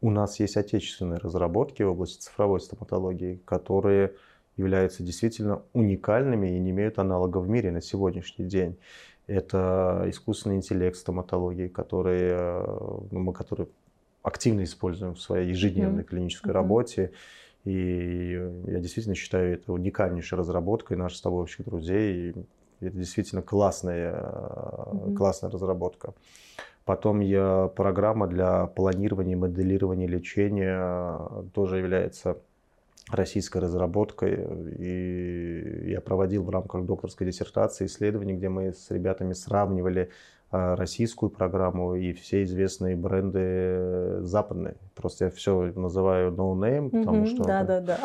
у 0.00 0.10
нас 0.10 0.38
есть 0.40 0.56
отечественные 0.56 1.18
разработки 1.18 1.82
в 1.82 1.90
области 1.90 2.20
цифровой 2.20 2.60
стоматологии, 2.60 3.40
которые 3.44 4.14
являются 4.56 5.02
действительно 5.02 5.62
уникальными 5.72 6.48
и 6.48 6.58
не 6.58 6.70
имеют 6.70 6.98
аналога 6.98 7.38
в 7.38 7.48
мире 7.48 7.70
на 7.70 7.80
сегодняшний 7.80 8.44
день. 8.44 8.76
Это 9.26 10.04
искусственный 10.06 10.56
интеллект 10.56 10.96
стоматологии, 10.96 11.68
который, 11.68 12.20
э, 12.20 12.64
ну, 13.10 13.20
мы 13.20 13.32
который 13.32 13.68
активно 14.22 14.64
используем 14.64 15.14
в 15.14 15.20
своей 15.20 15.48
ежедневной 15.48 16.02
mm-hmm. 16.02 16.06
клинической 16.06 16.50
mm-hmm. 16.50 16.54
работе. 16.54 17.12
И 17.64 18.50
я 18.66 18.80
действительно 18.80 19.14
считаю 19.14 19.54
это 19.54 19.72
уникальнейшей 19.72 20.38
разработкой 20.38 20.96
наших 20.96 21.18
с 21.18 21.22
тобой 21.22 21.42
общих 21.42 21.64
друзей. 21.64 22.30
И 22.30 22.86
это 22.86 22.96
действительно 22.96 23.42
классная, 23.42 24.14
mm-hmm. 24.14 25.14
классная 25.14 25.50
разработка. 25.50 26.14
Потом 26.88 27.20
я, 27.20 27.70
программа 27.76 28.26
для 28.28 28.64
планирования 28.64 29.36
моделирования 29.36 30.06
лечения 30.06 30.78
э, 30.80 31.42
тоже 31.52 31.76
является 31.76 32.38
российской 33.10 33.58
разработкой. 33.58 34.38
И 34.78 35.90
я 35.90 36.00
проводил 36.00 36.44
в 36.44 36.48
рамках 36.48 36.86
докторской 36.86 37.26
диссертации 37.26 37.84
исследования, 37.84 38.36
где 38.36 38.48
мы 38.48 38.72
с 38.72 38.90
ребятами 38.90 39.34
сравнивали 39.34 40.08
э, 40.50 40.74
российскую 40.76 41.28
программу 41.28 41.94
и 41.94 42.14
все 42.14 42.42
известные 42.44 42.96
бренды 42.96 44.22
западные. 44.22 44.76
Просто 44.94 45.26
я 45.26 45.30
все 45.30 45.70
называю 45.76 46.32
no 46.32 46.54
name, 46.54 46.88
потому 46.88 47.26
что... 47.26 47.44
Да, 47.44 47.64
да, 47.64 47.80
да. 47.82 47.98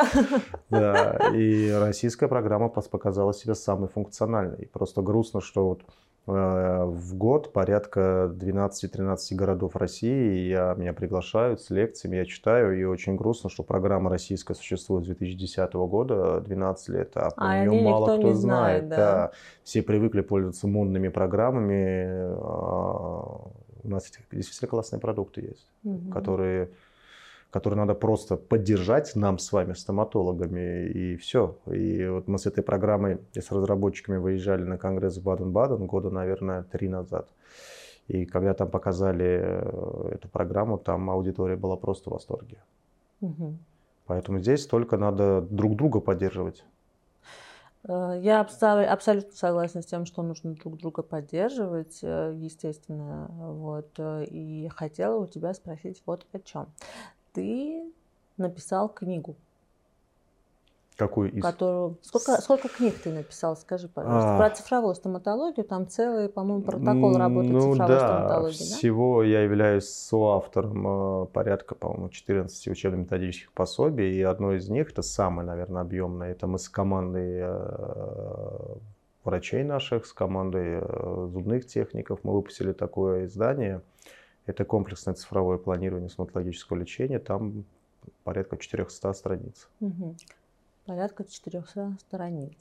Да, 0.70 1.30
и 1.34 1.72
российская 1.72 2.28
программа 2.28 2.68
показала 2.68 3.34
себя 3.34 3.56
самой 3.56 3.88
функциональной. 3.88 4.64
И 4.64 4.66
просто 4.66 5.02
грустно, 5.02 5.40
что 5.40 5.70
вот 5.70 5.84
Э, 5.84 6.12
в 6.26 7.15
год 7.15 7.51
порядка 7.51 8.34
12-13 8.34 9.36
городов 9.36 9.76
России. 9.76 10.47
Я, 10.47 10.74
меня 10.78 10.93
приглашают 10.93 11.61
с 11.61 11.69
лекциями, 11.69 12.15
я 12.15 12.26
читаю, 12.26 12.80
и 12.80 12.84
очень 12.86 13.17
грустно, 13.17 13.49
что 13.49 13.63
программа 13.63 14.09
российская 14.09 14.53
существует 14.53 15.03
с 15.03 15.07
2010 15.07 15.74
года, 15.74 16.39
12 16.39 16.89
лет, 16.89 17.11
а 17.15 17.32
про 17.32 17.45
а 17.45 17.65
нее 17.65 17.82
мало 17.82 18.17
кто 18.17 18.34
знает. 18.34 18.88
Да. 18.88 18.95
Да. 18.95 19.32
Все 19.63 19.82
привыкли 19.82 20.21
пользоваться 20.21 20.67
модными 20.67 21.09
программами. 21.09 22.05
А 22.39 23.51
у 23.84 23.89
нас 23.89 24.09
действительно 24.32 24.69
классные 24.69 24.99
продукты 25.01 25.41
есть, 25.41 25.67
угу. 25.84 26.09
которые 26.09 26.69
который 27.54 27.76
надо 27.76 27.93
просто 27.93 28.36
поддержать 28.36 29.16
нам 29.16 29.38
с 29.38 29.51
вами, 29.51 29.74
стоматологами, 29.74 30.88
и 30.88 31.16
все. 31.18 31.56
И 31.68 32.04
вот 32.08 32.28
мы 32.28 32.39
с 32.39 32.47
этой 32.47 32.64
программой 32.64 33.20
и 33.36 33.41
с 33.41 33.51
разработчиками 33.51 34.18
выезжали 34.18 34.64
на 34.64 34.80
конгресс 34.80 35.18
в 35.18 35.24
Баден-Баден 35.24 35.86
года, 35.86 36.10
наверное, 36.10 36.64
три 36.64 36.89
назад. 36.89 37.30
И 38.08 38.26
когда 38.26 38.56
там 38.56 38.72
показали 38.72 39.39
э, 39.43 40.10
эту 40.16 40.30
программу, 40.30 40.80
там 40.80 41.12
аудитория 41.12 41.56
была 41.56 41.76
просто 41.76 42.10
в 42.10 42.14
восторге. 42.14 42.58
Угу. 43.22 43.56
Поэтому 44.08 44.39
здесь 44.39 44.66
только 44.66 44.97
надо 44.97 45.41
друг 45.41 45.76
друга 45.76 45.99
поддерживать. 45.99 46.66
Э, 47.88 48.20
я 48.20 48.41
абсолютно 48.41 49.32
согласна 49.32 49.84
с 49.84 49.86
тем, 49.86 50.08
что 50.08 50.24
нужно 50.24 50.56
друг 50.56 50.78
друга 50.78 51.04
поддерживать, 51.04 51.99
э, 52.01 52.34
естественно. 52.36 53.28
Вот. 53.30 53.91
И 53.99 54.68
хотела 54.76 55.20
у 55.20 55.28
тебя 55.28 55.54
спросить 55.54 56.01
вот 56.08 56.26
о 56.34 56.39
чем 56.39 56.68
ты 57.34 57.92
написал 58.38 58.90
книгу. 58.90 59.36
Какую 60.96 61.32
из? 61.32 61.42
Которую... 61.42 61.98
Сколько, 62.04 62.40
сколько 62.40 62.70
книг 62.70 62.94
ты 63.04 63.12
написал, 63.12 63.58
скажи, 63.58 63.88
пожалуйста. 63.88 64.36
А... 64.36 64.38
Про 64.38 64.50
цифровую 64.52 64.94
стоматологию, 64.94 65.66
там 65.66 65.88
целый, 65.88 66.30
по-моему, 66.30 66.62
протокол 66.64 67.18
работы 67.18 67.50
ну, 67.50 67.72
цифровой 67.72 67.96
да. 67.96 68.00
стоматологии, 68.00 68.70
да? 68.70 68.78
Всего 68.78 69.24
я 69.24 69.42
являюсь 69.42 69.90
соавтором 69.90 71.24
э, 71.24 71.26
порядка, 71.34 71.74
по-моему, 71.74 72.10
14 72.10 72.68
учебно-методических 72.68 73.52
пособий, 73.54 74.14
и 74.14 74.22
одно 74.22 74.54
из 74.54 74.70
них, 74.70 74.92
это 74.92 75.02
самое, 75.02 75.48
наверное, 75.48 75.82
объемное, 75.82 76.32
это 76.32 76.46
мы 76.46 76.60
с 76.60 76.70
командой 76.70 77.40
э, 77.42 78.76
врачей 79.24 79.64
наших, 79.64 80.06
с 80.06 80.14
командой 80.14 80.80
э, 80.80 81.28
зубных 81.32 81.66
техников, 81.66 82.20
мы 82.22 82.34
выпустили 82.34 82.72
такое 82.72 83.26
издание– 83.26 83.82
это 84.46 84.66
комплексное 84.66 85.14
цифровое 85.14 85.58
планирование 85.58 86.10
стоматологического 86.10 86.78
лечения. 86.78 87.20
Там 87.20 87.66
порядка 88.24 88.58
400 88.58 89.14
страниц. 89.14 89.70
Угу. 89.80 90.16
Порядка 90.86 91.24
400 91.24 91.98
страниц. 92.00 92.58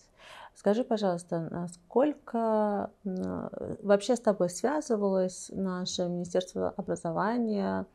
Скажи, 0.55 0.85
пожалуйста, 0.85 1.49
насколько 1.51 2.91
вообще 3.05 4.15
с 4.15 4.21
тобой 4.21 4.51
связывалось 4.51 5.51
наше 5.53 6.05
Министерство 6.05 6.71
образования, 6.77 7.87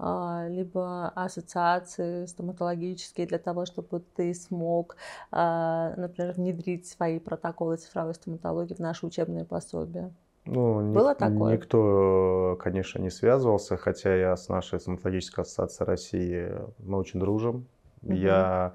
а, 0.00 0.46
либо 0.48 1.08
ассоциации 1.08 2.26
стоматологические 2.26 3.26
для 3.26 3.38
того, 3.38 3.66
чтобы 3.66 4.00
ты 4.14 4.32
смог, 4.32 4.96
а, 5.32 5.94
например, 5.96 6.34
внедрить 6.34 6.86
свои 6.86 7.18
протоколы 7.18 7.76
цифровой 7.76 8.14
стоматологии 8.14 8.74
в 8.74 8.78
наши 8.78 9.04
учебные 9.04 9.44
пособия? 9.44 10.12
Ну, 10.50 10.92
Было 10.92 11.10
ник- 11.10 11.18
такое? 11.18 11.56
Никто, 11.56 12.58
конечно, 12.60 13.00
не 13.00 13.10
связывался, 13.10 13.76
хотя 13.76 14.14
я 14.14 14.36
с 14.36 14.48
нашей 14.48 14.80
стоматологической 14.80 15.42
ассоциацией 15.42 15.86
России, 15.86 16.52
мы 16.78 16.98
очень 16.98 17.20
дружим. 17.20 17.66
Угу. 18.02 18.12
Я 18.14 18.74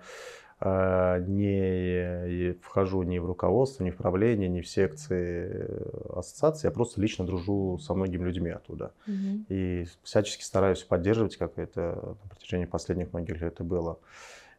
э, 0.59 1.23
не 1.27 2.53
вхожу 2.61 3.03
ни 3.03 3.17
в 3.17 3.25
руководство, 3.25 3.83
ни 3.83 3.89
в 3.89 3.97
правление, 3.97 4.49
ни 4.49 4.61
в 4.61 4.67
секции 4.67 5.67
ассоциации. 6.15 6.67
Я 6.67 6.71
просто 6.71 7.01
лично 7.01 7.25
дружу 7.25 7.79
со 7.79 7.93
многими 7.93 8.25
людьми 8.25 8.51
оттуда. 8.51 8.91
Угу. 9.07 9.45
И 9.49 9.85
всячески 10.03 10.43
стараюсь 10.43 10.83
поддерживать, 10.83 11.37
как 11.37 11.57
это 11.57 12.15
на 12.21 12.29
протяжении 12.29 12.65
последних 12.65 13.13
многих 13.13 13.41
лет 13.41 13.53
это 13.53 13.63
было. 13.63 13.97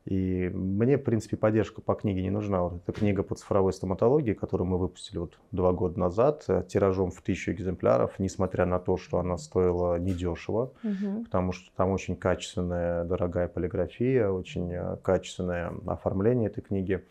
И 0.05 0.51
мне, 0.51 0.99
в 0.99 1.03
принципе, 1.03 1.37
поддержка 1.37 1.81
по 1.81 1.95
книге 1.95 2.23
не 2.23 2.31
нужна. 2.31 2.63
Вот 2.63 2.83
эта 2.83 2.93
книга 2.93 3.23
по 3.23 3.35
цифровой 3.35 3.73
стоматологии, 3.73 4.35
которую 4.35 4.69
мы 4.69 4.77
выпустили 4.77 5.19
вот 5.19 5.39
два 5.51 5.73
года 5.73 5.99
назад, 5.99 6.45
э, 6.49 6.63
тиражом 6.69 7.11
в 7.11 7.23
тысячу 7.23 7.53
экземпляров, 7.53 8.19
несмотря 8.19 8.67
на 8.67 8.79
то, 8.79 8.99
что 8.99 9.19
она 9.19 9.39
стоила 9.39 9.99
недешево, 9.99 10.73
угу. 10.83 11.25
потому 11.25 11.53
что 11.53 11.75
там 11.75 11.91
очень 11.91 12.17
качественная, 12.17 13.05
дорогая 13.05 13.49
полиграфия, 13.49 14.29
очень 14.29 14.71
э, 14.73 14.99
качественное 15.03 15.73
оформление 15.87 16.51
этой 16.51 16.61
книги. 16.61 17.03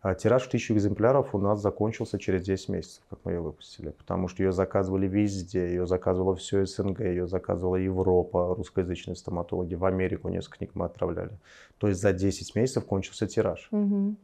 А 0.00 0.14
тираж 0.14 0.44
в 0.44 0.48
тысячу 0.48 0.74
экземпляров 0.74 1.34
у 1.34 1.38
нас 1.38 1.60
закончился 1.60 2.20
через 2.20 2.42
10 2.44 2.68
месяцев, 2.68 3.02
как 3.10 3.18
мы 3.24 3.32
ее 3.32 3.40
выпустили, 3.40 3.90
потому 3.90 4.28
что 4.28 4.44
ее 4.44 4.52
заказывали 4.52 5.08
везде, 5.08 5.68
ее 5.70 5.86
заказывала 5.88 6.36
все 6.36 6.64
СНГ, 6.64 7.00
ее 7.00 7.26
заказывала 7.26 7.74
Европа, 7.76 8.54
русскоязычные 8.54 9.16
стоматологи, 9.16 9.74
в 9.74 9.84
Америку 9.84 10.28
несколько 10.28 10.58
книг 10.58 10.70
мы 10.74 10.84
отправляли. 10.84 11.32
То 11.78 11.88
есть 11.88 12.00
за 12.00 12.12
10 12.12 12.54
месяцев 12.54 12.84
кончился 12.84 13.26
тираж. 13.26 13.68
Угу. 13.72 14.14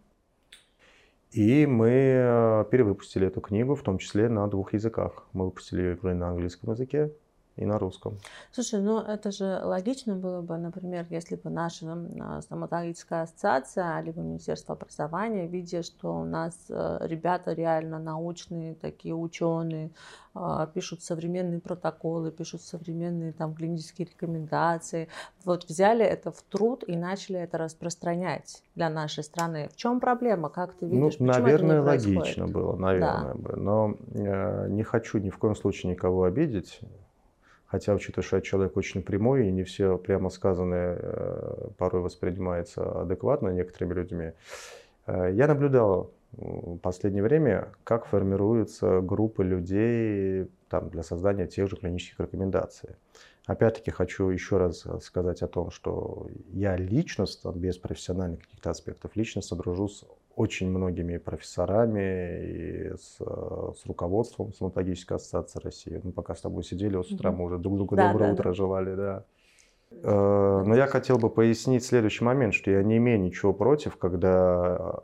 И 1.33 1.67
мы 1.67 1.91
э, 1.91 2.65
перевыпустили 2.71 3.27
эту 3.27 3.41
книгу, 3.41 3.75
в 3.75 3.83
том 3.83 3.99
числе 3.99 4.29
на 4.29 4.47
двух 4.47 4.75
языках. 4.75 5.27
Мы 5.33 5.47
выпустили 5.47 5.83
ее 5.83 6.15
на 6.15 6.29
английском 6.29 6.71
языке 6.71 7.11
и 7.57 7.65
на 7.65 7.79
русском. 7.79 8.19
Слушай, 8.51 8.81
ну 8.81 8.99
это 8.99 9.31
же 9.31 9.61
логично 9.63 10.17
было 10.17 10.41
бы, 10.41 10.57
например, 10.57 11.07
если 11.11 11.37
бы 11.37 11.51
наша 11.51 11.87
а, 12.21 12.41
стоматологическая 12.43 13.23
ассоциация, 13.23 14.01
либо 14.01 14.21
Министерство 14.21 14.75
образования, 14.75 15.47
видя, 15.47 15.83
что 15.83 16.15
у 16.15 16.25
нас 16.25 16.57
э, 16.69 16.99
ребята 17.03 17.53
реально 17.53 17.99
научные, 17.99 18.75
такие 18.75 19.15
ученые, 19.15 19.91
а, 20.35 20.67
пишут 20.67 21.03
современные 21.03 21.61
протоколы, 21.61 22.33
пишут 22.33 22.63
современные 22.63 23.33
там 23.33 23.55
клинические 23.55 24.09
рекомендации, 24.09 25.09
вот 25.45 25.65
взяли 25.65 26.05
это 26.05 26.33
в 26.33 26.43
труд 26.43 26.83
и 26.87 26.97
начали 26.97 27.39
это 27.39 27.57
распространять 27.59 28.65
для 28.75 28.91
нашей 28.91 29.23
страны. 29.23 29.69
В 29.73 29.77
чем 29.77 30.01
проблема? 30.01 30.49
Как 30.49 30.75
ты 30.75 30.87
видишь? 30.87 31.19
Ну, 31.21 31.27
наверное, 31.27 31.83
логично 31.83 32.49
было, 32.49 32.75
наверное 32.75 33.35
да. 33.35 33.41
бы, 33.41 33.57
но 33.57 33.95
э, 34.13 34.69
не 34.71 34.83
хочу 34.83 35.19
ни 35.19 35.31
в 35.31 35.39
коем 35.39 35.55
случае 35.55 35.93
никого 35.93 36.25
обидеть. 36.25 36.81
Хотя, 37.75 37.93
учитывая, 37.93 38.25
что 38.25 38.37
я 38.37 38.41
человек 38.41 38.77
очень 38.77 39.03
прямой, 39.03 39.49
и 39.49 39.51
не 39.51 39.65
все 39.65 39.99
прямо 39.99 40.31
сказанное 40.31 40.97
э, 40.97 41.71
порой 41.77 42.03
воспринимается 42.03 43.01
адекватно 43.01 43.49
некоторыми 43.49 43.95
людьми, 43.95 44.33
э, 45.07 45.31
я 45.33 45.49
наблюдал 45.49 46.13
в 46.31 46.79
последнее 46.79 47.25
время, 47.25 47.73
как 47.83 48.07
формируются 48.07 49.01
группы 49.01 49.43
людей 49.43 50.47
там, 50.69 50.89
для 50.89 51.03
создания 51.03 51.49
тех 51.49 51.69
же 51.69 51.75
клинических 51.75 52.21
рекомендаций. 52.21 52.91
Опять-таки 53.45 53.91
хочу 53.91 54.29
еще 54.29 54.59
раз 54.59 54.87
сказать 55.03 55.43
о 55.43 55.49
том, 55.49 55.73
что 55.73 56.29
я 56.53 56.77
лично, 56.77 57.27
без 57.57 57.77
профессиональных 57.77 58.43
каких-то 58.43 58.71
аспектов, 58.71 59.17
лично 59.17 59.43
содружу 59.43 59.89
с 59.89 60.05
очень 60.37 60.71
многими 60.71 61.17
профессорами 61.19 62.45
и 62.45 62.97
с, 62.97 63.19
с 63.19 63.87
руководством 63.87 64.53
стоматологической 64.53 65.17
ассоциации 65.17 65.61
России. 65.61 66.01
Мы 66.03 66.13
пока 66.13 66.35
с 66.35 66.41
тобой 66.41 66.65
сидели, 66.65 66.97
вот 66.97 67.09
с 67.09 67.13
утра 67.13 67.31
мы 67.31 67.45
уже 67.45 67.59
друг 67.59 67.77
другу 67.77 67.97
да, 67.97 68.11
доброе 68.11 68.29
да, 68.29 68.33
утро 68.35 68.49
да. 68.51 68.55
желали, 68.55 68.95
да. 68.95 69.25
Э, 70.03 70.63
но 70.67 70.75
я 70.75 70.87
хотел 70.87 71.19
бы 71.19 71.31
пояснить 71.31 71.85
следующий 71.85 72.25
момент, 72.25 72.55
что 72.55 72.71
я 72.71 72.83
не 72.83 72.97
имею 72.97 73.21
ничего 73.21 73.53
против, 73.53 73.97
когда 73.97 75.01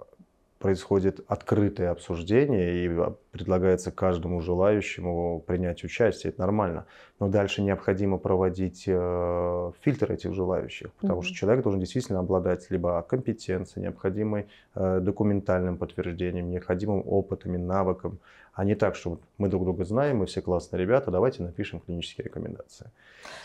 происходит 0.61 1.21
открытое 1.27 1.91
обсуждение 1.91 2.85
и 2.85 3.13
предлагается 3.33 3.91
каждому 3.91 4.43
желающему 4.43 5.43
принять 5.47 5.83
участие. 5.85 6.31
Это 6.31 6.41
нормально. 6.41 6.85
Но 7.19 7.29
дальше 7.29 7.63
необходимо 7.63 8.19
проводить 8.19 8.85
э, 8.87 9.73
фильтр 9.81 10.13
этих 10.13 10.35
желающих, 10.35 10.93
потому 11.01 11.21
mm-hmm. 11.21 11.25
что 11.25 11.35
человек 11.35 11.63
должен 11.63 11.81
действительно 11.81 12.19
обладать 12.19 12.71
либо 12.71 13.01
компетенцией, 13.09 13.85
необходимой 13.85 14.49
э, 14.75 15.01
документальным 15.01 15.79
подтверждением, 15.79 16.51
необходимым 16.51 17.03
опытом 17.07 17.55
и 17.55 17.59
навыком, 17.59 18.19
а 18.53 18.63
не 18.65 18.75
так, 18.75 18.97
что 18.97 19.19
мы 19.39 19.49
друг 19.49 19.65
друга 19.65 19.87
знаем, 19.87 20.19
мы 20.19 20.27
все 20.27 20.43
классные 20.43 20.83
ребята, 20.83 21.11
давайте 21.11 21.43
напишем 21.43 21.81
клинические 21.81 22.27
рекомендации. 22.27 22.91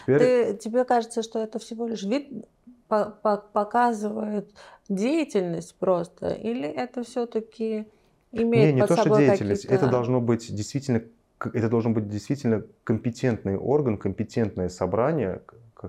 Теперь... 0.02 0.20
Ты, 0.20 0.58
тебе 0.58 0.84
кажется, 0.84 1.24
что 1.24 1.40
это 1.40 1.60
всего 1.60 1.88
лишь 1.88 2.04
вид 2.04 2.28
показывает 2.88 4.54
деятельность 4.90 5.76
просто, 5.76 6.30
или 6.30 6.68
это 6.68 7.04
все-таки 7.04 7.88
имеет 8.32 8.76
не, 8.76 8.82
не 8.82 8.88
то, 8.88 8.96
что 8.96 9.18
деятельность, 9.18 9.66
это 9.66 9.88
должно 9.88 10.22
быть 10.22 10.54
действительно 10.54 11.02
это 11.54 11.70
должен 11.70 11.94
быть 11.94 12.08
действительно 12.08 12.64
компетентный 12.84 13.58
орган, 13.58 13.98
компетентное 13.98 14.70
собрание, 14.70 15.42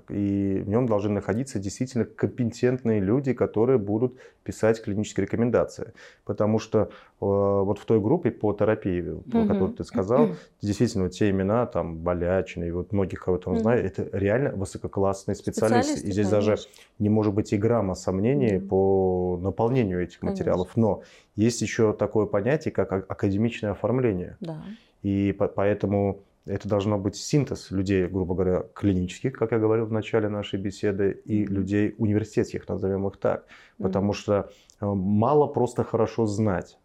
и 0.09 0.61
в 0.65 0.69
нем 0.69 0.85
должны 0.85 1.13
находиться 1.13 1.59
действительно 1.59 2.05
компетентные 2.05 2.99
люди, 2.99 3.33
которые 3.33 3.77
будут 3.77 4.17
писать 4.43 4.81
клинические 4.83 5.25
рекомендации. 5.25 5.93
Потому 6.25 6.59
что 6.59 6.79
э, 6.79 6.87
вот 7.19 7.79
в 7.79 7.85
той 7.85 7.99
группе 7.99 8.31
по 8.31 8.53
терапии, 8.53 9.01
про 9.01 9.39
угу. 9.39 9.47
которую 9.47 9.73
ты 9.73 9.83
сказал, 9.83 10.29
действительно 10.61 11.05
вот 11.05 11.13
те 11.13 11.29
имена, 11.29 11.65
там, 11.65 11.97
Болячины, 11.97 12.67
и 12.67 12.71
вот 12.71 12.91
многих, 12.91 13.23
кого 13.23 13.37
там 13.37 13.57
знаю, 13.59 13.83
это 13.83 14.07
реально 14.11 14.51
высококлассные 14.51 15.35
специалисты. 15.35 15.83
специалисты 15.83 16.07
и 16.07 16.11
здесь 16.11 16.29
конечно. 16.29 16.51
даже 16.51 16.61
не 16.99 17.09
может 17.09 17.33
быть 17.33 17.53
и 17.53 17.57
грамма 17.57 17.95
сомнений 17.95 18.57
угу. 18.57 18.67
по 18.67 19.39
наполнению 19.41 20.03
этих 20.03 20.19
конечно. 20.19 20.31
материалов. 20.31 20.69
Но 20.75 21.01
есть 21.35 21.61
еще 21.61 21.93
такое 21.93 22.25
понятие, 22.25 22.71
как 22.73 22.91
академичное 22.91 23.71
оформление. 23.71 24.37
Да. 24.41 24.63
И 25.03 25.31
поэтому 25.55 26.23
это 26.47 26.67
должно 26.67 26.97
быть 26.97 27.15
синтез 27.15 27.71
людей, 27.71 28.07
грубо 28.07 28.33
говоря, 28.33 28.65
клинических, 28.73 29.33
как 29.33 29.51
я 29.51 29.59
говорил 29.59 29.85
в 29.85 29.91
начале 29.91 30.29
нашей 30.29 30.59
беседы, 30.59 31.11
и 31.25 31.45
людей 31.45 31.95
университетских, 31.97 32.67
назовем 32.67 33.07
их 33.07 33.17
так. 33.17 33.45
Потому 33.77 34.13
что 34.13 34.49
э, 34.79 34.85
мало 34.85 35.47
просто 35.47 35.83
хорошо 35.83 36.25
знать. 36.25 36.77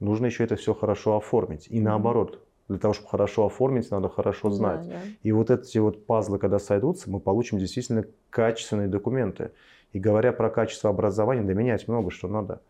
Нужно 0.00 0.26
еще 0.26 0.44
это 0.44 0.56
все 0.56 0.74
хорошо 0.74 1.16
оформить. 1.16 1.66
И 1.68 1.80
наоборот, 1.80 2.42
для 2.68 2.78
того, 2.78 2.94
чтобы 2.94 3.08
хорошо 3.08 3.46
оформить, 3.46 3.90
надо 3.90 4.08
хорошо 4.08 4.50
знать. 4.50 4.88
Да, 4.88 4.94
да. 4.94 5.00
И 5.22 5.32
вот 5.32 5.50
эти 5.50 5.78
вот 5.78 6.06
пазлы, 6.06 6.38
когда 6.38 6.58
сойдутся, 6.58 7.10
мы 7.10 7.20
получим 7.20 7.58
действительно 7.58 8.04
качественные 8.30 8.88
документы. 8.88 9.50
И 9.92 9.98
говоря 9.98 10.32
про 10.32 10.50
качество 10.50 10.88
образования, 10.88 11.42
да 11.42 11.52
менять 11.52 11.88
много 11.88 12.10
что 12.10 12.28
надо. 12.28 12.60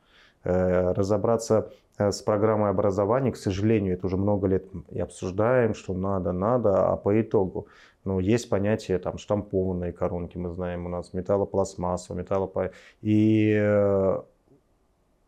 Э, 0.43 0.93
разобраться 0.93 1.71
с 2.01 2.23
программой 2.23 2.71
образования, 2.71 3.33
к 3.33 3.37
сожалению, 3.37 3.95
это 3.95 4.07
уже 4.07 4.17
много 4.17 4.47
лет 4.47 4.65
и 4.91 5.01
обсуждаем, 5.01 5.75
что 5.75 5.95
надо, 5.95 6.33
надо, 6.33 6.91
а 6.91 6.97
по 6.97 7.21
итогу, 7.21 7.67
ну, 8.05 8.19
есть 8.19 8.49
понятие 8.49 8.99
там 8.99 9.19
штампованные 9.19 9.93
коронки, 9.93 10.39
мы 10.39 10.51
знаем, 10.51 10.87
у 10.87 10.89
нас 10.89 11.13
металлопластмасса, 11.13 12.15
металлопо... 12.15 12.73
И 13.03 13.53
э, 13.53 14.21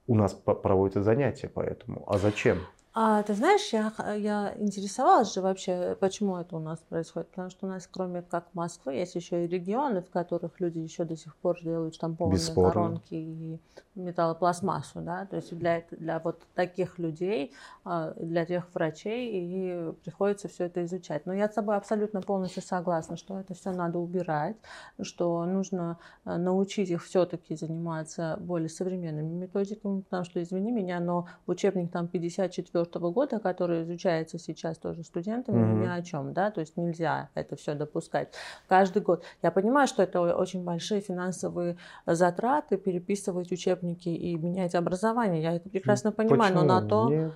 у 0.07 0.14
нас 0.14 0.33
проводятся 0.35 1.03
занятия 1.03 1.49
по 1.49 1.61
этому. 1.61 2.05
А 2.07 2.18
зачем? 2.18 2.59
А 2.95 3.22
ты 3.22 3.32
знаешь, 3.34 3.72
я, 3.72 3.90
я 4.14 4.55
интересовалась 4.59 5.32
же 5.32 5.40
вообще, 5.40 5.97
почему 5.99 6.36
это 6.36 6.57
у 6.57 6.59
нас 6.59 6.78
происходит. 6.80 7.28
Потому 7.30 7.49
что 7.49 7.66
у 7.66 7.70
нас, 7.70 7.88
кроме 7.90 8.20
как 8.20 8.49
Москвы, 8.53 8.95
есть 8.95 9.14
еще 9.14 9.45
и 9.45 9.49
регионы, 9.49 10.03
в 10.03 10.11
которых 10.11 10.61
люди 10.61 10.78
еще 10.78 11.05
до 11.05 11.16
сих 11.16 11.34
пор 11.36 11.59
делают 11.62 11.95
штампованные 11.95 12.38
Бесспорно. 12.38 12.72
коронки 12.72 13.14
и 13.14 13.59
металлопластмассу. 13.95 15.01
Да? 15.01 15.24
То 15.26 15.36
есть 15.36 15.57
для, 15.57 15.84
для 15.90 16.18
вот 16.18 16.43
таких 16.55 16.99
людей, 16.99 17.55
а, 17.84 18.12
для 18.12 18.45
тех 18.45 18.72
врачей 18.74 19.30
и 19.32 19.93
приходится 20.05 20.49
все 20.49 20.64
это 20.64 20.84
изучать. 20.84 21.24
Но 21.24 21.32
я 21.32 21.49
с 21.49 21.55
тобой 21.55 21.76
абсолютно 21.76 22.20
полностью 22.20 22.62
согласна, 22.62 23.16
что 23.16 23.38
это 23.38 23.55
все 23.55 23.72
надо 23.72 23.99
убирать, 23.99 24.57
что 25.01 25.45
нужно 25.47 25.99
а, 26.24 26.36
научить 26.36 26.90
их 26.90 27.03
все-таки 27.03 27.57
заниматься 27.57 28.36
более 28.40 28.68
современными 28.68 29.32
методиками, 29.32 30.03
потому 30.03 30.24
что, 30.24 30.43
извини 30.43 30.72
меня, 30.72 31.01
но 31.01 31.26
учебник 31.47 31.90
там 31.90 32.07
54 32.09 32.82
2004 32.85 33.12
года, 33.12 33.39
который 33.39 33.83
изучается 33.83 34.39
сейчас 34.39 34.78
тоже 34.78 35.03
студентами, 35.03 35.62
mm-hmm. 35.62 35.83
ни 35.83 35.87
о 35.87 36.03
чем, 36.03 36.33
да, 36.33 36.51
то 36.51 36.61
есть 36.61 36.76
нельзя 36.76 37.30
это 37.35 37.57
все 37.57 37.74
допускать 37.74 38.35
каждый 38.68 39.03
год. 39.03 39.24
Я 39.43 39.51
понимаю, 39.51 39.87
что 39.87 40.03
это 40.03 40.20
очень 40.20 40.64
большие 40.64 41.01
финансовые 41.01 41.76
затраты 42.07 42.76
переписывать 42.76 43.53
учебники 43.53 44.09
и 44.09 44.37
менять 44.37 44.74
образование, 44.74 45.43
я 45.43 45.53
это 45.57 45.68
прекрасно 45.68 46.12
понимаю, 46.12 46.53
Почему? 46.53 46.68
но 46.68 46.80
на 46.80 46.89
то... 46.89 47.09
Нет. 47.11 47.33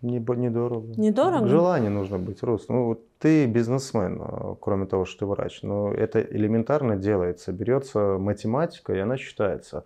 Не, 0.00 0.20
недорого. 0.20 0.94
Недорого? 0.96 1.48
Желание 1.48 1.90
нужно 1.90 2.18
быть, 2.20 2.40
Рус. 2.44 2.68
Ну, 2.68 2.86
вот 2.86 3.00
ты 3.18 3.46
бизнесмен, 3.46 4.20
а, 4.20 4.54
кроме 4.60 4.86
того, 4.86 5.04
что 5.04 5.20
ты 5.20 5.26
врач. 5.26 5.62
Но 5.62 5.92
это 5.92 6.20
элементарно 6.20 6.96
делается. 6.96 7.52
Берется 7.52 8.16
математика, 8.16 8.94
и 8.94 8.98
она 8.98 9.16
считается. 9.16 9.84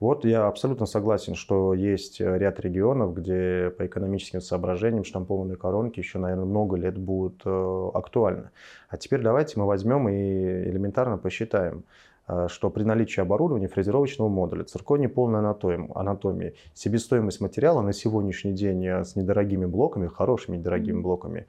Вот 0.00 0.24
я 0.24 0.46
абсолютно 0.46 0.86
согласен, 0.86 1.34
что 1.34 1.74
есть 1.74 2.22
э, 2.22 2.38
ряд 2.38 2.58
регионов, 2.58 3.14
где 3.14 3.70
по 3.76 3.84
экономическим 3.84 4.40
соображениям 4.40 5.04
штампованные 5.04 5.58
коронки 5.58 6.00
еще, 6.00 6.18
наверное, 6.18 6.46
много 6.46 6.76
лет 6.76 6.96
будут 6.96 7.42
э, 7.44 7.90
актуальны. 7.92 8.48
А 8.88 8.96
теперь 8.96 9.20
давайте 9.20 9.60
мы 9.60 9.66
возьмем 9.66 10.08
и 10.08 10.14
элементарно 10.14 11.18
посчитаем 11.18 11.84
э, 12.28 12.46
что 12.48 12.70
при 12.70 12.82
наличии 12.82 13.20
оборудования 13.20 13.68
фрезеровочного 13.68 14.30
модуля, 14.30 14.64
цирконий 14.64 15.08
полной 15.08 15.40
анатомии, 15.40 16.54
себестоимость 16.72 17.42
материала 17.42 17.82
на 17.82 17.92
сегодняшний 17.92 18.54
день 18.54 18.86
с 18.86 19.16
недорогими 19.16 19.66
блоками, 19.66 20.06
хорошими 20.06 20.56
недорогими 20.56 20.98
блоками, 20.98 21.46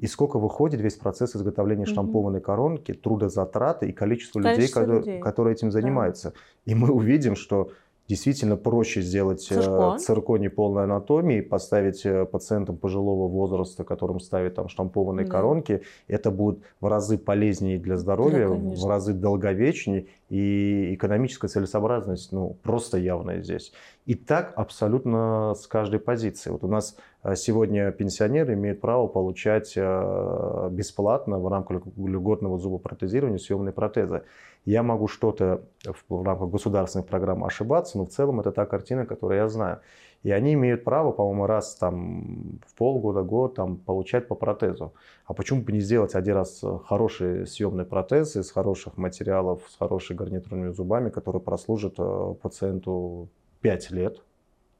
и 0.00 0.08
сколько 0.08 0.40
выходит 0.40 0.80
весь 0.80 0.96
процесс 0.96 1.36
изготовления 1.36 1.86
штампованной 1.86 2.40
коронки, 2.40 2.92
трудозатраты 2.92 3.88
и 3.88 3.92
количество, 3.92 4.40
количество 4.40 4.80
людей, 4.80 4.98
людей, 4.98 5.20
которые 5.20 5.54
этим 5.54 5.70
занимаются. 5.70 6.30
Да. 6.30 6.72
И 6.72 6.74
мы 6.74 6.90
увидим, 6.90 7.36
что 7.36 7.70
действительно 8.08 8.56
проще 8.56 9.00
сделать 9.00 9.46
э, 9.50 9.54
Циркон. 9.54 9.98
цирконий 9.98 10.50
полной 10.50 10.84
анатомии, 10.84 11.40
поставить 11.40 12.04
э, 12.04 12.26
пациентам 12.26 12.76
пожилого 12.76 13.28
возраста, 13.28 13.84
которым 13.84 14.20
ставят 14.20 14.56
там 14.56 14.68
штампованные 14.68 15.24
да. 15.26 15.32
коронки. 15.32 15.82
Это 16.06 16.30
будет 16.30 16.60
в 16.80 16.86
разы 16.86 17.16
полезнее 17.16 17.78
для 17.78 17.96
здоровья, 17.96 18.48
да, 18.48 18.54
в 18.54 18.86
разы 18.86 19.14
долговечнее 19.14 20.06
и 20.28 20.94
экономическая 20.94 21.48
целесообразность 21.48 22.32
ну, 22.32 22.56
просто 22.62 22.98
явная 22.98 23.42
здесь. 23.42 23.72
И 24.04 24.14
так 24.14 24.52
абсолютно 24.56 25.54
с 25.54 25.66
каждой 25.66 26.00
позиции. 26.00 26.50
Вот 26.50 26.62
у 26.64 26.68
нас 26.68 26.96
сегодня 27.34 27.90
пенсионеры 27.90 28.52
имеют 28.52 28.82
право 28.82 29.06
получать 29.06 29.72
э, 29.76 30.68
бесплатно 30.70 31.38
в 31.38 31.48
рамках 31.48 31.82
льготного 31.96 32.58
зубопротезирования 32.58 33.38
съемные 33.38 33.72
протезы. 33.72 34.24
Я 34.66 34.82
могу 34.82 35.08
что-то 35.08 35.62
в 36.08 36.22
рамках 36.22 36.50
государственных 36.50 37.06
программ 37.06 37.44
ошибаться, 37.44 37.96
но 37.96 38.04
в 38.04 38.10
целом 38.10 38.40
это 38.40 38.52
та 38.52 38.66
картина, 38.66 39.06
которую 39.06 39.38
я 39.38 39.48
знаю. 39.48 39.80
И 40.22 40.30
они 40.30 40.54
имеют 40.54 40.84
право, 40.84 41.12
по-моему, 41.12 41.46
раз 41.46 41.76
там 41.76 42.58
в 42.66 42.74
полгода, 42.74 43.22
год 43.22 43.54
там 43.54 43.76
получать 43.76 44.28
по 44.28 44.34
протезу. 44.34 44.92
А 45.26 45.34
почему 45.34 45.62
бы 45.62 45.72
не 45.72 45.80
сделать 45.80 46.14
один 46.14 46.34
раз 46.34 46.62
хороший 46.86 47.46
съемный 47.46 47.84
протез 47.84 48.36
из 48.36 48.50
хороших 48.50 48.96
материалов, 48.98 49.62
с 49.68 49.76
хорошими 49.76 50.16
гарнитурными 50.16 50.72
зубами, 50.72 51.10
которые 51.10 51.42
прослужат 51.42 51.94
э, 51.98 52.34
пациенту 52.42 53.28
5 53.60 53.90
лет, 53.92 54.22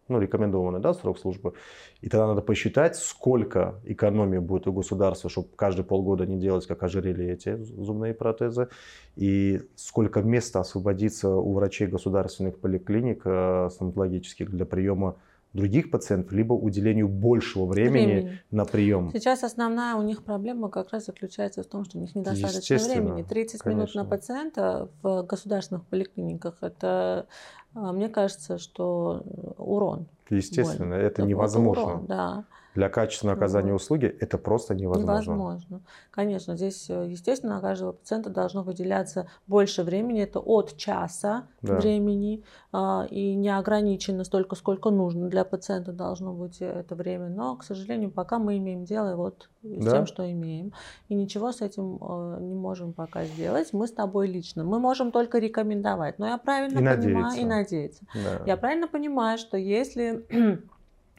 ну, 0.09 0.21
рекомендованный 0.21 0.81
да, 0.81 0.95
срок 0.95 1.19
службы. 1.19 1.55
И 2.01 2.09
тогда 2.09 2.27
надо 2.27 2.43
посчитать, 2.43 2.97
сколько 2.97 3.81
экономии 3.85 4.39
будет 4.39 4.67
у 4.67 4.73
государства, 4.73 5.31
чтобы 5.31 5.49
каждые 5.57 5.85
полгода 5.85 6.27
не 6.27 6.39
делать, 6.39 6.67
как 6.67 6.83
ожерелье 6.83 7.33
эти 7.33 7.57
зубные 7.57 8.15
протезы, 8.15 8.69
и 9.17 9.63
сколько 9.77 10.23
места 10.23 10.61
освободится 10.61 11.29
у 11.31 11.53
врачей 11.53 11.87
государственных 11.87 12.59
поликлиник 12.59 13.23
э, 13.25 13.69
стоматологических 13.71 14.51
для 14.51 14.67
приема 14.67 15.17
других 15.55 15.91
пациентов, 15.91 16.33
либо 16.33 16.53
уделению 16.53 17.09
большего 17.09 17.65
времени, 17.65 18.07
времени 18.07 18.41
на 18.51 18.65
прием. 18.65 19.11
Сейчас 19.13 19.45
основная 19.45 19.95
у 19.95 20.03
них 20.03 20.25
проблема 20.25 20.69
как 20.69 20.91
раз 20.91 21.07
заключается 21.07 21.63
в 21.63 21.67
том, 21.67 21.85
что 21.85 21.99
у 21.99 22.01
них 22.01 22.15
недостаточно 22.15 22.77
времени. 22.77 23.23
30 23.23 23.61
конечно. 23.61 23.69
минут 23.71 23.95
на 23.95 24.05
пациента 24.05 24.89
в 25.03 25.23
государственных 25.23 25.87
поликлиниках 25.87 26.59
это 26.61 27.27
мне 27.75 28.09
кажется, 28.09 28.59
что 28.59 29.23
урон. 29.59 30.07
Естественно, 30.31 30.97
Боль. 30.97 31.05
это 31.05 31.23
невозможно. 31.23 31.83
Урон, 31.85 32.07
да. 32.07 32.45
Для 32.75 32.89
качественного 32.89 33.37
оказания 33.37 33.73
вот. 33.73 33.81
услуги 33.81 34.07
это 34.07 34.39
просто 34.39 34.75
невозможно. 34.75 35.33
Невозможно. 35.33 35.81
Конечно, 36.11 36.57
здесь, 36.57 36.91
э, 36.91 37.07
естественно, 37.09 37.55
на 37.57 37.61
каждого 37.61 37.93
пациента 37.93 38.31
должно 38.31 38.63
выделяться 38.63 39.29
больше 39.47 39.83
времени. 39.83 40.23
Это 40.23 40.41
от 40.41 40.77
часа 40.77 41.47
да. 41.63 41.77
времени. 41.77 42.43
А, 42.73 43.07
и 43.09 43.35
не 43.35 43.57
ограничено 43.57 44.25
столько, 44.25 44.57
сколько 44.57 44.91
нужно 44.91 45.29
для 45.29 45.45
пациента 45.45 45.93
должно 45.93 46.33
быть 46.33 46.61
это 46.61 46.95
время. 46.95 47.29
Но, 47.29 47.57
к 47.57 47.63
сожалению, 47.63 48.11
пока 48.11 48.39
мы 48.39 48.59
имеем 48.59 48.85
дело 48.85 49.15
вот 49.17 49.49
с 49.63 49.85
да. 49.85 49.91
тем, 49.93 50.07
что 50.07 50.31
имеем. 50.31 50.73
И 51.09 51.15
ничего 51.15 51.53
с 51.53 51.61
этим 51.61 51.99
э, 52.01 52.39
не 52.41 52.55
можем 52.55 52.93
пока 52.93 53.25
сделать. 53.25 53.73
Мы 53.73 53.87
с 53.87 53.93
тобой 53.93 54.27
лично. 54.27 54.65
Мы 54.65 54.81
можем 54.81 55.13
только 55.13 55.39
рекомендовать. 55.39 56.19
Но 56.19 56.27
я 56.27 56.39
правильно 56.39 56.79
и 56.79 56.97
понимаю 56.97 56.97
надеяться. 56.97 57.41
и 57.41 57.45
надеяться. 57.45 58.05
Да. 58.15 58.43
Я 58.47 58.57
правильно 58.57 58.89
понимаю, 58.89 59.39
что 59.39 59.57
если 59.57 60.27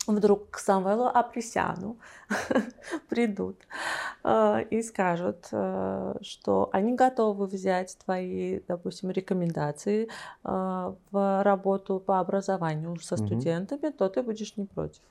вдруг 0.08 0.50
к 0.52 0.60
Самвелу 0.60 1.06
Апресяну 1.06 1.98
придут 3.10 3.58
э, 4.24 4.64
и 4.70 4.82
скажут, 4.82 5.48
э, 5.52 6.16
что 6.22 6.70
они 6.72 6.94
готовы 6.94 7.48
взять 7.48 7.98
твои, 8.04 8.60
допустим, 8.68 9.12
рекомендации 9.12 10.08
э, 10.08 10.08
в 11.12 11.44
работу 11.44 12.00
по 12.00 12.20
образованию 12.20 12.96
со 13.00 13.18
студентами, 13.18 13.90
то 13.92 14.10
ты 14.10 14.22
будешь 14.22 14.58
не 14.58 14.66
против. 14.66 15.02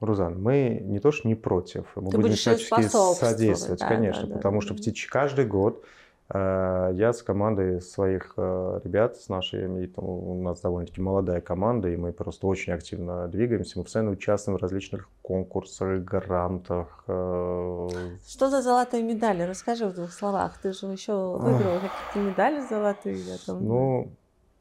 Рузан, 0.00 0.42
мы 0.42 0.80
не 0.82 0.98
то 0.98 1.12
что 1.12 1.28
не 1.28 1.36
против, 1.36 1.86
мы 1.94 2.10
ты 2.10 2.18
будем 2.18 2.34
всячески 2.34 2.88
содействовать, 3.14 3.80
да, 3.80 3.88
конечно, 3.88 4.26
да, 4.26 4.34
потому 4.34 4.60
да, 4.60 4.66
что 4.66 4.74
да. 4.74 4.92
каждый 5.08 5.46
год 5.46 5.84
я 6.30 7.12
с 7.12 7.22
командой 7.22 7.80
своих 7.82 8.34
э, 8.36 8.80
ребят, 8.84 9.16
с 9.16 9.28
нашей, 9.28 9.66
у 9.96 10.42
нас 10.42 10.60
довольно-таки 10.60 11.00
молодая 11.00 11.40
команда, 11.40 11.88
и 11.88 11.96
мы 11.96 12.12
просто 12.12 12.46
очень 12.46 12.72
активно 12.72 13.28
двигаемся. 13.28 13.78
Мы 13.78 13.84
постоянно 13.84 14.12
участвуем 14.12 14.58
в 14.58 14.62
различных 14.62 15.08
конкурсах, 15.20 16.02
грантах. 16.02 17.04
Э. 17.06 17.88
Что 18.26 18.48
за 18.48 18.62
золотые 18.62 19.02
медали? 19.02 19.42
Расскажи 19.42 19.86
в 19.86 19.94
двух 19.94 20.12
словах. 20.12 20.58
Ты 20.62 20.72
же 20.72 20.86
еще 20.86 21.36
выиграл 21.36 21.80
какие-то 21.80 22.30
медали 22.30 22.60
золотые. 22.66 23.38
Там, 23.46 23.66
ну, 23.66 24.12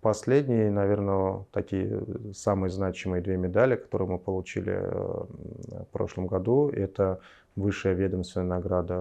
Последние, 0.01 0.71
наверное, 0.71 1.45
такие 1.51 2.33
самые 2.33 2.71
значимые 2.71 3.21
две 3.21 3.37
медали, 3.37 3.75
которые 3.75 4.09
мы 4.09 4.17
получили 4.17 4.71
в 4.71 5.87
прошлом 5.91 6.25
году, 6.25 6.69
это 6.69 7.19
высшая 7.55 7.93
ведомственная 7.93 8.47
награда 8.47 8.95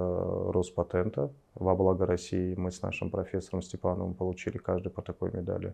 Роспатента 0.52 1.30
во 1.54 1.74
благо 1.74 2.04
России. 2.04 2.54
Мы 2.54 2.70
с 2.70 2.82
нашим 2.82 3.10
профессором 3.10 3.62
Степановым 3.62 4.12
получили 4.12 4.58
каждый 4.58 4.90
по 4.90 5.00
такой 5.00 5.32
медали. 5.32 5.72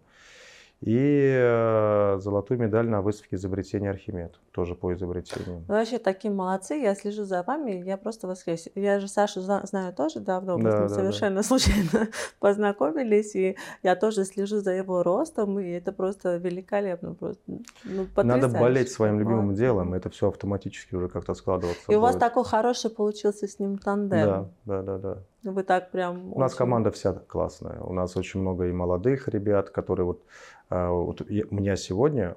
И 0.82 1.34
э, 1.34 2.18
золотую 2.20 2.60
медаль 2.60 2.86
на 2.86 3.00
выставке 3.00 3.36
изобретения 3.36 3.88
Архимед, 3.88 4.38
тоже 4.52 4.74
по 4.74 4.92
изобретению. 4.92 5.64
Вы 5.66 5.74
вообще 5.74 5.98
такие 5.98 6.32
молодцы, 6.32 6.74
я 6.74 6.94
слежу 6.94 7.24
за 7.24 7.42
вами, 7.42 7.82
я 7.82 7.96
просто 7.96 8.26
восхищаюсь. 8.26 8.68
Я 8.74 9.00
же 9.00 9.08
Сашу 9.08 9.40
знаю 9.40 9.94
тоже 9.94 10.20
давно, 10.20 10.58
мы 10.58 10.64
да, 10.64 10.80
да, 10.80 10.88
совершенно 10.90 11.36
да. 11.36 11.42
случайно 11.44 12.08
познакомились, 12.40 13.34
и 13.34 13.56
я 13.82 13.96
тоже 13.96 14.24
слежу 14.26 14.58
за 14.58 14.72
его 14.72 15.02
ростом, 15.02 15.58
и 15.58 15.66
это 15.70 15.92
просто 15.92 16.36
великолепно, 16.36 17.14
просто 17.14 17.42
ну, 17.84 18.06
Надо 18.16 18.48
болеть 18.48 18.90
своим 18.90 19.18
любимым 19.18 19.54
делом, 19.54 19.94
это 19.94 20.10
все 20.10 20.28
автоматически 20.28 20.94
уже 20.94 21.08
как-то 21.08 21.32
складываться. 21.32 21.84
И 21.84 21.86
будет. 21.86 21.96
у 21.96 22.00
вас 22.02 22.16
такой 22.16 22.44
хороший 22.44 22.90
получился 22.90 23.48
с 23.48 23.58
ним 23.58 23.78
тандем. 23.78 24.26
Да, 24.26 24.48
да, 24.66 24.82
да, 24.82 24.98
да. 24.98 25.22
Вы 25.50 25.62
так 25.62 25.90
прям... 25.90 26.26
У 26.26 26.30
очень... 26.30 26.40
нас 26.40 26.54
команда 26.54 26.90
вся 26.90 27.12
классная, 27.12 27.80
у 27.80 27.92
нас 27.92 28.16
очень 28.16 28.40
много 28.40 28.66
и 28.66 28.72
молодых 28.72 29.28
ребят, 29.28 29.70
которые 29.70 30.06
вот 30.06 30.22
вот 30.70 31.20
у 31.20 31.54
меня 31.54 31.76
сегодня 31.76 32.36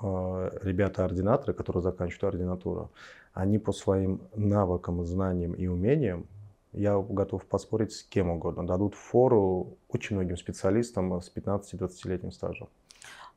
а, 0.00 0.50
ребята-ординаторы, 0.62 1.54
которые 1.54 1.82
заканчивают 1.82 2.34
ординатуру, 2.34 2.90
они 3.32 3.58
по 3.58 3.72
своим 3.72 4.20
навыкам, 4.34 5.04
знаниям 5.04 5.52
и 5.54 5.66
умениям, 5.66 6.26
я 6.72 6.98
готов 6.98 7.46
поспорить 7.46 7.92
с 7.92 8.02
кем 8.02 8.30
угодно, 8.30 8.66
дадут 8.66 8.94
фору 8.94 9.76
очень 9.88 10.16
многим 10.16 10.36
специалистам 10.36 11.20
с 11.20 11.32
15-20-летним 11.34 12.32
стажем. 12.32 12.68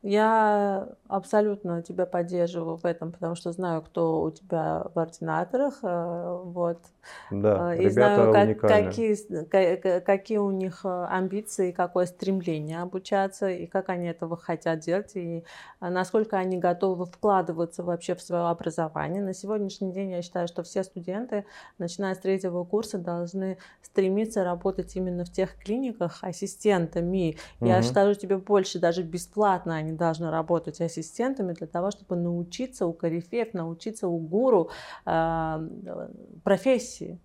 Я 0.03 0.89
абсолютно 1.07 1.81
тебя 1.81 2.05
поддерживаю 2.05 2.77
в 2.77 2.85
этом, 2.85 3.11
потому 3.11 3.35
что 3.35 3.51
знаю, 3.51 3.81
кто 3.81 4.21
у 4.21 4.31
тебя 4.31 4.85
в 4.93 4.99
ординаторах. 4.99 5.79
Э, 5.81 6.41
вот. 6.43 6.79
Да, 7.31 7.75
э, 7.75 7.83
и 7.83 7.89
знаю, 7.89 8.31
как, 8.33 8.59
какие, 8.59 9.99
какие 9.99 10.37
у 10.37 10.51
них 10.51 10.81
э, 10.83 11.05
амбиции, 11.09 11.71
какое 11.71 12.05
стремление 12.05 12.81
обучаться, 12.81 13.49
и 13.49 13.65
как 13.67 13.89
они 13.89 14.07
этого 14.07 14.37
хотят 14.37 14.79
делать, 14.79 15.15
и 15.15 15.43
насколько 15.79 16.37
они 16.37 16.57
готовы 16.57 17.05
вкладываться 17.05 17.83
вообще 17.83 18.15
в 18.15 18.21
свое 18.21 18.47
образование. 18.47 19.21
На 19.21 19.33
сегодняшний 19.33 19.91
день 19.91 20.11
я 20.11 20.21
считаю, 20.21 20.47
что 20.47 20.63
все 20.63 20.83
студенты, 20.83 21.45
начиная 21.77 22.15
с 22.15 22.19
третьего 22.19 22.63
курса, 22.63 22.97
должны 22.97 23.57
стремиться 23.81 24.43
работать 24.43 24.95
именно 24.95 25.25
в 25.25 25.31
тех 25.31 25.57
клиниках 25.57 26.19
ассистентами. 26.21 27.37
Угу. 27.59 27.69
Я 27.69 27.83
скажу 27.83 28.13
тебе 28.13 28.37
больше, 28.37 28.79
даже 28.79 29.03
бесплатно 29.03 29.75
они 29.75 29.93
должны 29.93 30.29
работать 30.29 30.81
ассистентами 30.81 31.53
для 31.53 31.67
того, 31.67 31.91
чтобы 31.91 32.15
научиться 32.15 32.85
у 32.85 32.93
корифеев, 32.93 33.53
научиться 33.53 34.07
у 34.07 34.17
гуру 34.17 34.69
э, 35.05 35.69
профессии 36.43 36.96
депрессии. 36.97 37.19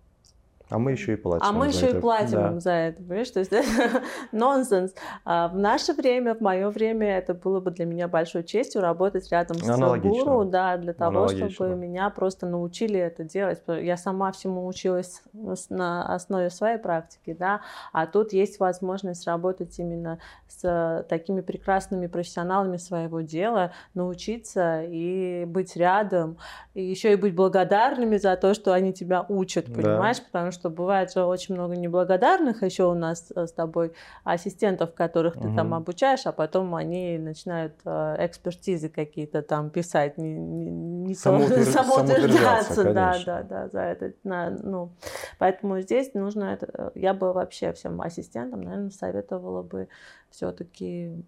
А 0.73 0.79
мы 0.79 0.93
еще 0.93 1.13
и 1.13 1.17
платим. 1.17 1.47
А 1.47 1.53
мы 1.53 1.69
еще 1.69 1.87
это. 1.87 1.99
и 1.99 2.01
платим 2.01 2.39
да. 2.39 2.61
за 2.61 2.71
это, 2.71 3.03
понимаешь? 3.03 3.31
То 3.31 3.41
есть 3.41 3.53
нонсенс. 4.33 4.95
А 5.25 5.49
в 5.49 5.57
наше 5.57 5.93
время, 5.93 6.35
в 6.35 6.41
мое 6.41 6.71
время, 6.71 7.19
это 7.19 7.35
было 7.35 7.61
бы 7.61 7.71
для 7.71 7.85
меня 7.85 8.09
большой 8.09 8.45
честью 8.45 8.81
работать 8.81 9.31
рядом 9.31 9.57
с 9.59 10.01
гуру, 10.01 10.45
да, 10.45 10.77
для 10.77 10.93
того, 10.93 11.29
чтобы 11.29 11.77
меня 11.77 12.11
просто 12.11 12.47
научили 12.47 12.99
это 12.99 13.25
делать. 13.25 13.63
Я 13.67 13.97
сама 13.97 14.33
всему 14.33 14.67
училась 14.67 15.23
на 15.69 16.15
основе 16.15 16.51
своей 16.51 16.79
практики, 16.79 17.37
да, 17.39 17.61
а 17.93 18.07
тут 18.07 18.33
есть 18.33 18.59
возможность 18.61 19.27
работать 19.27 19.79
именно 19.79 20.19
с 20.49 21.05
такими 21.09 21.41
прекрасными 21.41 22.07
профессионалами 22.07 22.77
своего 22.77 23.21
дела, 23.21 23.73
научиться 23.95 24.83
и 24.83 25.45
быть 25.47 25.77
рядом, 25.77 26.39
и 26.75 26.83
еще 26.83 27.13
и 27.13 27.17
быть 27.17 27.35
благодарными 27.35 28.17
за 28.17 28.37
то, 28.37 28.55
что 28.55 28.73
они 28.73 28.93
тебя 28.93 29.25
учат, 29.29 29.67
понимаешь? 29.67 30.19
Да. 30.19 30.25
Потому 30.31 30.53
что 30.53 30.62
что 30.63 30.71
бывает 30.71 31.13
же 31.13 31.25
очень 31.25 31.57
много 31.57 31.75
неблагодарных 31.75 32.63
еще 32.63 32.85
у 32.85 32.95
нас 32.95 33.33
э, 33.35 33.47
с 33.49 33.53
тобой 33.53 33.93
ассистентов, 34.23 34.95
которых 34.95 35.35
ты 35.35 35.49
угу. 35.49 35.57
там 35.57 35.75
обучаешь, 35.75 36.25
а 36.25 36.31
потом 36.31 36.77
они 36.77 37.19
начинают 37.19 37.75
э, 37.85 38.17
экспертизы 38.21 38.89
какие-то 38.89 39.43
там 39.43 39.71
писать, 39.71 40.19
не, 40.19 40.35
не, 40.35 40.71
не 40.71 41.15
Самоутвер... 41.17 41.65
самоутверждаться, 41.65 42.85
да, 42.85 43.19
да, 43.27 43.43
да, 43.43 43.69
за 43.71 43.81
это. 43.81 44.13
На, 44.23 44.51
ну, 44.51 44.93
поэтому 45.41 45.81
здесь 45.81 46.15
нужно 46.15 46.45
это, 46.45 46.71
э, 46.73 46.91
я 46.95 47.13
бы 47.13 47.33
вообще 47.33 47.73
всем 47.73 48.01
ассистентам, 48.01 48.61
наверное, 48.61 48.91
советовала 48.91 49.63
бы 49.63 49.89
все-таки 50.31 51.25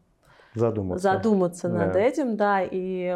задуматься, 0.54 1.02
задуматься 1.02 1.68
да. 1.68 1.86
над 1.86 1.96
этим, 1.96 2.36
да, 2.36 2.62
и 2.62 3.08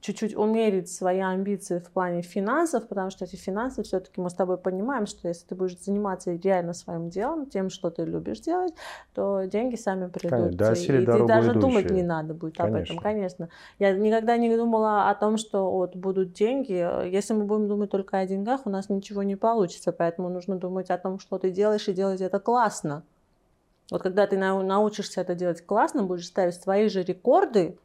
чуть-чуть 0.00 0.36
умерить 0.36 0.90
свои 0.90 1.20
амбиции 1.20 1.78
в 1.78 1.90
плане 1.90 2.22
финансов, 2.22 2.88
потому 2.88 3.10
что 3.10 3.24
эти 3.24 3.36
финансы 3.36 3.82
все-таки 3.82 4.20
мы 4.20 4.30
с 4.30 4.34
тобой 4.34 4.58
понимаем, 4.58 5.06
что 5.06 5.28
если 5.28 5.46
ты 5.46 5.54
будешь 5.54 5.78
заниматься 5.78 6.32
реально 6.32 6.72
своим 6.72 7.08
делом, 7.08 7.46
тем, 7.46 7.70
что 7.70 7.90
ты 7.90 8.04
любишь 8.04 8.40
делать, 8.40 8.74
то 9.14 9.44
деньги 9.44 9.76
сами 9.76 10.08
придут. 10.08 10.30
Конечно, 10.30 10.58
да, 10.58 10.72
и 10.72 10.86
ты 10.86 11.26
даже 11.26 11.50
идущие. 11.50 11.60
думать 11.60 11.90
не 11.90 12.02
надо 12.02 12.34
будет 12.34 12.56
конечно. 12.56 12.78
об 12.78 12.84
этом, 12.84 12.98
конечно. 12.98 13.48
Я 13.78 13.92
никогда 13.92 14.36
не 14.36 14.54
думала 14.56 15.10
о 15.10 15.14
том, 15.14 15.36
что 15.36 15.70
вот 15.70 15.96
будут 15.96 16.32
деньги. 16.32 16.72
Если 17.08 17.34
мы 17.34 17.44
будем 17.44 17.68
думать 17.68 17.90
только 17.90 18.18
о 18.18 18.26
деньгах, 18.26 18.66
у 18.66 18.70
нас 18.70 18.88
ничего 18.88 19.22
не 19.22 19.36
получится, 19.36 19.92
поэтому 19.92 20.28
нужно 20.28 20.56
думать 20.56 20.90
о 20.90 20.98
том, 20.98 21.18
что 21.18 21.38
ты 21.38 21.50
делаешь, 21.50 21.88
и 21.88 21.92
делать 21.92 22.20
это 22.20 22.38
классно. 22.38 23.02
Вот 23.90 24.02
когда 24.02 24.26
ты 24.26 24.36
научишься 24.36 25.20
это 25.20 25.34
делать 25.34 25.64
классно, 25.64 26.02
будешь 26.02 26.26
ставить 26.26 26.54
свои 26.54 26.88
же 26.88 27.02
рекорды, 27.02 27.78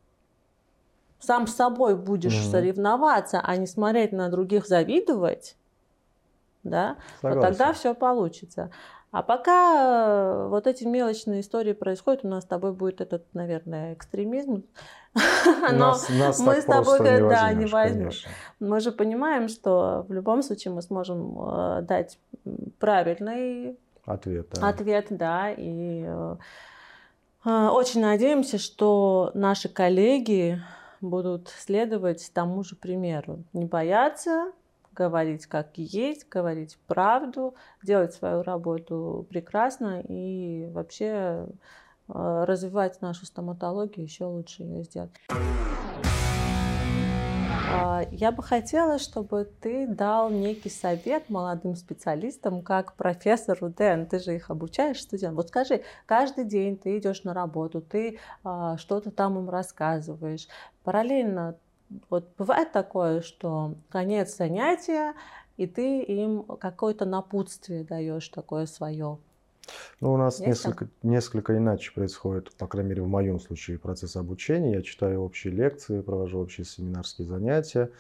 сам 1.22 1.48
с 1.48 1.56
собой 1.56 1.96
будешь 1.96 2.34
mm-hmm. 2.34 2.52
соревноваться, 2.52 3.40
а 3.42 3.56
не 3.56 3.68
смотреть 3.68 4.12
на 4.12 4.30
других, 4.30 4.68
завидовать, 4.68 5.56
да, 6.64 6.98
вот 7.22 7.42
тогда 7.42 7.74
все 7.74 7.94
получится. 7.94 8.72
А 9.12 9.24
пока 9.24 10.44
э, 10.44 10.48
вот 10.48 10.68
эти 10.68 10.86
мелочные 10.86 11.42
истории 11.42 11.74
происходят, 11.74 12.24
у 12.24 12.30
нас 12.30 12.44
с 12.44 12.48
тобой 12.48 12.72
будет 12.72 13.02
этот, 13.02 13.26
наверное, 13.34 13.94
экстремизм. 13.94 14.64
Нас, 15.74 16.08
нас 16.08 16.40
мы 16.40 16.62
с 16.62 16.64
тобой 16.64 17.02
не 17.02 17.28
да, 17.28 17.52
не 17.52 17.66
возьмем. 17.66 18.12
Мы 18.62 18.80
же 18.80 18.94
понимаем, 18.94 19.50
что 19.50 20.06
в 20.08 20.14
любом 20.14 20.42
случае 20.42 20.74
мы 20.74 20.82
сможем 20.82 21.38
э, 21.38 21.82
дать 21.82 22.18
правильный 22.80 23.78
ответ, 24.06 24.48
да. 24.54 24.70
ответ, 24.70 25.08
да, 25.10 25.52
и 25.52 26.06
э, 26.08 26.38
очень 27.44 28.00
надеемся, 28.00 28.58
что 28.58 29.32
наши 29.34 29.68
коллеги 29.68 30.62
будут 31.02 31.50
следовать 31.50 32.32
тому 32.34 32.64
же 32.64 32.76
примеру. 32.76 33.44
Не 33.54 33.66
бояться, 33.66 34.52
говорить 34.94 35.46
как 35.48 35.78
есть, 35.78 36.28
говорить 36.30 36.78
правду, 36.88 37.56
делать 37.84 38.14
свою 38.14 38.44
работу 38.44 39.26
прекрасно 39.30 40.02
и 40.02 40.68
вообще 40.68 41.48
э, 42.08 42.44
развивать 42.46 43.02
нашу 43.02 43.26
стоматологию, 43.26 44.06
еще 44.06 44.26
лучше 44.26 44.64
ее 44.64 44.84
сделать. 44.84 45.12
А, 47.74 48.04
я 48.12 48.32
бы 48.32 48.44
хотела, 48.44 49.00
чтобы 49.00 49.50
ты 49.62 49.88
дал 49.88 50.30
некий 50.30 50.70
совет 50.70 51.30
молодым 51.30 51.76
специалистам, 51.76 52.62
как 52.62 52.96
профессору 52.96 53.70
Дэн. 53.70 54.08
Ты 54.08 54.20
же 54.20 54.36
их 54.36 54.50
обучаешь 54.50 55.02
студентам. 55.02 55.38
Вот 55.38 55.48
скажи, 55.48 55.84
каждый 56.06 56.44
день 56.44 56.78
ты 56.78 56.98
идешь 56.98 57.24
на 57.24 57.34
работу, 57.34 57.82
ты 57.82 58.20
а, 58.44 58.78
что-то 58.78 59.12
там 59.12 59.40
им 59.40 59.50
рассказываешь. 59.50 60.48
Параллельно 60.84 61.56
вот 62.10 62.30
бывает 62.38 62.72
такое, 62.72 63.22
что 63.22 63.76
конец 63.90 64.36
занятия, 64.36 65.14
и 65.58 65.66
ты 65.66 66.02
им 66.02 66.44
какое-то 66.44 67.06
напутствие 67.06 67.84
даешь 67.84 68.28
такое 68.30 68.66
свое. 68.66 69.18
Ну, 70.00 70.14
у 70.14 70.18
нас 70.18 70.40
несколько, 70.40 70.88
несколько 71.04 71.58
иначе 71.58 71.92
происходит, 71.94 72.52
по 72.58 72.68
крайней 72.68 72.90
мере, 72.90 73.02
в 73.04 73.08
моем 73.08 73.40
случае, 73.40 73.78
процесс 73.78 74.16
обучения. 74.16 74.74
Я 74.74 74.82
читаю 74.82 75.22
общие 75.22 75.54
лекции, 75.54 76.02
провожу 76.02 76.40
общие 76.40 76.66
семинарские 76.66 77.28
занятия. 77.28 77.92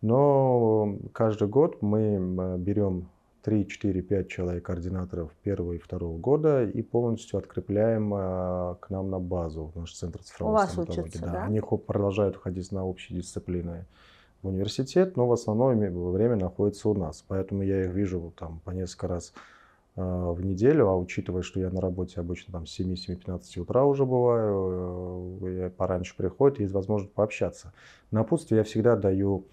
Но 0.00 0.96
каждый 1.12 1.48
год 1.48 1.82
мы 1.82 2.56
берем 2.58 3.08
3, 3.42 3.66
4, 3.66 4.02
5 4.02 4.28
человек 4.28 4.64
координаторов 4.64 5.32
первого 5.42 5.72
и 5.72 5.78
второго 5.78 6.18
года 6.18 6.64
и 6.64 6.82
полностью 6.82 7.38
открепляем 7.38 8.12
э, 8.14 8.76
к 8.80 8.90
нам 8.90 9.10
на 9.10 9.18
базу, 9.18 9.70
в 9.74 9.78
наш 9.78 9.94
центр 9.94 10.22
цифровой 10.22 10.52
У 10.52 10.56
вас 10.56 10.76
учатся, 10.76 11.20
да. 11.20 11.32
да? 11.32 11.44
Они 11.44 11.60
продолжают 11.60 12.36
ходить 12.36 12.70
на 12.72 12.84
общие 12.84 13.18
дисциплины 13.18 13.86
в 14.42 14.48
университет, 14.48 15.16
но 15.16 15.26
в 15.26 15.32
основном 15.32 15.78
время 16.12 16.36
находится 16.36 16.88
у 16.88 16.94
нас. 16.94 17.24
Поэтому 17.26 17.62
я 17.62 17.84
их 17.84 17.92
вижу 17.92 18.32
там 18.38 18.60
по 18.64 18.70
несколько 18.70 19.08
раз 19.08 19.32
в 20.02 20.40
неделю, 20.44 20.88
а 20.88 20.96
учитывая, 20.96 21.42
что 21.42 21.60
я 21.60 21.70
на 21.70 21.80
работе 21.80 22.20
обычно 22.20 22.52
там 22.52 22.66
с 22.66 22.78
7-7-15 22.78 23.60
утра 23.60 23.84
уже 23.84 24.04
бываю, 24.04 25.38
э, 25.42 25.60
я 25.62 25.70
пораньше 25.70 26.16
приходит, 26.16 26.60
есть 26.60 26.72
возможность 26.72 27.12
пообщаться. 27.12 27.72
Напутствие 28.10 28.58
я 28.58 28.64
всегда 28.64 28.96
даю 28.96 29.46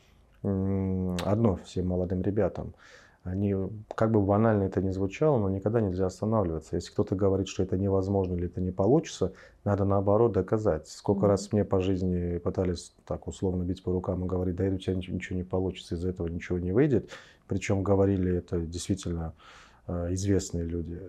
одно 0.44 1.60
всем 1.66 1.88
молодым 1.88 2.22
ребятам– 2.22 2.74
они, 3.28 3.56
как 3.96 4.12
бы 4.12 4.22
банально 4.22 4.64
это 4.64 4.82
ни 4.82 4.90
звучало, 4.92 5.38
но 5.38 5.50
никогда 5.50 5.82
нельзя 5.82 6.06
останавливаться. 6.06 6.76
Если 6.76 6.92
кто-то 6.92 7.16
говорит, 7.16 7.48
что 7.48 7.64
это 7.64 7.78
невозможно 7.78 8.34
или 8.34 8.46
это 8.46 8.62
не 8.62 8.72
получится, 8.72 9.34
надо 9.64 9.86
наоборот 9.86 10.32
доказать. 10.32 10.88
Сколько 10.88 11.26
mm-hmm. 11.26 11.30
раз 11.30 11.52
мне 11.52 11.66
по 11.66 11.82
жизни 11.82 12.38
пытались 12.38 12.94
так 13.06 13.28
условно 13.28 13.64
бить 13.64 13.84
по 13.84 13.92
рукам 13.92 14.24
и 14.24 14.28
говорить, 14.28 14.56
да 14.56 14.66
у 14.66 14.78
тебя 14.78 14.96
ничего 14.96 15.36
не 15.36 15.44
получится, 15.44 15.96
из-за 15.96 16.10
этого 16.10 16.28
ничего 16.28 16.58
не 16.58 16.72
выйдет. 16.72 17.10
Причем 17.48 17.84
говорили 17.84 18.38
это 18.38 18.60
действительно 18.60 19.34
э, 19.34 19.67
известные 19.88 20.64
люди 20.64 21.02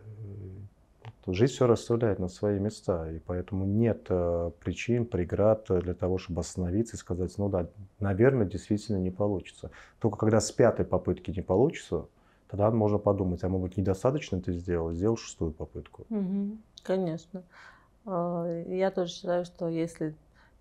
то 1.28 1.34
жизнь 1.34 1.52
все 1.52 1.66
расставляет 1.66 2.18
на 2.18 2.28
свои 2.28 2.58
места, 2.58 3.10
и 3.10 3.18
поэтому 3.18 3.66
нет 3.66 4.06
э, 4.08 4.50
причин, 4.60 5.04
преград 5.04 5.66
для 5.68 5.92
того, 5.92 6.16
чтобы 6.16 6.40
остановиться 6.40 6.96
и 6.96 6.98
сказать, 6.98 7.36
ну 7.36 7.50
да, 7.50 7.68
наверное, 8.00 8.46
действительно 8.46 8.96
не 8.96 9.10
получится. 9.10 9.70
Только 9.98 10.16
когда 10.16 10.40
с 10.40 10.50
пятой 10.50 10.86
попытки 10.86 11.30
не 11.30 11.42
получится, 11.42 12.06
тогда 12.48 12.70
можно 12.70 12.96
подумать, 12.96 13.44
а 13.44 13.50
может 13.50 13.68
быть 13.68 13.76
недостаточно 13.76 14.40
ты 14.40 14.54
сделал, 14.54 14.92
сделал 14.92 15.18
шестую 15.18 15.52
попытку. 15.52 16.06
Угу, 16.08 16.56
конечно. 16.82 17.42
А, 18.06 18.62
я 18.66 18.90
тоже 18.90 19.12
считаю, 19.12 19.44
что 19.44 19.68
если 19.68 20.14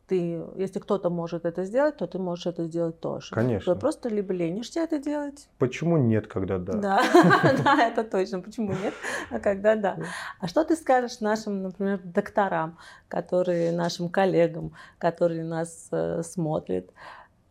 ты, 0.07 0.41
если 0.55 0.79
кто-то 0.79 1.09
может 1.09 1.45
это 1.45 1.65
сделать, 1.65 1.97
то 1.97 2.07
ты 2.07 2.17
можешь 2.17 2.45
это 2.47 2.63
сделать 2.63 2.99
тоже. 2.99 3.35
Конечно. 3.35 3.73
Ты 3.73 3.79
просто 3.79 4.09
либо 4.09 4.33
ленишься 4.33 4.79
это 4.79 4.99
делать. 4.99 5.49
Почему 5.57 5.97
нет, 5.97 6.27
когда 6.27 6.57
да? 6.57 6.73
Да, 6.73 7.01
да, 7.63 7.87
это 7.87 8.03
точно. 8.03 8.39
Почему 8.39 8.71
нет, 8.71 8.93
а 9.29 9.39
когда 9.39 9.75
да. 9.75 9.97
А 10.39 10.47
что 10.47 10.63
ты 10.63 10.75
скажешь 10.77 11.19
нашим, 11.19 11.61
например, 11.61 11.99
докторам, 12.03 12.77
которые 13.09 13.71
нашим 13.73 14.07
коллегам, 14.09 14.73
которые 14.97 15.43
нас 15.43 15.89
э, 15.91 16.23
смотрят 16.23 16.89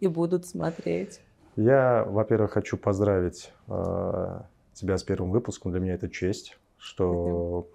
и 0.01 0.07
будут 0.09 0.47
смотреть? 0.47 1.21
Я, 1.57 2.05
во-первых, 2.09 2.53
хочу 2.53 2.79
поздравить 2.79 3.53
э, 3.69 4.41
тебя 4.73 4.97
с 4.97 5.03
первым 5.03 5.31
выпуском. 5.31 5.73
Для 5.73 5.81
меня 5.81 5.95
это 5.95 6.09
честь, 6.09 6.59
что 6.79 7.69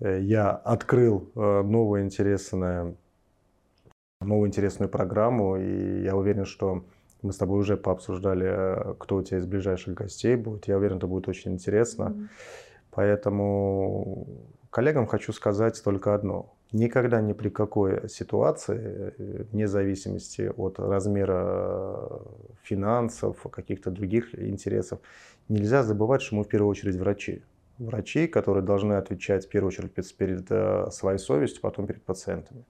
э, 0.00 0.20
я 0.20 0.50
открыл 0.50 1.30
новое 1.34 2.02
интересное 2.02 2.94
новую 4.20 4.48
интересную 4.48 4.88
программу, 4.88 5.56
и 5.56 6.02
я 6.02 6.16
уверен, 6.16 6.44
что 6.44 6.84
мы 7.22 7.32
с 7.32 7.36
тобой 7.36 7.60
уже 7.60 7.76
пообсуждали, 7.76 8.46
э, 8.46 8.94
кто 8.98 9.16
у 9.16 9.22
тебя 9.22 9.38
из 9.38 9.46
ближайших 9.46 9.94
гостей 9.94 10.36
будет. 10.36 10.68
Я 10.68 10.76
уверен, 10.78 10.98
это 10.98 11.06
будет 11.06 11.28
очень 11.28 11.52
интересно. 11.52 12.04
Mm-hmm. 12.04 12.28
Поэтому 12.90 14.26
коллегам 14.70 15.06
хочу 15.06 15.32
сказать 15.32 15.80
только 15.82 16.14
одно. 16.14 16.54
Никогда 16.72 17.20
ни 17.20 17.32
при 17.32 17.48
какой 17.48 18.08
ситуации, 18.08 19.14
э, 19.18 19.44
вне 19.50 19.66
зависимости 19.66 20.50
от 20.56 20.78
размера 20.78 22.20
финансов, 22.62 23.46
каких-то 23.50 23.90
других 23.90 24.34
интересов, 24.34 25.00
нельзя 25.48 25.82
забывать, 25.82 26.22
что 26.22 26.36
мы 26.36 26.44
в 26.44 26.48
первую 26.48 26.70
очередь 26.70 26.96
врачи. 26.96 27.42
Врачи, 27.78 28.26
которые 28.26 28.64
должны 28.64 28.94
отвечать 28.94 29.46
в 29.46 29.48
первую 29.48 29.68
очередь 29.68 30.16
перед 30.16 30.46
э, 30.50 30.90
своей 30.90 31.18
совестью, 31.18 31.62
потом 31.62 31.86
перед 31.86 32.02
пациентами. 32.02 32.64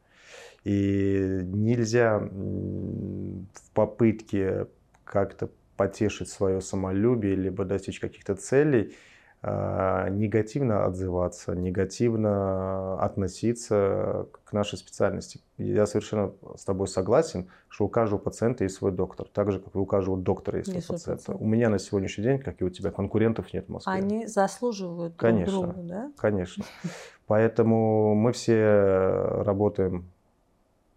И 0.65 1.41
нельзя 1.45 2.19
в 2.19 3.71
попытке 3.75 4.67
как-то 5.05 5.49
потешить 5.77 6.29
свое 6.29 6.61
самолюбие, 6.61 7.37
либо 7.37 7.65
достичь 7.65 8.01
каких-то 8.01 8.35
целей, 8.35 8.95
а, 9.41 10.09
негативно 10.09 10.85
отзываться, 10.85 11.55
негативно 11.55 13.01
относиться 13.01 14.27
к 14.45 14.53
нашей 14.53 14.77
специальности. 14.79 15.41
Я 15.59 15.87
совершенно 15.87 16.33
с 16.57 16.65
тобой 16.65 16.89
согласен, 16.89 17.49
что 17.69 17.85
у 17.85 17.89
каждого 17.89 18.19
пациента 18.19 18.65
есть 18.65 18.75
свой 18.75 18.91
доктор, 18.91 19.29
так 19.33 19.53
же, 19.53 19.61
как 19.61 19.77
и 19.77 19.79
у 19.79 19.87
каждого 19.87 20.19
доктора 20.19 20.59
есть 20.59 20.85
свой 20.85 20.99
пациент. 20.99 21.23
У 21.29 21.47
меня 21.47 21.69
на 21.69 21.79
сегодняшний 21.79 22.25
день, 22.25 22.41
как 22.41 22.61
и 22.61 22.65
у 22.65 22.71
тебя, 22.71 22.91
конкурентов 22.91 23.53
нет 23.53 23.67
в 23.67 23.69
Москве. 23.69 23.93
Они 23.93 24.27
заслуживают 24.27 25.13
друг 25.13 25.21
конечно, 25.21 25.63
друга, 25.63 25.83
да? 25.83 26.13
Конечно. 26.19 26.65
Поэтому 27.29 28.17
мы 28.17 28.33
все 28.33 29.43
работаем 29.45 30.11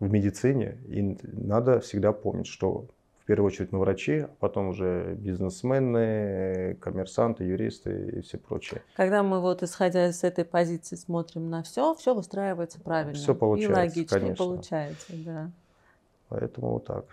в 0.02 0.12
медицине, 0.12 0.78
и 0.88 1.16
надо 1.24 1.80
всегда 1.80 2.12
помнить, 2.12 2.48
что 2.48 2.88
в 3.20 3.26
первую 3.26 3.48
очередь 3.48 3.72
мы 3.72 3.80
врачи, 3.80 4.22
а 4.22 4.30
потом 4.40 4.70
уже 4.70 5.14
бизнесмены, 5.14 6.76
коммерсанты, 6.82 7.44
юристы 7.44 8.16
и 8.18 8.22
все 8.22 8.40
прочее. 8.40 8.82
Когда 8.96 9.22
мы 9.22 9.40
вот 9.40 9.62
исходя 9.62 10.10
из 10.10 10.24
этой 10.24 10.44
позиции 10.44 10.96
смотрим 10.96 11.50
на 11.52 11.62
все, 11.62 11.94
все 11.94 12.16
выстраивается 12.16 12.82
правильно. 12.82 13.14
Все 13.14 13.36
получается, 13.36 13.74
И 13.74 13.86
логично 13.86 14.20
конечно. 14.20 14.46
получается, 14.46 15.14
да. 15.14 15.52
Поэтому 16.30 16.72
вот 16.72 16.86
так. 16.86 17.06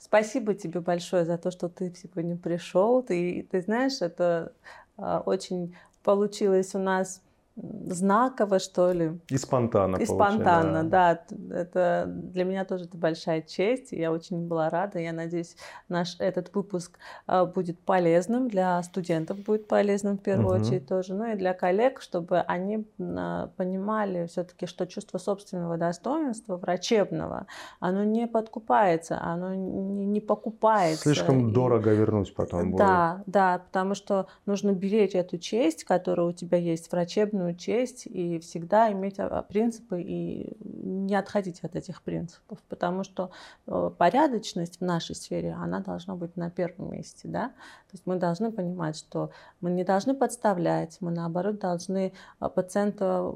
Спасибо 0.00 0.54
тебе 0.54 0.80
большое 0.80 1.24
за 1.24 1.38
то, 1.38 1.52
что 1.52 1.68
ты 1.68 1.94
сегодня 1.94 2.36
пришел. 2.36 3.02
Ты, 3.04 3.46
ты 3.48 3.60
знаешь, 3.60 4.00
это 4.00 4.52
а, 4.96 5.22
очень 5.24 5.76
получилось 6.02 6.74
у 6.74 6.80
нас 6.80 7.22
знаково, 7.56 8.58
что 8.58 8.92
ли. 8.92 9.20
И 9.28 9.36
спонтанно. 9.36 9.96
И 9.96 10.06
спонтанно, 10.06 10.84
да. 10.84 11.22
да. 11.28 11.56
Это 11.56 12.04
для 12.08 12.44
меня 12.44 12.64
тоже 12.64 12.84
это 12.84 12.96
большая 12.96 13.42
честь. 13.42 13.92
Я 13.92 14.10
очень 14.10 14.48
была 14.48 14.70
рада. 14.70 14.98
Я 14.98 15.12
надеюсь, 15.12 15.56
наш 15.88 16.16
этот 16.18 16.54
выпуск 16.54 16.98
а, 17.26 17.44
будет 17.44 17.78
полезным 17.80 18.48
для 18.48 18.82
студентов, 18.82 19.38
будет 19.40 19.68
полезным 19.68 20.16
в 20.16 20.22
первую 20.22 20.56
угу. 20.56 20.64
очередь 20.64 20.86
тоже, 20.86 21.14
ну 21.14 21.32
и 21.32 21.36
для 21.36 21.52
коллег, 21.52 22.00
чтобы 22.00 22.40
они 22.40 22.86
а, 22.98 23.48
понимали 23.56 24.26
все-таки, 24.26 24.66
что 24.66 24.86
чувство 24.86 25.18
собственного 25.18 25.76
достоинства 25.76 26.56
врачебного, 26.56 27.46
оно 27.80 28.04
не 28.04 28.26
подкупается, 28.26 29.20
оно 29.20 29.54
не 29.54 30.20
покупается. 30.20 31.02
Слишком 31.02 31.50
и... 31.50 31.52
дорого 31.52 31.90
вернуть 31.90 32.34
потом 32.34 32.70
будет. 32.70 32.78
Да, 32.78 33.22
да, 33.26 33.58
потому 33.66 33.94
что 33.94 34.26
нужно 34.46 34.72
беречь 34.72 35.14
эту 35.14 35.36
честь, 35.36 35.84
которая 35.84 36.26
у 36.26 36.32
тебя 36.32 36.56
есть 36.56 36.90
врачебную 36.90 37.41
собственную 37.42 37.56
честь 37.56 38.06
и 38.06 38.38
всегда 38.38 38.92
иметь 38.92 39.18
а, 39.18 39.42
принципы 39.42 40.02
и 40.02 40.56
не 40.60 41.14
отходить 41.14 41.60
от 41.62 41.76
этих 41.76 42.02
принципов, 42.02 42.58
потому 42.68 43.04
что 43.04 43.30
э, 43.66 43.90
порядочность 43.98 44.78
в 44.78 44.84
нашей 44.84 45.14
сфере, 45.14 45.52
она 45.52 45.80
должна 45.80 46.14
быть 46.14 46.36
на 46.36 46.50
первом 46.50 46.92
месте, 46.92 47.28
да, 47.28 47.48
то 47.48 47.92
есть 47.92 48.06
мы 48.06 48.16
должны 48.16 48.52
понимать, 48.52 48.96
что 48.96 49.30
мы 49.60 49.70
не 49.70 49.84
должны 49.84 50.14
подставлять, 50.14 50.98
мы 51.00 51.10
наоборот 51.10 51.58
должны 51.58 52.12
а, 52.38 52.48
пациента, 52.48 53.32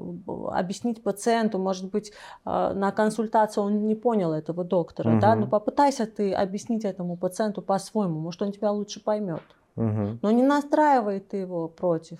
объяснить 0.51 1.03
пациенту, 1.03 1.59
может 1.59 1.91
быть, 1.91 2.11
а, 2.45 2.73
на 2.73 2.91
консультации 2.91 3.61
он 3.61 3.87
не 3.87 3.95
понял 3.95 4.33
этого 4.33 4.63
доктора, 4.63 5.11
угу. 5.11 5.21
да, 5.21 5.35
но 5.35 5.47
попытайся 5.47 6.05
ты 6.05 6.33
объяснить 6.33 6.85
этому 6.85 7.17
пациенту 7.17 7.61
по-своему, 7.61 8.19
может 8.19 8.41
он 8.41 8.51
тебя 8.51 8.71
лучше 8.71 9.03
поймет. 9.03 9.43
Угу. 9.75 10.19
Но 10.21 10.31
не 10.31 10.43
настраивай 10.43 11.19
ты 11.19 11.37
его 11.37 11.67
против. 11.67 12.19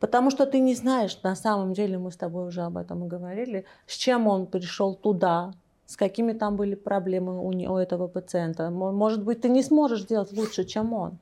Потому 0.00 0.30
что 0.30 0.46
ты 0.46 0.60
не 0.60 0.74
знаешь, 0.74 1.20
на 1.22 1.34
самом 1.34 1.72
деле, 1.72 1.98
мы 1.98 2.12
с 2.12 2.16
тобой 2.16 2.46
уже 2.46 2.62
об 2.62 2.76
этом 2.76 3.04
и 3.04 3.08
говорили, 3.08 3.64
с 3.86 3.96
чем 3.96 4.28
он 4.28 4.46
пришел 4.46 4.94
туда, 4.94 5.52
с 5.86 5.96
какими 5.96 6.32
там 6.32 6.56
были 6.56 6.74
проблемы 6.74 7.40
у, 7.40 7.48
у 7.48 7.76
этого 7.76 8.06
пациента. 8.06 8.70
Может 8.70 9.24
быть, 9.24 9.40
ты 9.40 9.48
не 9.48 9.62
сможешь 9.62 10.02
сделать 10.02 10.32
лучше, 10.32 10.64
чем 10.64 10.92
он. 10.92 11.18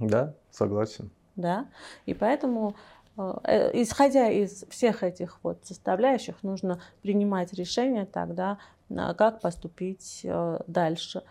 Да, 0.00 0.34
согласен. 0.50 1.10
Да, 1.36 1.66
и 2.06 2.14
поэтому, 2.14 2.76
э, 3.16 3.34
э, 3.44 3.82
исходя 3.82 4.30
из 4.30 4.64
всех 4.70 5.02
этих 5.02 5.38
вот 5.42 5.58
составляющих, 5.64 6.42
нужно 6.42 6.80
принимать 7.02 7.52
решение 7.52 8.06
тогда, 8.06 8.58
как 8.88 9.40
поступить 9.40 10.20
э, 10.24 10.60
дальше. 10.66 11.22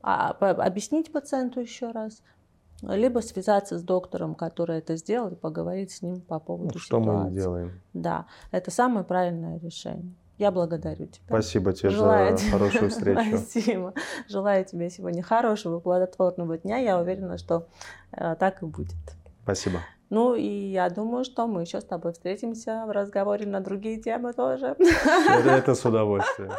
А, 0.00 0.30
объяснить 0.30 1.12
пациенту 1.12 1.60
еще 1.60 1.90
раз, 1.90 2.22
либо 2.82 3.20
связаться 3.20 3.78
с 3.78 3.82
доктором, 3.82 4.34
который 4.34 4.78
это 4.78 4.96
сделал, 4.96 5.28
и 5.28 5.34
поговорить 5.34 5.92
с 5.92 6.02
ним 6.02 6.20
по 6.20 6.38
поводу 6.40 6.72
ну, 6.74 6.80
что 6.80 7.00
ситуации. 7.00 7.24
мы 7.24 7.30
делаем. 7.30 7.80
Да, 7.94 8.26
это 8.50 8.70
самое 8.70 9.04
правильное 9.04 9.58
решение. 9.58 10.14
Я 10.38 10.50
благодарю 10.50 11.06
тебя. 11.06 11.24
Спасибо 11.26 11.72
тебе 11.72 11.90
Желаю 11.90 12.36
за 12.36 12.42
тебе... 12.42 12.50
хорошую 12.50 12.90
встречу. 12.90 13.38
Спасибо. 13.38 13.94
Желаю 14.28 14.64
тебе 14.64 14.90
сегодня 14.90 15.22
хорошего, 15.22 15.78
плодотворного 15.78 16.58
дня. 16.58 16.78
Я 16.78 16.98
уверена, 16.98 17.38
что 17.38 17.68
э, 18.10 18.34
так 18.38 18.62
и 18.62 18.66
будет. 18.66 18.96
Спасибо. 19.44 19.80
Ну 20.10 20.34
и 20.34 20.46
я 20.46 20.90
думаю, 20.90 21.24
что 21.24 21.46
мы 21.46 21.62
еще 21.62 21.80
с 21.80 21.84
тобой 21.84 22.12
встретимся 22.12 22.84
в 22.86 22.90
разговоре 22.90 23.46
на 23.46 23.60
другие 23.60 24.00
темы 24.00 24.32
тоже. 24.32 24.76
Это, 24.78 25.50
это 25.50 25.74
с 25.74 25.84
удовольствием. 25.84 26.50